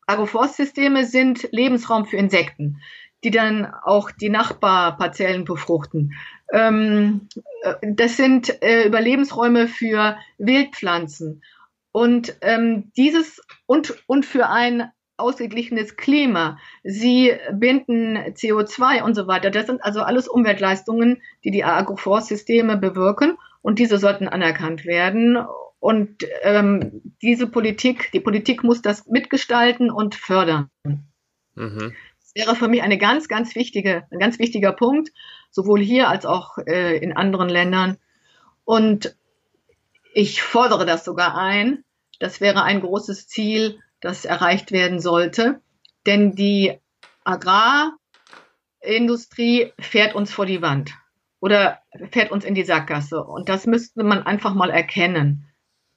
Agroforstsysteme 0.06 1.06
sind 1.06 1.48
Lebensraum 1.52 2.06
für 2.06 2.18
Insekten 2.18 2.80
die 3.24 3.32
dann 3.32 3.66
auch 3.66 4.12
die 4.12 4.30
Nachbarparzellen 4.30 5.46
befruchten. 5.46 6.14
Ähm, 6.52 7.28
äh, 7.64 7.76
das 7.82 8.18
sind 8.18 8.62
äh, 8.64 8.84
Überlebensräume 8.88 9.68
für 9.68 10.18
Wildpflanzen. 10.38 11.44
Und 11.92 12.38
ähm, 12.42 12.92
dieses 12.96 13.42
und, 13.66 14.02
und 14.08 14.26
für 14.26 14.50
ein 14.50 14.92
ausgeglichenes 15.18 15.98
Klima. 15.98 16.58
Sie 16.84 17.32
binden 17.54 18.18
CO2 18.18 19.04
und 19.04 19.14
so 19.14 19.28
weiter. 19.28 19.52
Das 19.52 19.68
sind 19.68 19.84
also 19.84 20.02
alles 20.02 20.28
Umweltleistungen, 20.28 21.22
die 21.44 21.52
die 21.52 21.64
Agroforstsysteme 21.64 22.76
bewirken 22.76 23.38
und 23.62 23.78
diese 23.78 24.00
sollten 24.00 24.28
anerkannt 24.28 24.86
werden. 24.86 25.38
Und 25.80 26.26
ähm, 26.42 27.02
diese 27.22 27.46
Politik, 27.46 28.10
die 28.14 28.20
Politik 28.20 28.64
muss 28.64 28.82
das 28.82 29.06
mitgestalten 29.08 29.92
und 29.92 30.16
fördern. 30.16 30.70
Mhm 31.54 31.94
wäre 32.36 32.56
für 32.56 32.68
mich 32.68 32.82
eine 32.82 32.98
ganz, 32.98 33.28
ganz 33.28 33.56
wichtige, 33.56 34.08
ein 34.12 34.20
ganz 34.20 34.40
wichtiger 34.40 34.72
Punkt, 34.72 35.12
sowohl 35.50 35.82
hier 35.82 36.10
als 36.10 36.26
auch 36.26 36.58
äh, 36.58 36.98
in 36.98 37.16
anderen 37.16 37.50
Ländern. 37.50 37.98
Und 38.64 39.16
ich 40.14 40.42
fordere 40.42 40.86
das 40.86 41.06
sogar 41.06 41.38
ein. 41.38 41.84
Das 42.20 42.42
wäre 42.42 42.64
ein 42.64 42.82
großes 42.82 43.28
Ziel, 43.28 43.80
das 44.00 44.26
erreicht 44.26 44.72
werden 44.72 45.00
sollte, 45.00 45.62
Denn 46.06 46.36
die 46.36 46.80
Agrarindustrie 47.24 49.74
fährt 49.80 50.16
uns 50.16 50.32
vor 50.32 50.48
die 50.48 50.62
Wand 50.62 50.92
oder 51.40 51.80
fährt 52.12 52.32
uns 52.32 52.46
in 52.46 52.56
die 52.56 52.64
Sackgasse. 52.64 53.24
Und 53.24 53.50
das 53.50 53.68
müsste 53.68 54.04
man 54.04 54.24
einfach 54.24 54.54
mal 54.54 54.72
erkennen. 54.72 55.51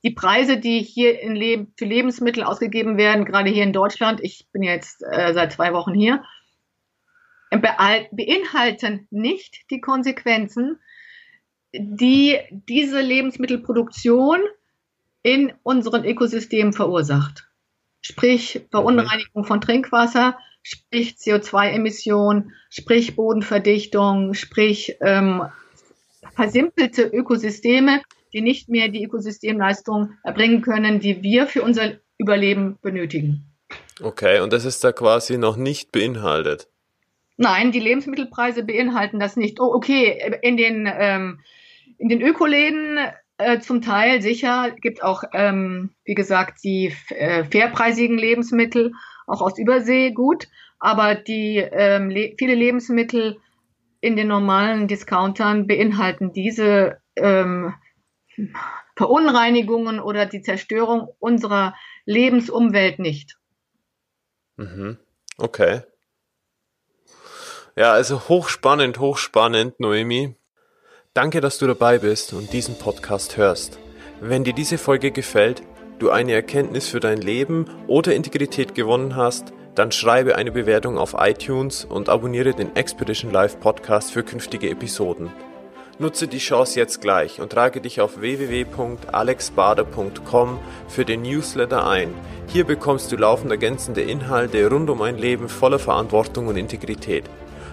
Die 0.05 0.11
Preise, 0.11 0.59
die 0.59 0.83
hier 0.83 1.21
in 1.21 1.35
Leb 1.35 1.69
für 1.79 1.87
Lebensmittel 1.87 2.43
ausgegeben 2.45 2.99
werden, 2.99 3.25
gerade 3.25 3.51
hier 3.51 3.63
in 3.65 3.73
Deutschland, 3.73 4.21
ich 4.23 4.47
bin 4.53 4.63
jetzt 4.63 5.03
äh, 5.03 5.33
seit 5.33 5.53
zwei 5.53 5.73
Wochen 5.73 5.95
hier, 5.95 6.23
beinhalten 7.51 9.07
nicht 9.11 9.71
die 9.71 9.81
Konsequenzen, 9.81 10.79
die 11.73 12.39
diese 12.51 13.01
Lebensmittelproduktion 13.01 14.41
in 15.23 15.53
unseren 15.63 16.05
Ökosystemen 16.05 16.75
verursacht. 16.75 17.49
Sprich 18.03 18.67
Verunreinigung 18.71 19.45
von 19.45 19.63
Trinkwasser, 19.63 20.37
sprich 20.63 21.15
CO2-Emissionen, 21.15 22.53
sprich 22.69 23.17
Bodenverdichtung, 23.17 24.35
sprich 24.35 24.97
ähm, 25.01 25.45
versimpelte 26.35 27.05
Ökosysteme, 27.05 28.03
die 28.35 28.43
nicht 28.43 28.69
mehr 28.69 28.89
die 28.89 29.05
Ökosystemleistung 29.05 30.11
erbringen 30.23 30.61
können, 30.61 31.01
die 31.01 31.23
wir 31.23 31.47
für 31.47 31.63
unser 31.63 31.93
Überleben 32.19 32.79
benötigen. 32.83 33.47
Okay, 34.03 34.41
und 34.41 34.53
das 34.53 34.65
ist 34.65 34.83
da 34.85 34.93
quasi 34.93 35.39
noch 35.39 35.57
nicht 35.57 35.93
beinhaltet. 35.93 36.69
Nein, 37.37 37.73
die 37.73 37.81
Lebensmittelpreise 37.81 38.65
beinhalten 38.65 39.19
das 39.19 39.37
nicht. 39.37 39.61
Oh, 39.61 39.73
okay, 39.73 40.39
in 40.43 40.57
den, 40.57 40.89
ähm, 40.93 41.41
in 41.99 42.09
den 42.09 42.21
Ökoläden 42.21 42.99
äh, 43.39 43.59
zum 43.61 43.83
Teil 43.83 44.23
sicher 44.23 44.71
gibt 44.81 45.03
auch, 45.03 45.25
ähm, 45.33 45.91
wie 46.05 46.15
gesagt, 46.15 46.63
die 46.63 46.95
äh, 47.09 47.45
fairpreisigen 47.45 48.19
Lebensmittel 48.19 48.93
auch 49.27 49.41
aus 49.41 49.59
Übersee 49.59 50.13
gut, 50.13 50.49
aber 50.79 51.15
die 51.15 51.57
ähm, 51.57 52.11
le 52.11 52.35
viele 52.39 52.55
Lebensmittel 52.55 53.39
in 54.01 54.17
den 54.17 54.29
normalen 54.29 54.87
Discountern 54.87 55.67
beinhalten 55.67 56.33
diese 56.33 56.99
ähm, 57.17 57.75
Verunreinigungen 58.97 60.01
oder 60.01 60.27
die 60.27 60.43
Zerstörung 60.43 61.09
unserer 61.19 61.75
Lebensumwelt 62.05 62.99
nicht. 62.99 63.37
Mhm. 64.57 64.99
Okay. 65.37 65.83
Ja, 67.77 67.93
also 67.93 68.29
hochspannend, 68.29 69.01
hochspannend, 69.01 69.81
Noemi. 69.81 70.37
Danke, 71.13 71.41
dass 71.41 71.59
du 71.59 71.67
dabei 71.67 71.99
bist 71.99 72.33
und 72.33 72.53
diesen 72.53 72.79
Podcast 72.79 73.37
hörst. 73.37 73.79
Wenn 74.21 74.45
dir 74.45 74.53
diese 74.53 74.79
Folge 74.79 75.11
gefällt, 75.11 75.63
du 75.99 76.11
eine 76.11 76.33
Erkenntnis 76.33 76.89
für 76.89 77.01
dein 77.01 77.21
Leben 77.21 77.67
oder 77.89 78.15
Integrität 78.15 78.75
gewonnen 78.75 79.17
hast, 79.17 79.53
dann 79.75 79.91
schreibe 79.91 80.37
eine 80.37 80.53
Bewertung 80.53 80.99
auf 80.99 81.17
iTunes 81.19 81.85
und 81.85 82.09
abonniere 82.09 82.55
den 82.55 82.77
Expedition 82.77 83.33
Live 83.33 83.59
Podcast 83.59 84.13
für 84.13 84.23
künftige 84.23 84.71
Episoden. 84.71 85.33
Nutze 85.99 86.27
die 86.27 86.39
Chance 86.39 86.79
jetzt 86.79 87.01
gleich 87.01 87.41
und 87.41 87.53
trage 87.53 87.81
dich 87.81 88.01
auf 88.01 88.21
www.alexbader.com 88.21 90.59
für 90.89 91.05
den 91.05 91.23
Newsletter 91.23 91.87
ein. 91.87 92.13
Hier 92.49 92.65
bekommst 92.65 93.13
du 93.13 93.17
laufend 93.17 93.53
ergänzende 93.53 94.03
Inhalte 94.03 94.69
rund 94.69 94.91
um 94.91 95.03
ein 95.03 95.19
Leben 95.19 95.49
voller 95.49 95.79
Verantwortung 95.79 96.49
und 96.49 96.57
Integrität. 96.57 97.31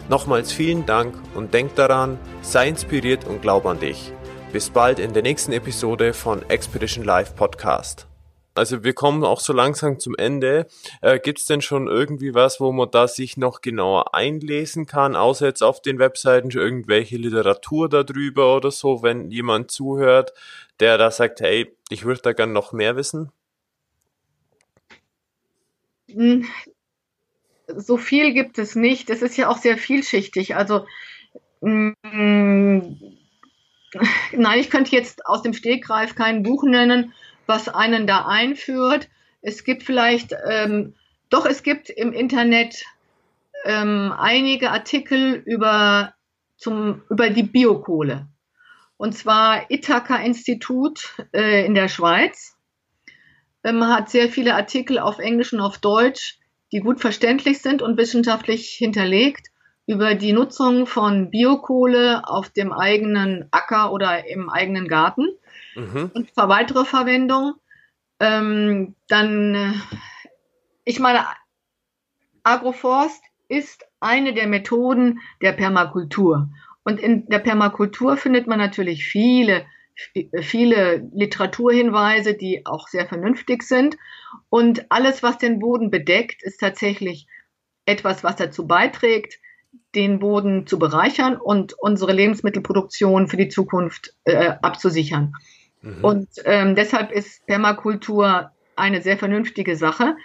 Nochmals 0.10 0.52
vielen 0.52 0.86
Dank 0.86 1.16
und 1.34 1.54
denk 1.54 1.76
daran, 1.76 2.20
sei 2.42 2.68
inspiriert 2.68 3.26
und 3.26 3.42
glaub 3.42 3.66
an 3.66 3.80
dich. 3.80 4.12
Bis 4.52 4.70
bald 4.70 5.00
in 5.00 5.14
der 5.14 5.24
nächsten 5.24 5.54
Episode 5.54 6.14
von 6.14 6.48
Expedition 6.50 7.06
Live 7.06 7.36
Podcast. 7.36 8.11
Also 8.54 8.84
wir 8.84 8.94
kommen 8.94 9.24
auch 9.24 9.40
so 9.40 9.54
langsam 9.54 10.00
zum 10.00 10.16
Ende. 10.16 10.68
Äh, 11.02 11.20
Gibt 11.20 11.40
es 11.40 11.46
denn 11.46 11.62
schon 11.62 11.88
irgendwie 11.88 12.34
was, 12.34 12.60
wo 12.60 12.72
man 12.72 12.92
da 12.92 13.08
sich 13.08 13.38
noch 13.38 13.62
genauer 13.62 14.14
einlesen 14.14 14.86
kann, 14.86 15.16
außer 15.16 15.46
jetzt 15.46 15.64
auf 15.64 15.82
den 15.82 16.00
Webseiten 16.00 16.52
irgendwelche 16.52 17.18
Literatur 17.18 17.88
darüber 17.88 18.56
oder 18.56 18.72
so, 18.72 19.04
wenn 19.04 19.32
jemand 19.32 19.72
zuhört, 19.72 20.34
der 20.80 20.98
da 20.98 21.12
sagt, 21.12 21.40
hey, 21.40 21.74
ich 21.90 22.04
würde 22.04 22.22
da 22.22 22.34
gern 22.34 22.52
noch 22.52 22.74
mehr 22.74 22.96
wissen? 22.98 23.32
Hm, 26.10 26.46
so 27.68 27.98
viel 27.98 28.34
gibt 28.34 28.58
es 28.60 28.76
nicht. 28.76 29.10
Es 29.10 29.22
ist 29.22 29.38
ja 29.38 29.50
auch 29.50 29.58
sehr 29.58 29.78
vielschichtig. 29.78 30.56
Also 30.56 30.86
mh, 31.62 31.94
mm, 32.04 32.98
nein, 34.34 34.60
ich 34.60 34.70
könnte 34.70 34.96
jetzt 34.96 35.26
aus 35.26 35.42
dem 35.42 35.54
Stegreif 35.54 36.16
kein 36.16 36.44
Buch 36.44 36.64
nennen, 36.64 37.14
was 37.52 37.70
einen 37.70 38.08
da 38.08 38.26
einführt. 38.26 39.10
Es 39.42 39.64
gibt 39.64 39.84
vielleicht, 39.84 40.34
ähm, 40.50 40.96
doch 41.30 41.46
es 41.46 41.62
gibt 41.62 41.90
im 41.90 42.14
Internet 42.14 42.84
ähm, 43.66 44.14
einige 44.18 44.72
Artikel 44.72 45.36
über, 45.46 46.14
zum, 46.58 47.04
über 47.10 47.30
die 47.30 47.44
Biokohle. 47.44 48.28
Und 48.98 49.14
zwar 49.14 49.70
Ithaka-Institut 49.70 51.18
äh, 51.34 51.66
in 51.66 51.76
der 51.76 51.88
Schweiz. 51.88 52.58
Ähm, 53.64 53.86
hat 53.86 54.10
sehr 54.10 54.30
viele 54.30 54.56
Artikel 54.56 54.98
auf 54.98 55.20
Englisch 55.20 55.54
und 55.54 55.60
auf 55.60 55.78
Deutsch 55.78 56.40
die 56.72 56.80
gut 56.80 57.02
verständlich 57.02 57.62
sind 57.62 57.82
und 57.82 57.98
wissenschaftlich 57.98 58.70
hinterlegt 58.70 59.48
über 59.88 60.16
die 60.16 60.32
Nutzung 60.32 60.86
von 60.88 61.30
Biokohle 61.30 62.28
auf 62.28 62.50
dem 62.50 62.72
eigenen 62.72 63.48
Acker 63.52 63.92
oder 63.92 64.28
im 64.28 64.50
eigenen 64.50 64.88
Garten 64.88 65.28
mhm. 65.76 66.12
und 66.14 66.32
für 66.32 66.50
weitere 66.50 66.86
Verwendung. 66.86 67.54
Ähm, 68.20 68.96
dann, 69.08 69.56
äh, 69.56 69.74
ich 70.86 71.00
meine, 71.00 71.26
Agroforst 72.44 73.24
ist 73.48 73.86
eine 74.00 74.34
der 74.34 74.48
Methoden 74.48 75.20
der 75.42 75.54
Permakultur. 75.54 76.50
Und 76.84 77.00
in 77.00 77.28
der 77.28 77.40
Permakultur 77.40 78.18
findet 78.18 78.48
man 78.48 78.60
natürlich 78.60 79.06
viele 79.06 79.66
viele 80.42 81.10
Literaturhinweise, 81.14 82.34
die 82.34 82.66
auch 82.66 82.88
sehr 82.88 83.08
vernünftig 83.08 83.64
sind. 83.64 83.98
Und 84.50 84.86
alles, 84.90 85.24
was 85.24 85.38
den 85.38 85.60
Boden 85.60 85.92
bedeckt, 85.92 86.44
ist 86.44 86.60
tatsächlich 86.60 87.28
etwas, 87.86 88.24
was 88.24 88.36
dazu 88.36 88.68
beiträgt, 88.68 89.40
den 89.96 90.20
Boden 90.20 90.68
zu 90.68 90.80
bereichern 90.80 91.38
und 91.38 91.74
unsere 91.80 92.14
Lebensmittelproduktion 92.14 93.28
für 93.28 93.38
die 93.38 93.50
Zukunft 93.50 94.14
äh, 94.24 94.54
abzusichern. 94.62 95.34
Mhm. 95.82 96.04
Und 96.04 96.30
ähm, 96.46 96.76
deshalb 96.76 97.12
ist 97.12 97.46
Permakultur 97.48 98.52
eine 98.76 99.02
sehr 99.02 99.18
vernünftige 99.18 99.76
Sache. 99.76 100.16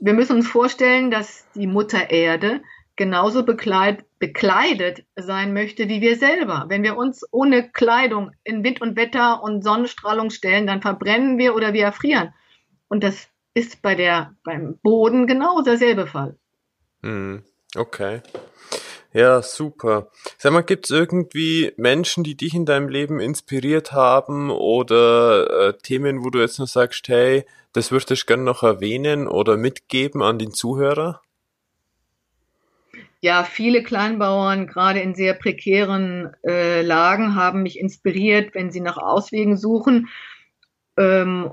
Wir 0.00 0.14
müssen 0.14 0.36
uns 0.36 0.48
vorstellen, 0.48 1.10
dass 1.10 1.46
die 1.54 1.66
Mutter 1.66 2.10
Erde 2.10 2.62
genauso 2.96 3.44
bekleid, 3.44 4.04
bekleidet 4.18 5.04
sein 5.16 5.52
möchte 5.52 5.88
wie 5.88 6.00
wir 6.00 6.16
selber. 6.16 6.66
Wenn 6.68 6.82
wir 6.82 6.96
uns 6.96 7.24
ohne 7.30 7.70
Kleidung 7.70 8.32
in 8.44 8.62
Wind 8.62 8.80
und 8.80 8.96
Wetter 8.96 9.42
und 9.42 9.62
Sonnenstrahlung 9.62 10.30
stellen, 10.30 10.66
dann 10.66 10.82
verbrennen 10.82 11.38
wir 11.38 11.54
oder 11.54 11.72
wir 11.72 11.84
erfrieren. 11.84 12.34
Und 12.88 13.02
das 13.02 13.28
ist 13.54 13.82
bei 13.82 13.94
der, 13.94 14.34
beim 14.44 14.78
Boden 14.82 15.26
genau 15.26 15.62
derselbe 15.62 16.06
Fall. 16.06 16.36
Hm, 17.02 17.42
okay. 17.74 18.20
Ja, 19.12 19.42
super. 19.42 20.08
Sag 20.38 20.52
mal, 20.52 20.62
gibt 20.62 20.84
es 20.84 20.90
irgendwie 20.90 21.72
Menschen, 21.76 22.22
die 22.22 22.36
dich 22.36 22.54
in 22.54 22.64
deinem 22.64 22.88
Leben 22.88 23.18
inspiriert 23.18 23.92
haben 23.92 24.50
oder 24.50 25.68
äh, 25.68 25.72
Themen, 25.82 26.24
wo 26.24 26.30
du 26.30 26.38
jetzt 26.38 26.58
noch 26.58 26.68
sagst, 26.68 27.08
hey, 27.08 27.44
das 27.72 27.90
würde 27.90 28.14
ich 28.14 28.26
gerne 28.26 28.44
noch 28.44 28.62
erwähnen 28.62 29.26
oder 29.26 29.56
mitgeben 29.56 30.22
an 30.22 30.38
den 30.38 30.52
Zuhörer? 30.52 31.20
ja, 33.20 33.44
viele 33.44 33.82
Kleinbauern, 33.82 34.66
gerade 34.66 35.00
in 35.00 35.14
sehr 35.14 35.34
prekären 35.34 36.34
äh, 36.46 36.80
Lagen, 36.82 37.34
haben 37.34 37.62
mich 37.62 37.78
inspiriert, 37.78 38.54
wenn 38.54 38.70
sie 38.70 38.80
nach 38.80 38.96
Auswegen 38.96 39.58
suchen 39.58 40.08
ähm, 40.96 41.50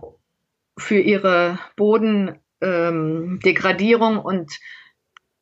für 0.78 1.00
ihre 1.00 1.60
Bodendegradierung 1.76 4.14
ähm, 4.14 4.22
und 4.22 4.58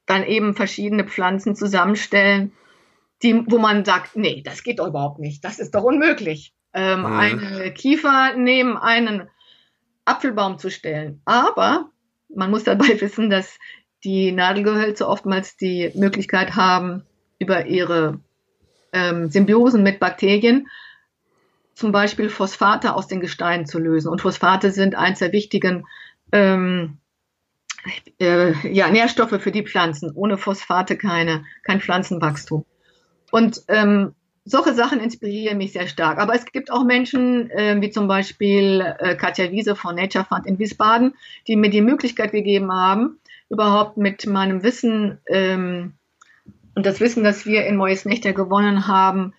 dann 0.06 0.24
eben 0.24 0.54
verschiedene 0.54 1.06
Pflanzen 1.06 1.56
zusammenstellen, 1.56 2.52
die, 3.24 3.44
wo 3.48 3.58
man 3.58 3.86
sagt, 3.86 4.16
nee, 4.16 4.42
das 4.44 4.64
geht 4.64 4.80
doch 4.80 4.88
überhaupt 4.88 5.20
nicht, 5.20 5.44
das 5.44 5.60
ist 5.60 5.74
doch 5.74 5.84
unmöglich. 5.84 6.54
Ähm, 6.74 7.02
mhm. 7.02 7.06
Eine 7.06 7.74
Kiefer 7.74 8.34
neben 8.36 8.78
einen 8.78 9.30
Apfelbaum 10.04 10.60
zu 10.60 10.70
stellen. 10.70 11.22
Aber 11.26 11.90
man 12.34 12.52
muss 12.52 12.64
dabei 12.64 12.90
wissen, 13.02 13.30
dass 13.30 13.58
die 14.04 14.32
Nadelgehölze 14.32 15.08
oftmals 15.08 15.58
die 15.58 15.92
Möglichkeit 15.96 16.56
haben, 16.56 17.04
über 17.40 17.66
ihre 17.66 18.20
ähm, 18.94 19.30
Symbiosen 19.30 19.84
mit 19.84 20.00
Bakterien 20.00 20.68
zum 21.74 21.92
Beispiel 21.92 22.30
Phosphate 22.30 22.96
aus 22.96 23.08
den 23.08 23.20
Gesteinen 23.20 23.66
zu 23.66 23.80
lösen. 23.80 24.10
Und 24.10 24.22
Phosphate 24.22 24.72
sind 24.72 24.96
eins 24.96 25.20
der 25.20 25.34
wichtigen 25.34 25.86
ähm, 26.32 27.00
äh, 28.20 28.54
ja, 28.68 28.90
Nährstoffe 28.90 29.42
für 29.42 29.52
die 29.52 29.64
Pflanzen. 29.64 30.12
Ohne 30.16 30.38
Phosphate 30.38 30.98
keine, 30.98 31.46
kein 31.64 31.82
Pflanzenwachstum. 31.82 32.66
Und 33.32 33.62
ähm, 33.68 34.14
solche 34.46 34.74
Sachen 34.74 35.00
inspirieren 35.00 35.58
mich 35.58 35.74
sehr 35.74 35.88
stark. 35.88 36.20
Aber 36.20 36.36
es 36.36 36.46
gibt 36.46 36.72
auch 36.72 36.84
Menschen, 36.84 37.50
äh, 37.50 37.76
wie 37.82 37.90
zum 37.90 38.08
Beispiel 38.08 38.96
äh, 39.00 39.16
Katja 39.16 39.52
Wiese 39.52 39.76
von 39.76 39.96
Nature 39.96 40.26
Fund 40.26 40.46
in 40.46 40.60
Wiesbaden, 40.60 41.16
die 41.48 41.56
mir 41.56 41.70
die 41.70 41.82
Möglichkeit 41.82 42.32
gegeben 42.32 42.72
haben, 42.72 43.20
überhaupt 43.50 43.98
mit 43.98 44.26
meinem 44.28 44.64
Wissen 44.64 45.20
ähm, 45.28 45.94
und 46.76 46.86
das 46.86 47.00
Wissen, 47.00 47.24
das 47.24 47.46
wir 47.46 47.66
in 47.66 47.78
Moyes 47.78 48.06
Nächte 48.06 48.34
gewonnen 48.34 48.88
haben, 48.88 49.34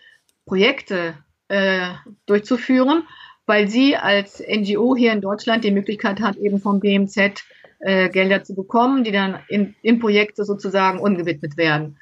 Projekte 0.47 1.15
äh, 1.49 1.91
durchzuführen, 2.25 3.05
weil 3.47 3.69
sie 3.69 3.97
als 3.97 4.41
NGO 4.41 4.97
hier 4.97 5.13
in 5.13 5.21
Deutschland 5.21 5.63
die 5.63 5.71
Möglichkeit 5.71 6.21
hat, 6.21 6.37
eben 6.37 6.61
vom 6.61 6.81
BMZ 6.81 7.45
äh, 7.81 8.09
Gelder 8.09 8.45
zu 8.45 8.55
bekommen, 8.55 9.05
die 9.05 9.13
dann 9.13 9.39
in, 9.49 9.75
in 9.83 9.99
Projekte 9.99 10.45
sozusagen 10.45 10.99
ungewidmet 10.99 11.57
werden. 11.57 11.99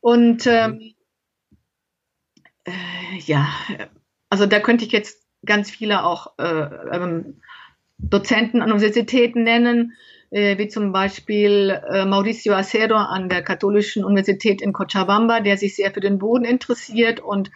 Und 0.00 0.46
ähm, 0.46 0.94
äh, 2.64 3.18
ja, 3.26 3.48
also 4.28 4.46
da 4.46 4.60
könnte 4.60 4.84
ich 4.84 4.92
jetzt 4.92 5.26
ganz 5.44 5.70
viele 5.70 6.04
auch 6.04 6.38
äh, 6.38 6.68
ähm, 6.92 7.40
Dozenten 7.98 8.62
an 8.62 8.72
Universitäten 8.72 9.42
nennen, 9.42 9.94
äh, 10.30 10.58
wie 10.58 10.68
zum 10.68 10.92
Beispiel 10.92 11.80
äh, 11.90 12.04
Mauricio 12.04 12.54
Acero 12.54 12.96
an 12.96 13.28
der 13.28 13.42
Katholischen 13.42 14.04
Universität 14.04 14.62
in 14.62 14.72
Cochabamba, 14.72 15.40
der 15.40 15.56
sich 15.56 15.76
sehr 15.76 15.92
für 15.92 16.00
den 16.00 16.18
Boden 16.18 16.44
interessiert 16.44 17.20
und 17.20 17.50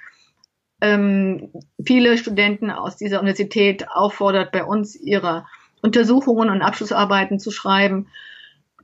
ähm, 0.80 1.50
viele 1.84 2.18
Studenten 2.18 2.70
aus 2.70 2.96
dieser 2.96 3.20
Universität 3.20 3.88
auffordert, 3.88 4.52
bei 4.52 4.64
uns 4.64 4.96
ihre 4.96 5.46
Untersuchungen 5.84 6.48
und 6.48 6.62
Abschlussarbeiten 6.62 7.38
zu 7.38 7.50
schreiben 7.50 8.08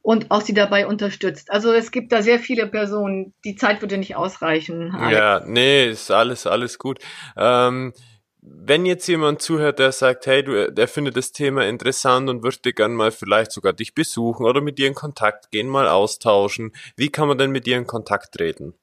und 0.03 0.31
auch 0.31 0.43
sie 0.43 0.53
dabei 0.53 0.87
unterstützt. 0.87 1.51
Also 1.51 1.73
es 1.73 1.93
gibt 1.93 2.13
da 2.13 2.21
sehr 2.21 2.39
viele 2.39 2.67
Personen. 2.67 3.33
Die 3.43 3.57
Zeit 3.57 3.81
würde 3.81 3.97
nicht 3.97 4.17
ausreichen. 4.17 4.95
Alex. 4.95 5.19
Ja, 5.19 5.41
nee, 5.47 5.89
ist 5.89 6.11
alles, 6.11 6.47
alles 6.47 6.79
gut. 6.79 6.99
Ähm, 7.39 7.95
wenn 8.43 8.85
jetzt 8.85 9.07
jemand 9.07 9.41
zuhört, 9.41 9.79
der 9.79 9.93
sagt, 9.93 10.27
hey, 10.27 10.45
du, 10.45 10.71
der 10.71 10.89
findet 10.89 11.17
das 11.17 11.33
Thema 11.33 11.67
interessant 11.67 12.29
und 12.29 12.43
würde 12.43 12.75
gern 12.75 12.95
mal 12.95 13.11
vielleicht 13.11 13.53
sogar 13.53 13.73
dich 13.73 13.95
besuchen 13.95 14.45
oder 14.45 14.61
mit 14.61 14.77
dir 14.77 14.87
in 14.87 14.95
Kontakt 14.95 15.51
gehen, 15.51 15.69
mal 15.69 15.89
austauschen, 15.89 16.73
wie 16.97 17.09
kann 17.09 17.29
man 17.29 17.39
denn 17.39 17.51
mit 17.51 17.65
dir 17.65 17.79
in 17.79 17.87
Kontakt 17.87 18.35
treten? 18.35 18.75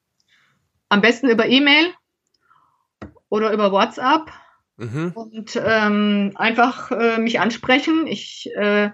Am 0.89 1.01
besten 1.01 1.29
über 1.29 1.45
E-Mail 1.45 1.93
oder 3.29 3.53
über 3.53 3.71
WhatsApp 3.71 4.31
mhm. 4.77 5.11
und 5.13 5.61
ähm, 5.63 6.31
einfach 6.35 6.91
äh, 6.91 7.17
mich 7.19 7.39
ansprechen. 7.39 8.07
Ich, 8.07 8.49
äh, 8.55 8.91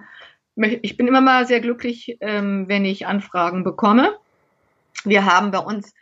ich 0.55 0.97
bin 0.97 1.07
immer 1.07 1.21
mal 1.21 1.47
sehr 1.47 1.61
glücklich, 1.61 2.17
ähm, 2.21 2.65
wenn 2.67 2.85
ich 2.85 3.07
Anfragen 3.07 3.63
bekomme. 3.63 4.15
Wir 5.03 5.25
haben 5.25 5.51
bei 5.51 5.59
uns 5.59 5.93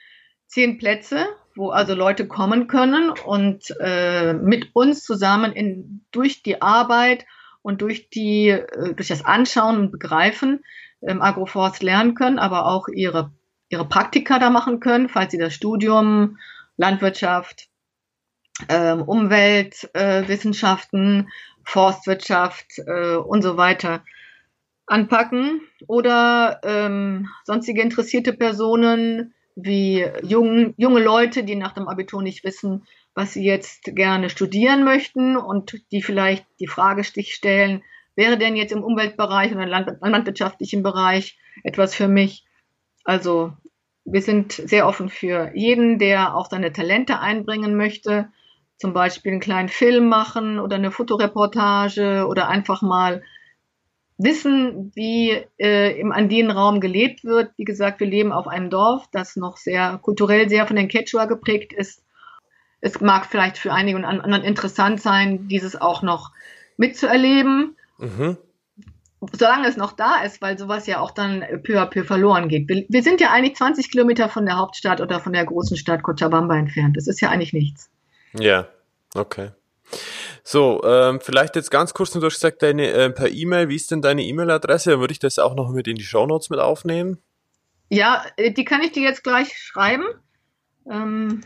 zehn 0.48 0.78
Plätze 0.78 1.28
wo 1.56 1.70
also 1.70 1.94
Leute 1.94 2.28
kommen 2.28 2.68
können 2.68 3.12
und 3.26 3.76
äh, 3.80 4.34
mit 4.34 4.70
uns 4.74 5.04
zusammen 5.04 5.52
in, 5.52 6.06
durch 6.12 6.44
die 6.44 6.62
Arbeit 6.62 7.26
und 7.62 7.82
durch, 7.82 8.10
die, 8.10 8.50
äh, 8.50 8.94
durch 8.94 9.10
das 9.10 9.26
Anschauen 9.26 9.78
und 9.78 9.92
Begreifen 9.92 10.64
ähm, 11.02 11.22
Agroforst 11.22 11.84
lernen 11.84 12.16
können, 12.16 12.40
aber 12.40 12.66
auch 12.66 12.88
ihre, 12.88 13.32
ihre 13.70 13.88
Praktika 13.88 14.40
da 14.40 14.50
machen 14.50 14.80
können, 14.80 15.10
falls 15.10 15.32
sie 15.32 15.38
das 15.38 15.54
Studium, 15.54 16.38
Landwirtschaft, 16.78 17.68
ähm, 18.70 19.02
Umweltwissenschaften, 19.02 21.22
äh, 21.22 21.24
Forstwirtschaft 21.64 22.80
äh, 22.86 23.16
und 23.16 23.42
so 23.42 23.58
weiter 23.58 24.04
anpacken 24.88 25.62
oder 25.88 26.60
ähm, 26.64 27.30
sonstige 27.46 27.82
interessierte 27.82 28.34
Personen 28.34 29.34
wie 29.56 30.06
jung, 30.24 30.74
junge 30.78 31.02
Leute, 31.02 31.44
die 31.44 31.56
nach 31.56 31.74
dem 31.74 31.88
Abitur 31.88 32.22
nicht 32.22 32.44
wissen, 32.44 32.86
was 33.14 33.34
sie 33.34 33.44
jetzt 33.44 33.84
gerne 33.96 34.30
studieren 34.30 34.84
möchten 34.84 35.38
und 35.38 35.82
die 35.92 36.02
vielleicht 36.02 36.46
die 36.60 36.68
Frage 36.68 37.04
stellen, 37.04 37.84
wäre 38.16 38.38
denn 38.38 38.56
jetzt 38.56 38.72
im 38.72 38.84
Umweltbereich 38.84 39.54
oder 39.54 39.64
im 39.64 39.70
landwirtschaftlichen 39.70 40.84
Bereich 40.84 41.38
etwas 41.64 41.96
für 41.96 42.08
mich? 42.08 42.46
Also 43.04 43.54
wir 44.06 44.22
sind 44.22 44.54
sehr 44.54 44.88
offen 44.88 45.10
für 45.10 45.52
jeden, 45.54 46.00
der 46.00 46.36
auch 46.36 46.50
seine 46.50 46.74
Talente 46.74 47.20
einbringen 47.20 47.76
möchte, 47.76 48.30
zum 48.82 48.94
Beispiel 48.94 49.32
einen 49.32 49.42
kleinen 49.42 49.70
Film 49.70 50.10
machen 50.10 50.60
oder 50.60 50.76
eine 50.76 50.92
Fotoreportage 50.92 52.26
oder 52.28 52.50
einfach 52.50 52.82
mal 52.82 53.22
wissen, 54.18 54.92
wie 54.96 55.32
äh, 55.60 56.00
im 56.00 56.12
Andinenraum 56.12 56.80
gelebt 56.80 57.24
wird. 57.24 57.52
Wie 57.58 57.64
gesagt, 57.64 58.00
wir 58.00 58.08
leben 58.08 58.32
auf 58.32 58.48
einem 58.48 58.72
Dorf, 58.72 59.08
das 59.12 59.36
noch 59.36 59.58
sehr 59.58 60.00
kulturell 60.02 60.50
sehr 60.50 60.66
von 60.66 60.76
den 60.76 60.88
Quechua 60.88 61.26
geprägt 61.26 61.74
ist. 61.74 62.04
Es 62.82 63.00
mag 63.00 63.28
vielleicht 63.28 63.60
für 63.60 63.72
einige 63.72 63.98
und 63.98 64.06
anderen 64.06 64.44
interessant 64.44 65.00
sein, 65.00 65.48
dieses 65.48 65.80
auch 65.80 66.02
noch 66.02 66.32
mitzuerleben. 66.78 67.78
Mhm. 68.00 68.38
Solange 69.34 69.68
es 69.68 69.78
noch 69.78 69.92
da 69.92 70.24
ist, 70.24 70.42
weil 70.42 70.58
sowas 70.58 70.88
ja 70.88 71.00
auch 71.00 71.12
dann 71.12 71.46
peu 71.62 71.80
à 71.80 71.86
peu 71.86 72.04
verloren 72.04 72.50
geht. 72.50 72.68
Wir, 72.68 72.86
wir 72.90 73.04
sind 73.04 73.22
ja 73.22 73.30
eigentlich 73.30 73.56
20 73.56 73.92
Kilometer 73.92 74.28
von 74.30 74.48
der 74.48 74.58
Hauptstadt 74.58 75.02
oder 75.02 75.20
von 75.20 75.34
der 75.34 75.46
großen 75.46 75.78
Stadt 75.78 76.02
Cochabamba 76.02 76.58
entfernt. 76.58 76.98
Das 76.98 77.06
ist 77.06 77.22
ja 77.22 77.30
eigentlich 77.30 77.54
nichts. 77.54 77.92
Ja, 78.34 78.68
okay. 79.16 79.52
So, 80.44 80.82
ähm, 80.84 81.20
vielleicht 81.22 81.56
jetzt 81.56 81.70
ganz 81.70 81.94
kurz 81.94 82.14
nur, 82.14 82.22
du 82.22 82.28
hast 82.28 82.36
gesagt, 82.36 82.62
deine, 82.64 82.88
äh, 82.92 83.10
per 83.10 83.30
E-Mail, 83.30 83.70
wie 83.70 83.76
ist 83.76 83.92
denn 83.92 84.02
deine 84.02 84.24
E-Mail-Adresse? 84.24 84.92
Dann 84.92 85.00
würde 85.00 85.12
ich 85.12 85.20
das 85.20 85.38
auch 85.40 85.56
noch 85.56 85.70
mit 85.70 85.88
in 85.88 85.96
die 85.96 86.04
Show 86.04 86.26
Notes 86.26 86.50
mit 86.50 86.60
aufnehmen. 86.60 87.22
Ja, 87.90 88.26
äh, 88.38 88.52
die 88.52 88.66
kann 88.66 88.82
ich 88.82 88.94
dir 88.94 89.04
jetzt 89.04 89.24
gleich 89.24 89.58
schreiben. 89.58 90.06
Ähm, 90.90 91.42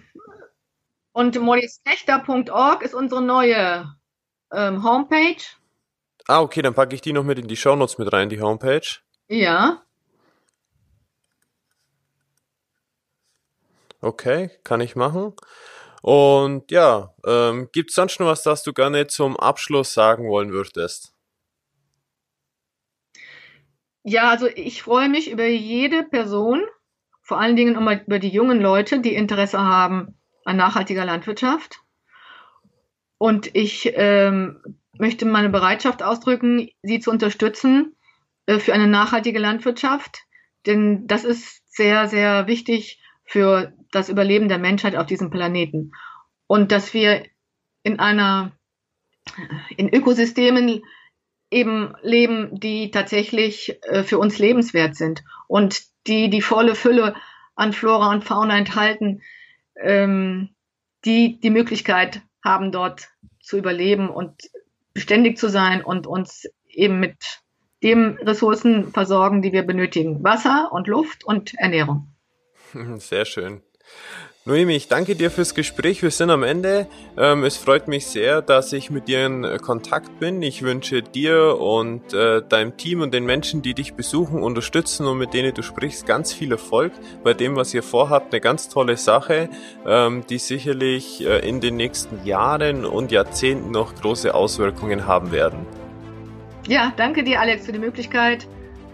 und 1.12 1.40
morisnechter.org 1.40 2.84
ist 2.84 2.94
unsere 2.94 3.22
neue 3.22 3.96
ähm, 4.54 4.84
Homepage. 4.84 5.44
Ah, 6.28 6.42
okay, 6.42 6.62
dann 6.62 6.74
packe 6.74 6.96
ich 6.96 7.02
die 7.02 7.14
noch 7.14 7.24
mit 7.24 7.40
in 7.40 7.48
die 7.48 7.58
Show 7.58 7.76
Notes 7.76 7.98
mit 7.98 8.12
rein, 8.12 8.30
die 8.30 8.42
Homepage. 8.42 8.88
Ja. 9.28 9.82
Okay, 14.02 14.52
kann 14.64 14.82
ich 14.82 14.96
machen. 14.96 15.34
Und 16.06 16.70
ja, 16.70 17.16
ähm, 17.26 17.70
gibt 17.72 17.90
es 17.90 17.96
sonst 17.96 18.20
noch 18.20 18.28
was, 18.28 18.44
das 18.44 18.62
du 18.62 18.74
gerne 18.74 19.08
zum 19.08 19.36
Abschluss 19.38 19.92
sagen 19.92 20.30
wollen 20.30 20.52
würdest? 20.52 21.16
Ja, 24.04 24.30
also 24.30 24.46
ich 24.46 24.84
freue 24.84 25.10
mich 25.10 25.32
über 25.32 25.48
jede 25.48 26.04
Person, 26.04 26.62
vor 27.24 27.40
allen 27.40 27.56
Dingen 27.56 27.76
über 28.06 28.20
die 28.20 28.30
jungen 28.30 28.62
Leute, 28.62 29.00
die 29.00 29.16
Interesse 29.16 29.58
haben 29.58 30.16
an 30.44 30.58
nachhaltiger 30.58 31.06
Landwirtschaft. 31.06 31.80
Und 33.18 33.56
ich 33.56 33.92
ähm, 33.96 34.62
möchte 35.00 35.26
meine 35.26 35.50
Bereitschaft 35.50 36.04
ausdrücken, 36.04 36.70
sie 36.84 37.00
zu 37.00 37.10
unterstützen 37.10 37.96
äh, 38.46 38.60
für 38.60 38.76
eine 38.76 38.88
nachhaltige 38.88 39.40
Landwirtschaft. 39.40 40.20
Denn 40.68 41.08
das 41.08 41.24
ist 41.24 41.64
sehr, 41.76 42.08
sehr 42.08 42.46
wichtig 42.46 43.02
für 43.24 43.74
das 43.96 44.10
Überleben 44.10 44.50
der 44.50 44.58
Menschheit 44.58 44.96
auf 44.96 45.06
diesem 45.06 45.30
Planeten. 45.30 45.94
Und 46.48 46.72
dass 46.72 46.94
wir 46.94 47.24
in 47.84 48.00
einer, 48.00 48.52
in 49.78 49.94
Ökosystemen 49.94 50.84
eben 51.50 51.94
leben, 52.02 52.60
die 52.60 52.92
tatsächlich 52.92 53.80
äh, 53.84 54.04
für 54.04 54.20
uns 54.20 54.38
lebenswert 54.40 54.96
sind 54.96 55.24
und 55.48 55.84
die 56.08 56.30
die 56.30 56.42
volle 56.42 56.76
Fülle 56.76 57.16
an 57.56 57.72
Flora 57.72 58.12
und 58.12 58.24
Fauna 58.24 58.58
enthalten, 58.58 59.22
ähm, 59.82 60.50
die 61.06 61.40
die 61.40 61.50
Möglichkeit 61.50 62.22
haben, 62.44 62.72
dort 62.72 63.10
zu 63.42 63.58
überleben 63.58 64.10
und 64.10 64.50
beständig 64.94 65.38
zu 65.38 65.50
sein 65.50 65.84
und 65.84 66.08
uns 66.08 66.48
eben 66.68 67.00
mit 67.00 67.16
den 67.84 68.18
Ressourcen 68.18 68.92
versorgen, 68.92 69.42
die 69.42 69.54
wir 69.54 69.64
benötigen. 69.64 70.24
Wasser 70.24 70.70
und 70.72 70.88
Luft 70.88 71.24
und 71.24 71.54
Ernährung. 71.56 72.14
Sehr 72.98 73.26
schön. 73.26 73.62
Noemi, 74.48 74.76
ich 74.76 74.88
danke 74.88 75.16
dir 75.16 75.32
fürs 75.32 75.56
Gespräch. 75.56 76.04
Wir 76.04 76.12
sind 76.12 76.30
am 76.30 76.44
Ende. 76.44 76.86
Ähm, 77.18 77.44
es 77.46 77.58
freut 77.58 77.88
mich 77.88 78.06
sehr, 78.06 78.44
dass 78.44 78.74
ich 78.74 78.92
mit 78.92 79.08
dir 79.08 79.26
in 79.26 79.44
äh, 79.44 79.58
Kontakt 79.58 80.20
bin. 80.20 80.40
Ich 80.44 80.62
wünsche 80.62 81.02
dir 81.02 81.60
und 81.60 82.14
äh, 82.14 82.44
deinem 82.48 82.78
Team 82.78 83.02
und 83.02 83.12
den 83.12 83.26
Menschen, 83.26 83.64
die 83.64 83.74
dich 83.74 83.96
besuchen, 83.96 84.44
unterstützen 84.44 85.08
und 85.08 85.18
mit 85.18 85.34
denen 85.34 85.52
du 85.56 85.64
sprichst, 85.64 86.06
ganz 86.06 86.32
viel 86.32 86.52
Erfolg 86.52 86.92
bei 87.24 87.34
dem, 87.34 87.56
was 87.56 87.74
ihr 87.74 87.82
vorhabt. 87.82 88.34
Eine 88.34 88.40
ganz 88.40 88.70
tolle 88.70 88.98
Sache, 88.98 89.50
ähm, 89.84 90.24
die 90.30 90.38
sicherlich 90.38 91.26
äh, 91.26 91.40
in 91.40 91.60
den 91.60 91.76
nächsten 91.76 92.24
Jahren 92.24 92.86
und 92.86 93.12
Jahrzehnten 93.12 93.72
noch 93.72 93.96
große 93.96 94.36
Auswirkungen 94.36 95.08
haben 95.08 95.32
werden. 95.32 95.66
Ja, 96.68 96.94
danke 96.98 97.24
dir, 97.24 97.40
Alex, 97.42 97.66
für 97.66 97.72
die 97.72 97.80
Möglichkeit, 97.80 98.48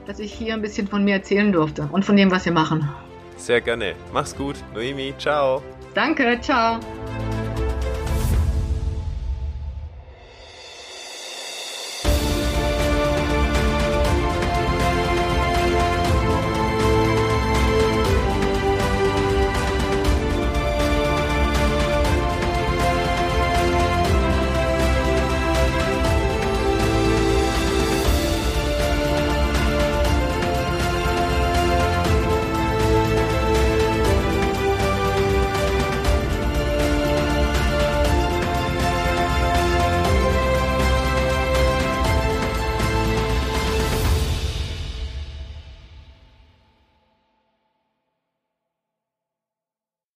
dass 0.06 0.20
ich 0.20 0.32
hier 0.32 0.54
ein 0.54 0.62
bisschen 0.62 0.88
von 0.88 1.04
mir 1.04 1.16
erzählen 1.16 1.52
durfte 1.52 1.90
und 1.92 2.06
von 2.06 2.16
dem, 2.16 2.32
was 2.32 2.46
wir 2.46 2.54
machen. 2.54 2.90
Sehr 3.42 3.60
gerne. 3.60 3.96
Mach's 4.14 4.36
gut. 4.36 4.56
Noemi, 4.74 5.16
ciao. 5.18 5.64
Danke, 5.96 6.40
ciao. 6.42 6.80